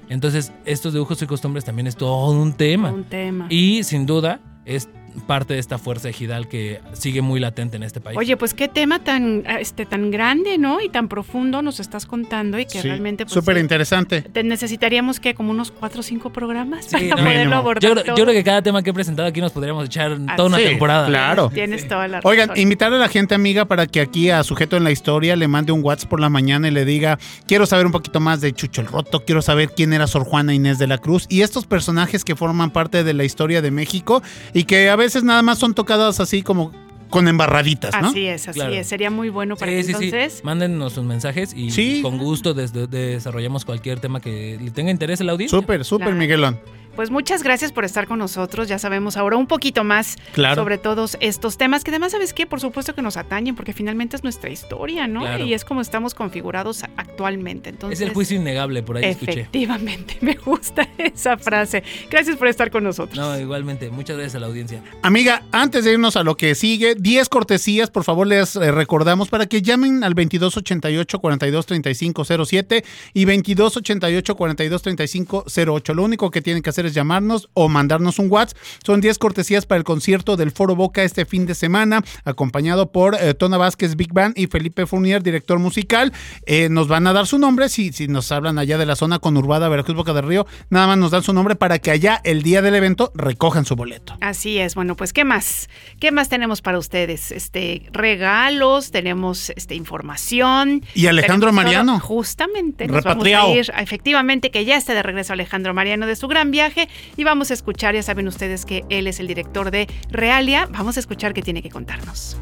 [0.09, 2.91] Entonces, estos de usos y costumbres también es todo un tema.
[2.93, 3.47] Un tema.
[3.51, 4.89] Y sin duda es
[5.21, 8.17] parte de esta fuerza ejidal que sigue muy latente en este país.
[8.19, 10.81] Oye, pues qué tema tan, este, tan grande, ¿no?
[10.81, 13.25] Y tan profundo nos estás contando y que Sí, realmente...
[13.25, 14.23] Pues, súper interesante.
[14.23, 17.93] te necesitaríamos que como unos cuatro o cinco programas Sí, para no, poderlo abordar yo,
[17.93, 18.17] creo- todo.
[18.17, 21.07] yo creo que cada tema que he presentado aquí nos podríamos echar toda una temporada.
[21.07, 21.51] claro.
[21.53, 22.63] Tienes toda la Oigan, razón.
[22.63, 25.73] invitar a la gente amiga para que aquí a Sujeto en la Historia le mande
[25.73, 28.81] un WhatsApp por la mañana y le diga, quiero saber un poquito más de Chucho
[28.81, 32.25] el Roto, quiero saber quién era Sor Juana Inés de la Cruz y estos personajes
[32.25, 34.23] que forman parte de la historia de México
[34.53, 36.73] y que a veces nada más son tocadas así como
[37.11, 38.09] con embarraditas, ¿no?
[38.09, 38.75] Así es, así Claro.
[38.75, 38.87] es.
[38.87, 40.05] Sería muy bueno para Sí, que sí, sí.
[40.07, 40.45] entonces...
[40.45, 42.01] Mándennos sus mensajes y Sí.
[42.03, 45.59] con gusto des- de- desarrollamos cualquier tema que le tenga interés a la audiencia.
[45.59, 46.21] Súper, súper, Claro.
[46.21, 46.61] Miguelón.
[46.99, 48.67] Pues muchas gracias por estar con nosotros.
[48.67, 50.57] Ya sabemos ahora un poquito más Claro.
[50.57, 52.45] sobre todos estos temas que además, ¿sabes qué?
[52.45, 55.21] Por supuesto que nos atañen porque finalmente es nuestra historia, ¿no?
[55.21, 55.45] Claro.
[55.45, 57.71] Y es como estamos configurados actualmente.
[57.71, 59.43] Entonces, Es el juicio innegable, por ahí escuché.
[59.43, 61.85] Efectivamente, me gusta esa frase.
[62.11, 63.17] Gracias por estar con nosotros.
[63.17, 63.91] No, igualmente.
[63.91, 64.83] Muchas gracias a la audiencia.
[65.03, 69.29] Amiga, antes de irnos a lo que sigue, 10 cortesías, por favor, les eh, recordamos
[69.29, 72.85] para que llamen al 2288-423507
[73.15, 75.95] y 2288-423508.
[75.95, 78.59] Lo único que tienen que hacer es llamarnos o mandarnos un WhatsApp.
[78.85, 83.15] Son 10 cortesías para el concierto del Foro Boca este fin de semana, acompañado por
[83.15, 86.13] eh, Tona Vázquez Big Band y Felipe Fournier, director musical.
[86.47, 89.19] Eh, nos van a dar su nombre si, si nos hablan allá de la zona
[89.19, 90.47] conurbada Veracruz Boca del Río.
[90.71, 93.77] Nada más nos dan su nombre para que allá el día del evento recojan su
[93.77, 94.17] boleto.
[94.21, 95.69] Así es, bueno, pues ¿qué más?
[96.01, 97.33] ¿Qué más tenemos para ustedes?
[97.33, 100.85] Este, regalos, tenemos este, información.
[100.95, 101.57] Y Alejandro todo.
[101.57, 102.01] Mariano.
[102.01, 103.49] Justamente, nos Repatriado.
[103.49, 106.78] vamos a ir, efectivamente, que ya esté de regreso Alejandro Mariano de su gran viaje
[107.17, 110.97] y vamos a escuchar, ya saben ustedes que él es el director de Realia, vamos
[110.97, 112.37] a escuchar qué tiene que contarnos.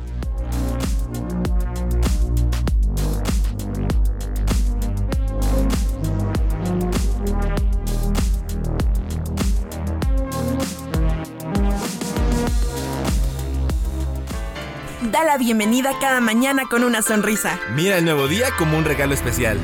[15.13, 17.59] Da la bienvenida cada mañana con una sonrisa.
[17.75, 19.59] Mira el nuevo día como un regalo especial.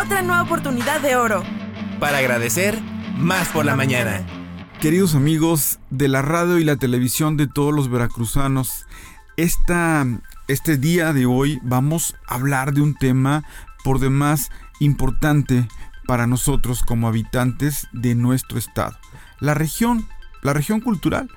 [0.00, 1.42] Otra nueva oportunidad de oro.
[1.98, 2.78] Para agradecer,
[3.16, 4.24] más por la mañana.
[4.80, 8.86] Queridos amigos de la radio y la televisión de todos los veracruzanos,
[9.36, 10.06] esta,
[10.48, 13.44] este día de hoy vamos a hablar de un tema
[13.84, 15.66] por demás importante
[16.06, 18.98] para nosotros como habitantes de nuestro estado.
[19.40, 20.06] La región,
[20.42, 21.30] la región cultural.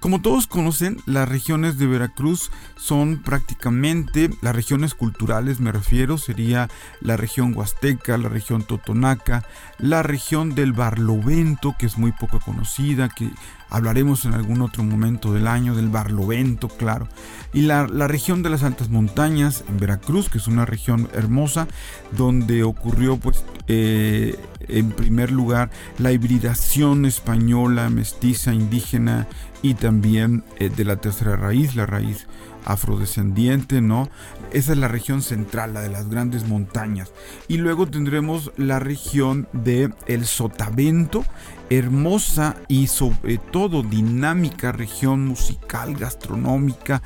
[0.00, 6.70] Como todos conocen, las regiones de Veracruz son prácticamente las regiones culturales, me refiero, sería
[7.02, 9.44] la región huasteca, la región totonaca,
[9.76, 13.28] la región del Barlovento, que es muy poco conocida, que
[13.68, 17.06] hablaremos en algún otro momento del año, del Barlovento, claro,
[17.52, 21.68] y la, la región de las altas montañas en Veracruz, que es una región hermosa,
[22.12, 29.28] donde ocurrió pues eh, en primer lugar la hibridación española, mestiza, indígena
[29.62, 32.26] y también eh, de la tercera raíz, la raíz
[32.64, 34.08] afrodescendiente, ¿no?
[34.52, 37.12] Esa es la región central, la de las grandes montañas.
[37.48, 41.24] Y luego tendremos la región de el Sotavento,
[41.70, 47.02] hermosa y sobre todo dinámica región musical, gastronómica.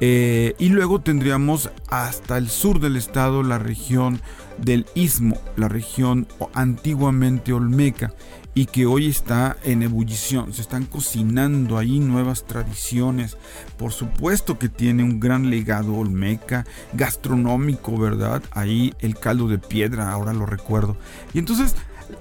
[0.00, 4.20] Eh, y luego tendríamos hasta el sur del estado la región
[4.58, 8.14] del Istmo, la región antiguamente olmeca
[8.56, 10.52] y que hoy está en ebullición.
[10.52, 13.36] Se están cocinando ahí nuevas tradiciones.
[13.76, 16.64] Por supuesto que tiene un gran legado olmeca,
[16.94, 18.42] gastronómico, ¿verdad?
[18.50, 20.96] Ahí el caldo de piedra, ahora lo recuerdo.
[21.32, 21.76] Y entonces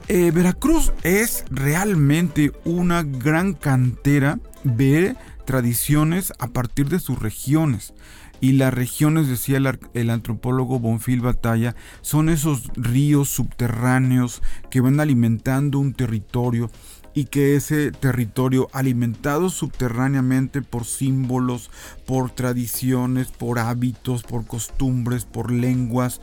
[0.07, 7.93] Eh, Veracruz es realmente una gran cantera de tradiciones a partir de sus regiones.
[8.41, 14.99] Y las regiones, decía el, el antropólogo Bonfil Batalla, son esos ríos subterráneos que van
[14.99, 16.69] alimentando un territorio
[17.15, 21.71] y que ese territorio alimentado subterráneamente por símbolos,
[22.05, 26.19] por tradiciones, por hábitos, por costumbres, por lenguas,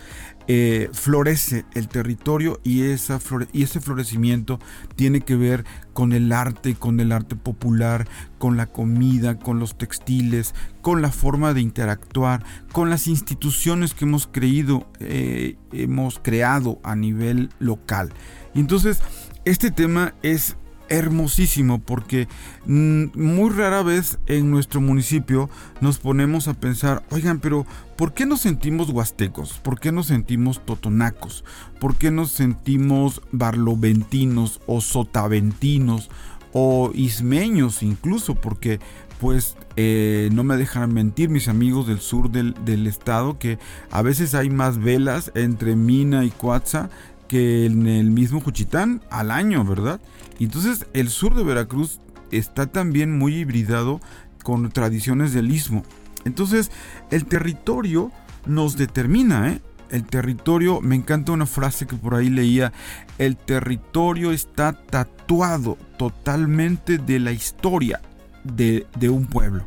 [0.49, 3.21] eh, florece el territorio y, esa
[3.53, 4.59] y ese florecimiento
[4.97, 8.09] tiene que ver con el arte, con el arte popular,
[8.39, 14.05] con la comida, con los textiles, con la forma de interactuar, con las instituciones que
[14.05, 18.13] hemos creído, eh, hemos creado a nivel local.
[18.55, 19.01] Y entonces,
[19.45, 20.57] este tema es
[20.93, 22.29] hermosísimo porque
[22.67, 25.49] mm, muy rara vez en nuestro municipio
[25.81, 27.67] nos ponemos a pensar, oigan, pero
[27.97, 29.55] ¿por qué nos sentimos huastecos?
[29.55, 31.45] ¿Por qué nos sentimos totonacos?
[31.81, 36.11] ¿Por qué nos sentimos barloventinos o sotaventinos
[36.53, 38.35] o ismeños incluso?
[38.35, 38.79] Porque
[39.19, 43.59] pues eh, no me dejan mentir mis amigos del sur del, del estado que
[43.91, 46.91] a veces hay más velas entre Mina y Coatza
[47.29, 50.03] que en el mismo Juchitán al año, ¿verdad?
[50.45, 52.01] Entonces el sur de Veracruz
[52.31, 54.01] está también muy hibridado
[54.43, 55.85] con tradiciones del istmo.
[56.25, 56.71] Entonces
[57.11, 58.11] el territorio
[58.47, 59.61] nos determina, ¿eh?
[59.91, 62.73] El territorio, me encanta una frase que por ahí leía,
[63.19, 68.01] el territorio está tatuado totalmente de la historia
[68.43, 69.65] de, de un pueblo.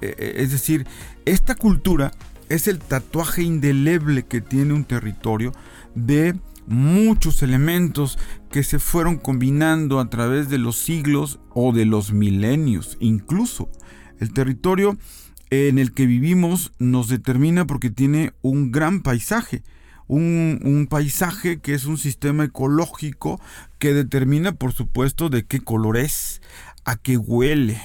[0.00, 0.86] Eh, eh, Es decir,
[1.26, 2.10] esta cultura
[2.48, 5.52] es el tatuaje indeleble que tiene un territorio
[5.94, 6.34] de
[6.66, 8.18] muchos elementos
[8.50, 13.70] que se fueron combinando a través de los siglos o de los milenios incluso.
[14.20, 14.96] El territorio
[15.50, 19.62] en el que vivimos nos determina porque tiene un gran paisaje.
[20.06, 23.40] Un, paisaje que es un sistema ecológico
[23.78, 26.42] que determina por supuesto de qué color es,
[26.84, 27.80] a qué huele,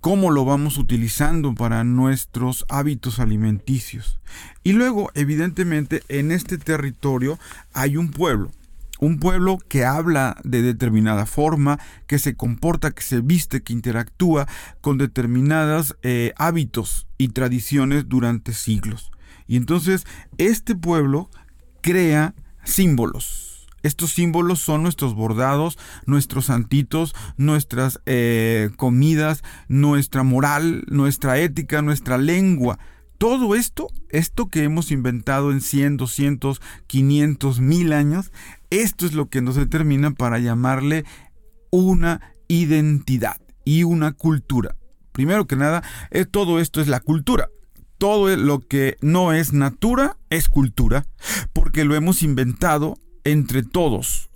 [0.00, 4.20] cómo lo vamos utilizando para nuestros hábitos alimenticios.
[4.62, 7.38] Y luego, evidentemente, en este territorio
[7.72, 8.50] hay un pueblo.
[9.00, 14.48] Un pueblo que habla de determinada forma, que se comporta, que se viste, que interactúa
[14.80, 19.12] con determinados eh, hábitos y tradiciones durante siglos.
[19.46, 20.04] Y entonces
[20.36, 21.30] este pueblo
[21.80, 22.34] crea
[22.64, 23.47] símbolos.
[23.82, 32.18] Estos símbolos son nuestros bordados, nuestros santitos, nuestras eh, comidas, nuestra moral, nuestra ética, nuestra
[32.18, 32.78] lengua.
[33.18, 38.32] Todo esto, esto que hemos inventado en 100, 200, 500, mil años,
[38.70, 41.04] esto es lo que nos determina para llamarle
[41.70, 44.76] una identidad y una cultura.
[45.12, 47.48] Primero que nada, eh, todo esto es la cultura.
[47.98, 51.06] Todo lo que no es natura es cultura,
[51.52, 52.96] porque lo hemos inventado
[53.30, 54.30] entre todos,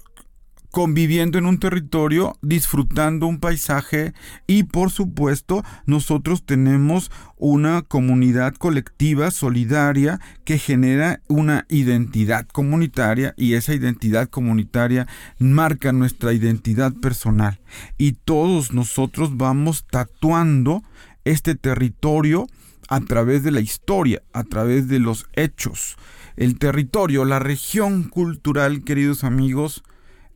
[0.71, 4.13] conviviendo en un territorio, disfrutando un paisaje
[4.47, 13.55] y por supuesto nosotros tenemos una comunidad colectiva solidaria que genera una identidad comunitaria y
[13.55, 15.07] esa identidad comunitaria
[15.39, 17.61] marca nuestra identidad personal.
[17.97, 20.83] Y todos nosotros vamos tatuando
[21.25, 22.47] este territorio
[22.93, 25.97] a través de la historia, a través de los hechos.
[26.37, 29.83] El territorio, la región cultural, queridos amigos,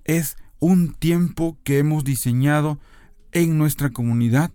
[0.04, 2.80] es un tiempo que hemos diseñado
[3.32, 4.52] en nuestra comunidad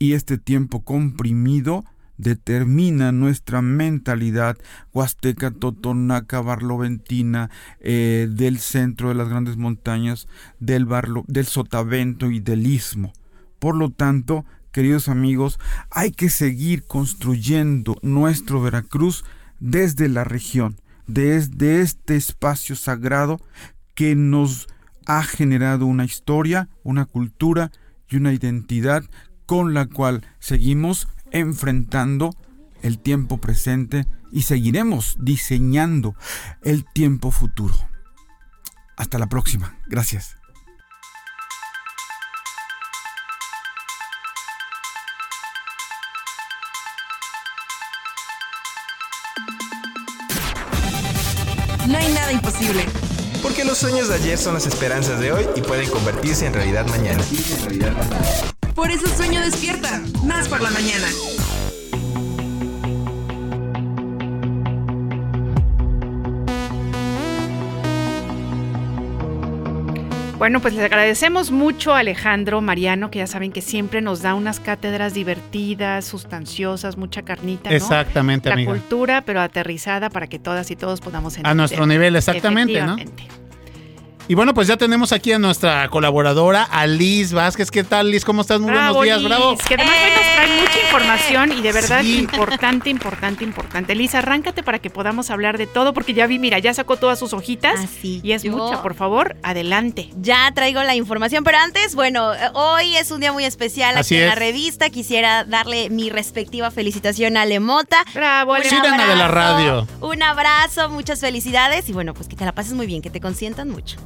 [0.00, 1.84] y este tiempo comprimido
[2.16, 4.58] determina nuestra mentalidad
[4.92, 10.26] huasteca, totonaca, barloventina, eh, del centro de las grandes montañas,
[10.58, 13.12] del, barlo, del sotavento y del istmo.
[13.60, 14.44] Por lo tanto,
[14.74, 19.24] queridos amigos, hay que seguir construyendo nuestro Veracruz
[19.60, 23.40] desde la región, desde este espacio sagrado
[23.94, 24.66] que nos
[25.06, 27.70] ha generado una historia, una cultura
[28.10, 29.04] y una identidad
[29.46, 32.34] con la cual seguimos enfrentando
[32.82, 36.16] el tiempo presente y seguiremos diseñando
[36.62, 37.74] el tiempo futuro.
[38.96, 39.78] Hasta la próxima.
[39.86, 40.36] Gracias.
[52.34, 52.84] Imposible.
[53.42, 56.86] Porque los sueños de ayer son las esperanzas de hoy y pueden convertirse en realidad
[56.86, 57.22] mañana.
[58.74, 61.06] Por eso sueño despierta, más por la mañana.
[70.44, 74.34] Bueno, pues les agradecemos mucho a Alejandro Mariano, que ya saben que siempre nos da
[74.34, 77.76] unas cátedras divertidas, sustanciosas, mucha carnita, ¿no?
[77.76, 78.72] Exactamente, La amiga.
[78.72, 81.50] cultura, pero aterrizada para que todas y todos podamos entender.
[81.50, 82.96] A nuestro nivel, exactamente, ¿no?
[84.26, 87.70] Y bueno, pues ya tenemos aquí a nuestra colaboradora, a Liz Vázquez.
[87.70, 88.24] ¿Qué tal, Liz?
[88.24, 88.58] ¿Cómo estás?
[88.58, 89.58] Muy Bravo, buenos días, Liz, bravo.
[89.68, 92.18] Que además hoy nos trae mucha información y de verdad Sí.
[92.20, 93.94] importante, importante, importante.
[93.94, 97.18] Liz, arráncate para que podamos hablar de todo, porque ya vi, mira, ya sacó todas
[97.18, 97.74] sus hojitas.
[98.02, 100.08] y es yo- mucha, por favor, adelante.
[100.16, 104.14] Ya traigo la información, pero antes, bueno, eh, hoy es un día muy especial Así
[104.14, 104.88] aquí en la revista.
[104.88, 107.98] Quisiera darle mi respectiva felicitación a Lemota.
[108.14, 109.86] Bravo, Sirena de la radio.
[110.00, 113.20] Un abrazo, muchas felicidades y bueno, pues que te la pases muy bien, que te
[113.20, 113.96] consientan mucho.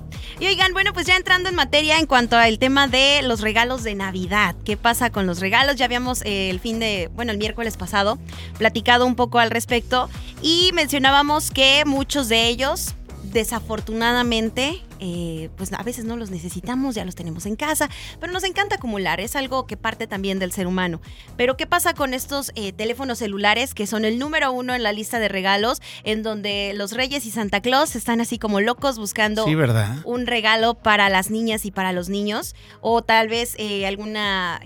[0.41, 3.83] Y oigan, bueno, pues ya entrando en materia en cuanto al tema de los regalos
[3.83, 4.55] de Navidad.
[4.65, 5.77] ¿Qué pasa con los regalos?
[5.77, 8.19] Ya habíamos eh, el fin de, bueno, el miércoles pasado
[8.59, 10.09] platicado un poco al respecto
[10.43, 12.95] y mencionábamos que muchos de ellos
[13.33, 17.89] desafortunadamente, eh, pues a veces no los necesitamos, ya los tenemos en casa,
[18.20, 21.01] pero nos encanta acumular, es algo que parte también del ser humano.
[21.37, 24.93] Pero ¿qué pasa con estos eh, teléfonos celulares que son el número uno en la
[24.93, 29.45] lista de regalos, en donde los Reyes y Santa Claus están así como locos buscando
[29.45, 29.99] Sí, ¿verdad?
[30.05, 34.61] un regalo para las niñas y para los niños, o tal vez eh, alguna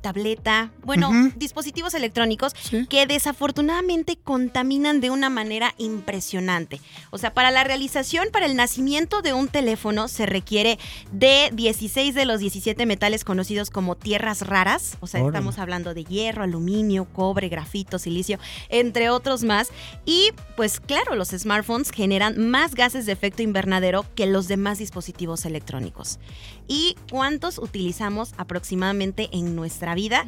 [0.00, 2.54] tableta, bueno, dispositivos electrónicos
[2.88, 6.80] que desafortunadamente contaminan de una manera impresionante.
[7.10, 9.65] O sea, para la realización, para el nacimiento de un teléfono
[10.08, 10.78] se requiere
[11.12, 15.38] de 16 de los 17 metales conocidos como tierras raras, o sea, Órale.
[15.38, 18.38] estamos hablando de hierro, aluminio, cobre, grafito, silicio,
[18.68, 19.68] entre otros más.
[20.04, 25.44] Y pues claro, los smartphones generan más gases de efecto invernadero que los demás dispositivos
[25.44, 26.18] electrónicos.
[26.68, 30.26] ¿Y cuántos utilizamos aproximadamente en nuestra vida?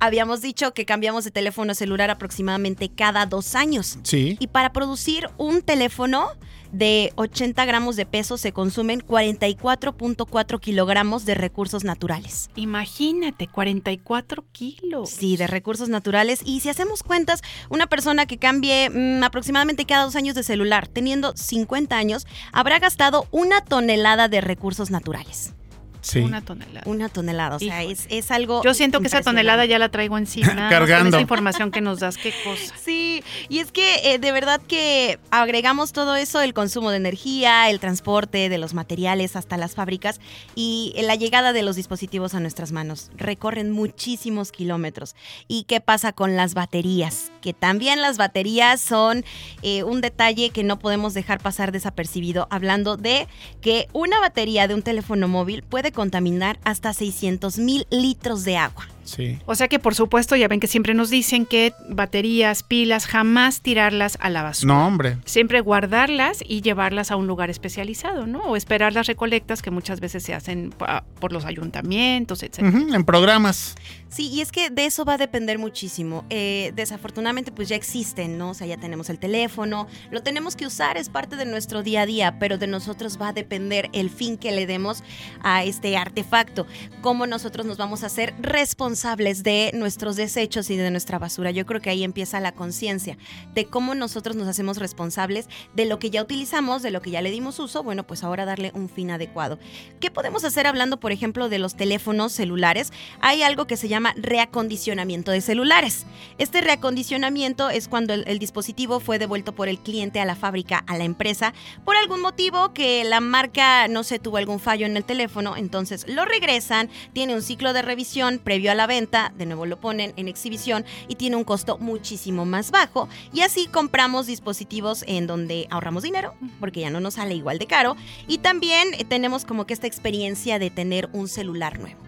[0.00, 3.98] Habíamos dicho que cambiamos de teléfono celular aproximadamente cada dos años.
[4.02, 4.36] Sí.
[4.40, 6.30] Y para producir un teléfono
[6.72, 12.50] de 80 gramos de peso se consumen 44.4 kilogramos de recursos naturales.
[12.56, 15.10] Imagínate, 44 kilos.
[15.10, 16.40] Sí, de recursos naturales.
[16.44, 20.88] Y si hacemos cuentas, una persona que cambie mm, aproximadamente cada dos años de celular,
[20.88, 25.54] teniendo 50 años, habrá gastado una tonelada de recursos naturales.
[26.00, 26.20] Sí.
[26.20, 26.82] Una tonelada.
[26.86, 28.62] Una tonelada, o sea, es, es algo.
[28.62, 30.48] Yo siento que esa tonelada ya la traigo encima.
[30.54, 31.08] Con Cargando.
[31.08, 32.74] esa información que nos das, qué cosa.
[32.88, 37.68] Sí, y es que eh, de verdad que agregamos todo eso, el consumo de energía,
[37.68, 40.20] el transporte de los materiales hasta las fábricas
[40.54, 43.10] y la llegada de los dispositivos a nuestras manos.
[43.16, 45.14] Recorren muchísimos kilómetros.
[45.48, 47.30] ¿Y qué pasa con las baterías?
[47.42, 49.24] Que también las baterías son
[49.62, 53.26] eh, un detalle que no podemos dejar pasar desapercibido, hablando de
[53.60, 58.86] que una batería de un teléfono móvil puede contaminar hasta 600 mil litros de agua.
[59.08, 59.38] Sí.
[59.46, 63.62] O sea que por supuesto ya ven que siempre nos dicen que baterías, pilas, jamás
[63.62, 64.74] tirarlas a la basura.
[64.74, 65.16] No, hombre.
[65.24, 68.40] Siempre guardarlas y llevarlas a un lugar especializado, ¿no?
[68.40, 70.74] O esperar las recolectas que muchas veces se hacen
[71.20, 72.58] por los ayuntamientos, etc.
[72.58, 73.76] En programas.
[74.10, 76.24] Sí, y es que de eso va a depender muchísimo.
[76.28, 78.50] Eh, desafortunadamente, pues ya existen, ¿no?
[78.50, 82.02] O sea, ya tenemos el teléfono, lo tenemos que usar, es parte de nuestro día
[82.02, 85.02] a día, pero de nosotros va a depender el fin que le demos
[85.42, 86.66] a este artefacto,
[87.00, 91.52] cómo nosotros nos vamos a hacer responsables de nuestros desechos y de nuestra basura.
[91.52, 93.16] Yo creo que ahí empieza la conciencia
[93.54, 97.22] de cómo nosotros nos hacemos responsables de lo que ya utilizamos, de lo que ya
[97.22, 99.58] le dimos uso, bueno, pues ahora darle un fin adecuado.
[100.00, 102.92] ¿Qué podemos hacer hablando, por ejemplo, de los teléfonos celulares?
[103.20, 106.04] Hay algo que se llama reacondicionamiento de celulares.
[106.38, 110.82] Este reacondicionamiento es cuando el, el dispositivo fue devuelto por el cliente a la fábrica,
[110.88, 111.54] a la empresa,
[111.84, 116.04] por algún motivo que la marca, no sé, tuvo algún fallo en el teléfono, entonces
[116.08, 120.12] lo regresan, tiene un ciclo de revisión previo a la venta, de nuevo lo ponen
[120.16, 123.08] en exhibición y tiene un costo muchísimo más bajo.
[123.32, 127.68] Y así compramos dispositivos en donde ahorramos dinero, porque ya no nos sale igual de
[127.68, 127.94] caro,
[128.26, 132.00] y también eh, tenemos como que esta experiencia de tener un celular nuevo.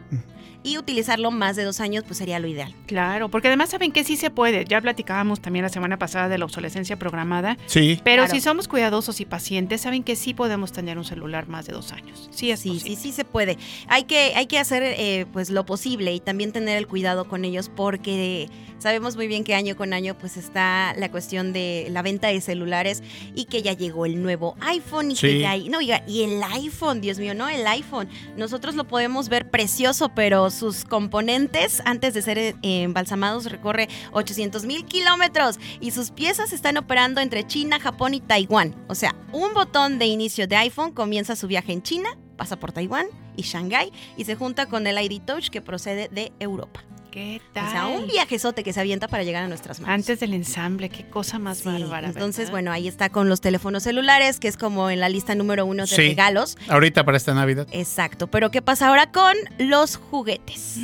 [0.63, 2.75] Y utilizarlo más de dos años, pues sería lo ideal.
[2.87, 4.65] Claro, porque además saben que sí se puede.
[4.67, 7.57] Ya platicábamos también la semana pasada de la obsolescencia programada.
[7.67, 7.99] Sí.
[8.05, 8.35] Pero Claro.
[8.35, 11.93] si somos cuidadosos y pacientes, saben que sí podemos tener un celular más de dos
[11.93, 12.29] años.
[12.31, 12.97] Sí, es sí, posible.
[12.97, 13.57] sí, sí se puede.
[13.89, 17.45] Hay que, hay que hacer eh, pues lo posible y también tener el cuidado con
[17.47, 18.49] ellos porque
[18.81, 22.41] sabemos muy bien que año con año pues está la cuestión de la venta de
[22.41, 23.03] celulares
[23.35, 25.27] y que ya llegó el nuevo iPhone y Sí.
[25.29, 28.09] que ya hay, no, oiga, y el iPhone, Dios mío, no, el iPhone.
[28.37, 34.65] Nosotros lo podemos ver precioso, pero sus componentes antes de ser eh, embalsamados recorre 800
[34.65, 38.75] mil kilómetros y sus piezas están operando entre China, Japón y Taiwán.
[38.89, 42.73] O sea, un botón de inicio de iPhone comienza su viaje en China, pasa por
[42.73, 46.83] Taiwán y Shanghái y se junta con el ID Touch que procede de Europa.
[47.11, 47.67] ¿Qué tal?
[47.67, 49.95] O sea, un viajezote que se avienta para llegar a nuestras manos.
[49.95, 52.09] Antes del ensamble, qué cosa más bárbara.
[52.09, 52.51] Entonces, ¿verdad?
[52.53, 55.83] bueno, ahí está con los teléfonos celulares, que es como en la lista número uno
[55.83, 55.97] de Sí.
[55.97, 56.57] regalos.
[56.69, 57.67] Ahorita para esta Navidad.
[57.73, 60.77] Exacto, pero ¿qué pasa ahora con los juguetes?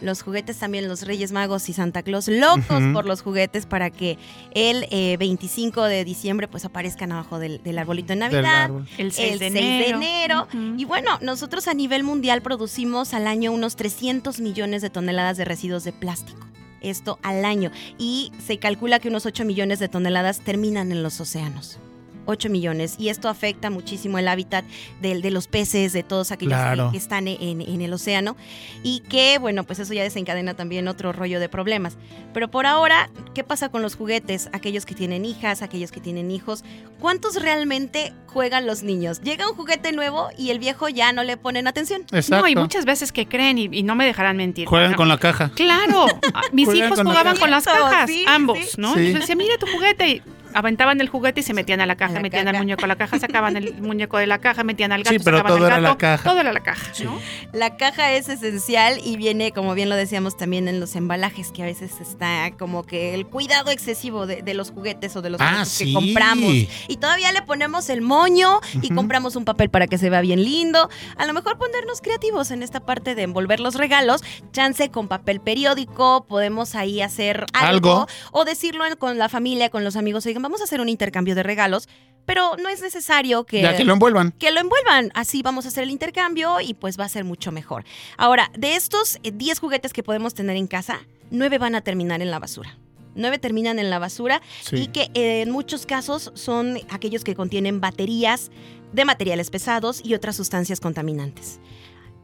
[0.00, 4.18] Los juguetes también, los Reyes Magos y Santa Claus, locos por los juguetes para que
[4.54, 8.64] el eh, 25 de diciembre pues aparezcan abajo del, del arbolito de Navidad.
[8.64, 8.86] árbol.
[8.98, 10.48] El 6 de 6 de enero.
[10.52, 10.76] enero.
[10.78, 15.44] Y bueno, nosotros a nivel mundial producimos al año unos 300 millones de toneladas de
[15.44, 16.46] residuos de plástico.
[16.80, 17.70] Esto al año.
[17.98, 21.78] Y se calcula que unos 8 millones de toneladas terminan en los océanos.
[22.26, 22.96] 8 millones.
[22.98, 24.64] Y esto afecta muchísimo el hábitat
[25.00, 26.90] de, los peces, de todos aquellos que- Claro.
[26.92, 28.36] que, están en, en el océano.
[28.82, 31.96] Y que, bueno, pues eso ya desencadena también otro rollo de problemas.
[32.32, 34.48] Pero por ahora, ¿qué pasa con los juguetes?
[34.52, 36.64] Aquellos que tienen hijas, aquellos que tienen hijos.
[37.00, 39.20] ¿Cuántos realmente juegan los niños?
[39.22, 42.04] Llega un juguete nuevo y el viejo ya no le ponen atención.
[42.30, 44.66] No, y muchas veces que creen y, y no me dejarán mentir.
[44.66, 45.50] Juegan Bueno, con la caja.
[45.54, 48.68] Claro, ah, mis hijos con la jugaban con las cajas, sí, ambos, sí.
[48.76, 48.94] ¿no?
[48.94, 49.12] Sí.
[49.12, 50.22] Yo decía, mira tu juguete y
[50.54, 52.56] aventaban el juguete y se metían a la caja, la metían caja.
[52.58, 55.22] al muñeco a la caja, sacaban el muñeco de la caja, metían al gato, Sí,
[55.24, 56.22] pero sacaban todo al era la gato, caja.
[56.30, 57.18] Todo era la caja, ¿no?
[57.52, 61.62] La caja es esencial y viene, como bien lo decíamos, también en los embalajes, que
[61.62, 65.40] a veces está como que el cuidado excesivo de, de los juguetes o de los
[65.40, 65.84] Ah, juguetes sí.
[65.86, 66.52] que compramos.
[66.88, 70.42] Y todavía le ponemos el moño y compramos un papel para que se vea bien
[70.44, 70.88] lindo.
[71.16, 74.22] A lo mejor ponernos creativos en esta parte de envolver los regalos.
[74.52, 77.74] Chance con papel periódico, podemos ahí hacer algo.
[77.74, 78.06] Algo.
[78.30, 81.42] O decirlo con la familia, con los amigos, oigan, vamos a hacer un intercambio de
[81.42, 81.88] regalos.
[82.26, 84.32] Pero no es necesario que Ya que lo envuelvan.
[84.38, 85.10] que lo envuelvan.
[85.14, 87.84] Así vamos a hacer el intercambio y pues va a ser mucho mejor.
[88.16, 91.00] Ahora, de estos eh, 10 juguetes que podemos tener en casa,
[91.30, 92.78] 9 van a terminar en la basura.
[93.14, 94.76] 9 terminan en la basura Sí.
[94.76, 98.50] y que eh, en muchos casos son aquellos que contienen baterías
[98.94, 101.60] de materiales pesados y otras sustancias contaminantes.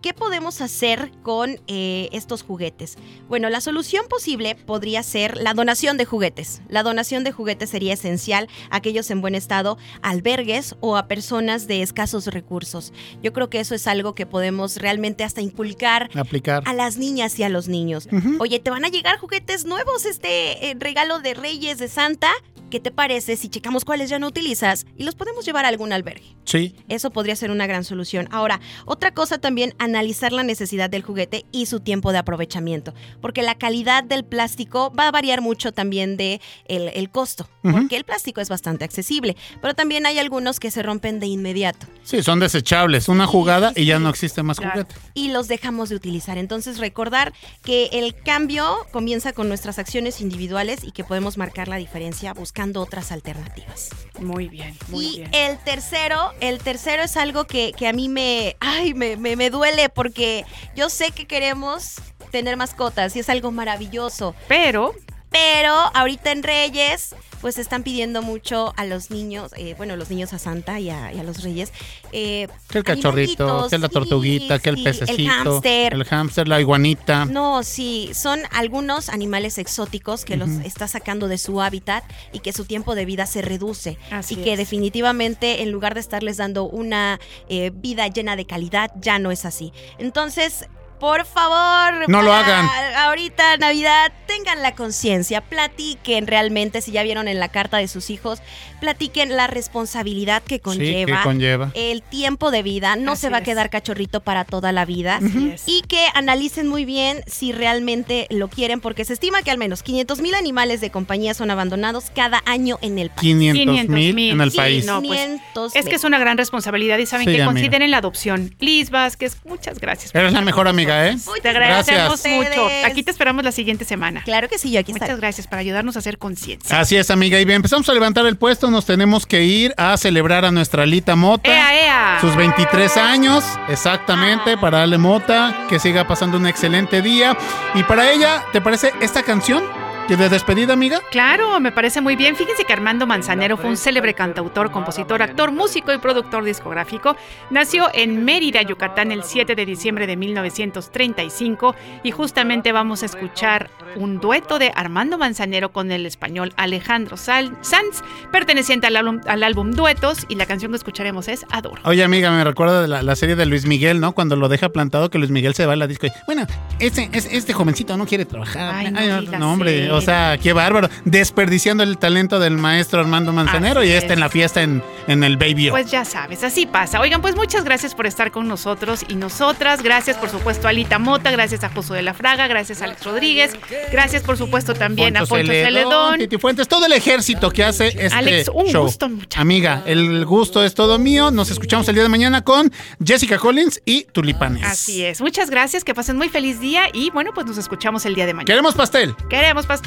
[0.00, 2.96] ¿Qué podemos hacer con eh, estos juguetes?
[3.28, 6.62] Bueno, la solución posible podría ser la donación de juguetes.
[6.68, 11.66] La donación de juguetes sería esencial a aquellos en buen estado, albergues o a personas
[11.66, 12.94] de escasos recursos.
[13.22, 16.62] Yo creo que eso es algo que podemos realmente hasta inculcar Aplicar.
[16.64, 18.08] a las niñas y a los niños.
[18.38, 22.30] Oye, te van a llegar juguetes nuevos, este eh, regalo de Reyes de Santa.
[22.70, 25.92] ¿Qué te parece si checamos cuáles ya no utilizas y los podemos llevar a algún
[25.92, 26.36] albergue?
[26.44, 26.74] Sí.
[26.88, 28.28] Eso podría ser una gran solución.
[28.30, 33.42] Ahora, otra cosa también, analizar la necesidad del juguete y su tiempo de aprovechamiento, porque
[33.42, 38.04] la calidad del plástico va a variar mucho también de el, el costo, porque el
[38.04, 42.38] plástico es bastante accesible, pero también hay algunos que se rompen de inmediato Sí, son
[42.40, 43.08] desechables.
[43.08, 44.72] Una jugada y ya no existe más Claro.
[44.82, 44.94] juguete.
[45.14, 46.38] y los dejamos de utilizar.
[46.38, 47.32] Entonces, recordar
[47.62, 52.59] que el cambio comienza con nuestras acciones individuales y que podemos marcar la diferencia buscando
[52.80, 53.90] otras alternativas.
[54.18, 55.34] Muy bien, muy y bien.
[55.34, 59.50] el tercero, el tercero es algo que, que a mí me, ay, me, me, me
[59.50, 60.44] duele porque
[60.76, 61.96] yo sé que queremos
[62.30, 64.34] tener mascotas y es algo maravilloso.
[64.46, 64.94] Pero
[65.30, 70.32] Pero ahorita en Reyes, pues están pidiendo mucho a los niños, eh, bueno, los niños
[70.32, 71.72] a Santa y a, y a los Reyes.
[72.12, 75.12] eh, Que el cachorrito, que la sí, tortuguita, que el sí, pececito.
[75.22, 75.94] El hámster.
[75.94, 77.24] El hámster, la iguanita.
[77.24, 82.52] No, sí, son algunos animales exóticos que los está sacando de su hábitat y que
[82.52, 83.96] su tiempo de vida se reduce.
[84.10, 84.58] Así y que es.
[84.58, 89.44] definitivamente en lugar de estarles dando una eh, vida llena de calidad, ya no es
[89.44, 89.72] así.
[89.98, 90.66] Entonces...
[91.00, 92.66] Por favor, No lo hagan.
[92.96, 98.10] Ahorita Navidad, tengan la conciencia, platiquen realmente, si ya vieron en la carta de sus
[98.10, 98.40] hijos,
[98.80, 101.70] platiquen la responsabilidad que conlleva, que conlleva.
[101.74, 105.16] el tiempo de vida, no Así se va a quedar cachorrito para toda la vida
[105.16, 109.58] Así y que analicen muy bien si realmente lo quieren, porque se estima que al
[109.58, 113.20] menos 500 mil animales de compañía son abandonados cada año en el país.
[113.20, 114.84] 500 mil en el Sí, país.
[114.86, 117.46] no, pues, 500 es que es una gran responsabilidad y saben Sí, que amiga.
[117.52, 118.54] consideren la adopción.
[118.60, 120.14] Liz Vázquez, muchas gracias.
[120.14, 121.16] Eres la mejor amiga, ¿eh?
[121.42, 122.48] Te agradecemos Gracias.
[122.48, 122.68] mucho.
[122.84, 124.22] Aquí te esperamos la siguiente semana.
[124.24, 125.20] Claro que sí, yo aquí Muchas estaré.
[125.20, 126.78] gracias por ayudarnos a hacer conciencia.
[126.80, 127.38] Así es, amiga.
[127.40, 128.70] Y bien, empezamos a levantar el puesto.
[128.70, 131.50] Nos tenemos que ir a celebrar a nuestra Lita Mota.
[131.50, 132.18] ¡Ea, ea!
[132.20, 137.36] Sus 23 años, exactamente, para darle mota, que siga pasando un excelente día.
[137.74, 139.62] Y para ella, ¿te parece esta canción?
[140.08, 140.98] ¿Que de despedida, amiga?
[141.12, 142.34] Claro, me parece muy bien.
[142.34, 147.14] Fíjense que Armando Manzanero fue un célebre cantautor, compositor, actor, músico y productor discográfico.
[147.50, 153.70] Nació en Mérida, Yucatán, el 7 de diciembre de 1935 y justamente vamos a escuchar
[153.94, 158.02] un dueto de Armando Manzanero con el español Alejandro Sal- Sanz,
[158.32, 161.80] perteneciente al álbum, al álbum Duetos y la canción que escucharemos es Adoro.
[161.84, 164.10] Oye, amiga, me recuerda de la, la serie de Luis Miguel, ¿no?
[164.12, 166.08] Cuando lo deja plantado, que Luis Miguel se va a la disco.
[166.08, 166.48] y, bueno,
[166.80, 168.74] este, es- este jovencito no quiere trabajar.
[168.74, 169.10] Ay, no Ay,
[169.42, 170.88] hombre, o sea, qué bárbaro.
[171.04, 174.12] Desperdiciando el talento del maestro Armando Manzanero Así y este es.
[174.12, 175.70] en la fiesta en, en el Baby.
[175.70, 177.00] Pues ya sabes, así pasa.
[177.00, 179.82] Oigan, pues muchas gracias por estar con nosotros y nosotras.
[179.82, 183.04] Gracias, por supuesto, a Alita Mota, gracias a Josué de la Fraga, gracias a Alex
[183.04, 183.52] Rodríguez,
[183.92, 186.18] gracias, por supuesto, también a Poncho Celedón.
[186.18, 188.84] Titi Fuentes, todo el ejército que hace este Alex, un show.
[188.84, 189.40] gusto, muchacho.
[189.40, 191.30] Amiga, el gusto es todo mío.
[191.30, 192.72] Nos escuchamos el día de mañana con
[193.04, 194.64] Jessica Collins y Tulipanes.
[194.64, 195.20] Así es.
[195.20, 198.34] Muchas gracias, que pasen muy feliz día y bueno, pues nos escuchamos el día de
[198.34, 198.46] mañana.
[198.46, 199.14] Queremos pastel.
[199.28, 199.79] Queremos pastel.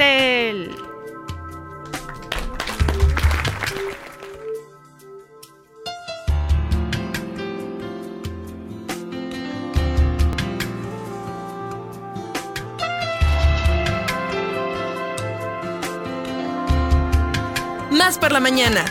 [17.92, 18.84] Más por la mañana.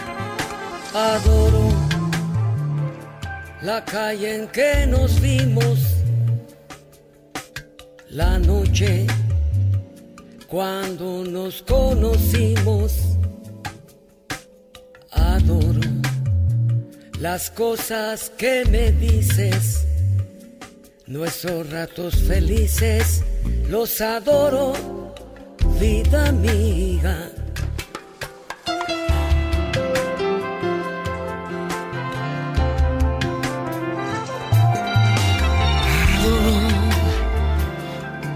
[0.94, 1.72] Adoro
[3.62, 5.78] la calle en que nos vimos,
[8.08, 9.06] la noche
[10.52, 12.92] cuando nos conocimos.
[15.10, 15.80] Adoro
[17.18, 19.86] las cosas que me dices,
[21.06, 23.22] nuestros ratos felices,
[23.70, 24.74] los adoro,
[25.80, 27.30] vida amiga.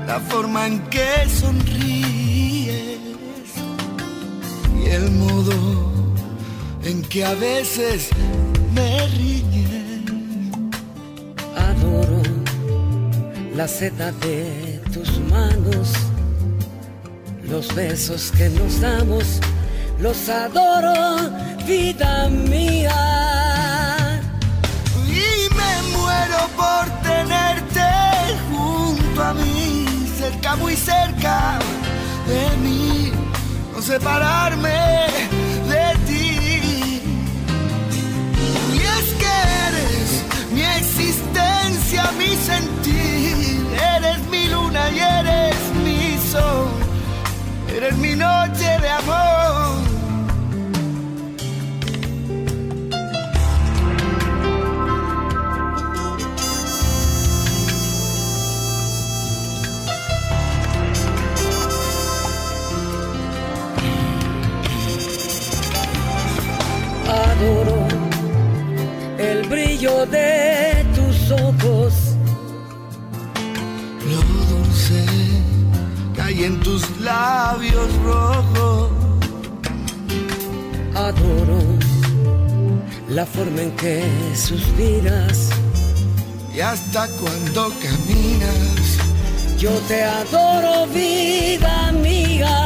[0.07, 1.96] la forma en que sonríes
[4.97, 5.53] el modo
[6.83, 8.09] en que a veces
[8.75, 9.67] me riñes.
[11.69, 12.23] Adoro
[13.55, 15.89] la seda de tus manos,
[17.51, 19.41] los besos que nos damos,
[20.01, 21.31] los adoro,
[21.67, 23.01] vida mía.
[25.07, 25.29] Y
[25.59, 27.89] me muero por tenerte
[28.51, 29.87] junto a mí,
[30.19, 31.59] cerca, muy cerca
[32.27, 33.13] de mí,
[33.87, 35.07] separarme
[35.69, 37.01] de ti.
[38.75, 39.35] Y es que
[39.69, 43.65] eres mi existencia, mi sentir,
[43.97, 46.69] eres mi luna y eres mi sol,
[47.77, 49.36] eres mi noche de amor.
[69.97, 71.95] Brillo de tus ojos.
[74.11, 74.21] Lo
[74.57, 75.05] dulce
[76.15, 78.91] que hay en tus labios rojos.
[80.95, 81.59] Adoro
[83.09, 84.05] la forma en que
[84.35, 85.51] suspiras.
[86.55, 88.99] Y hasta cuando caminas,
[89.59, 92.66] Yo te adoro, vida amiga.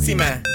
[0.00, 0.49] próxima.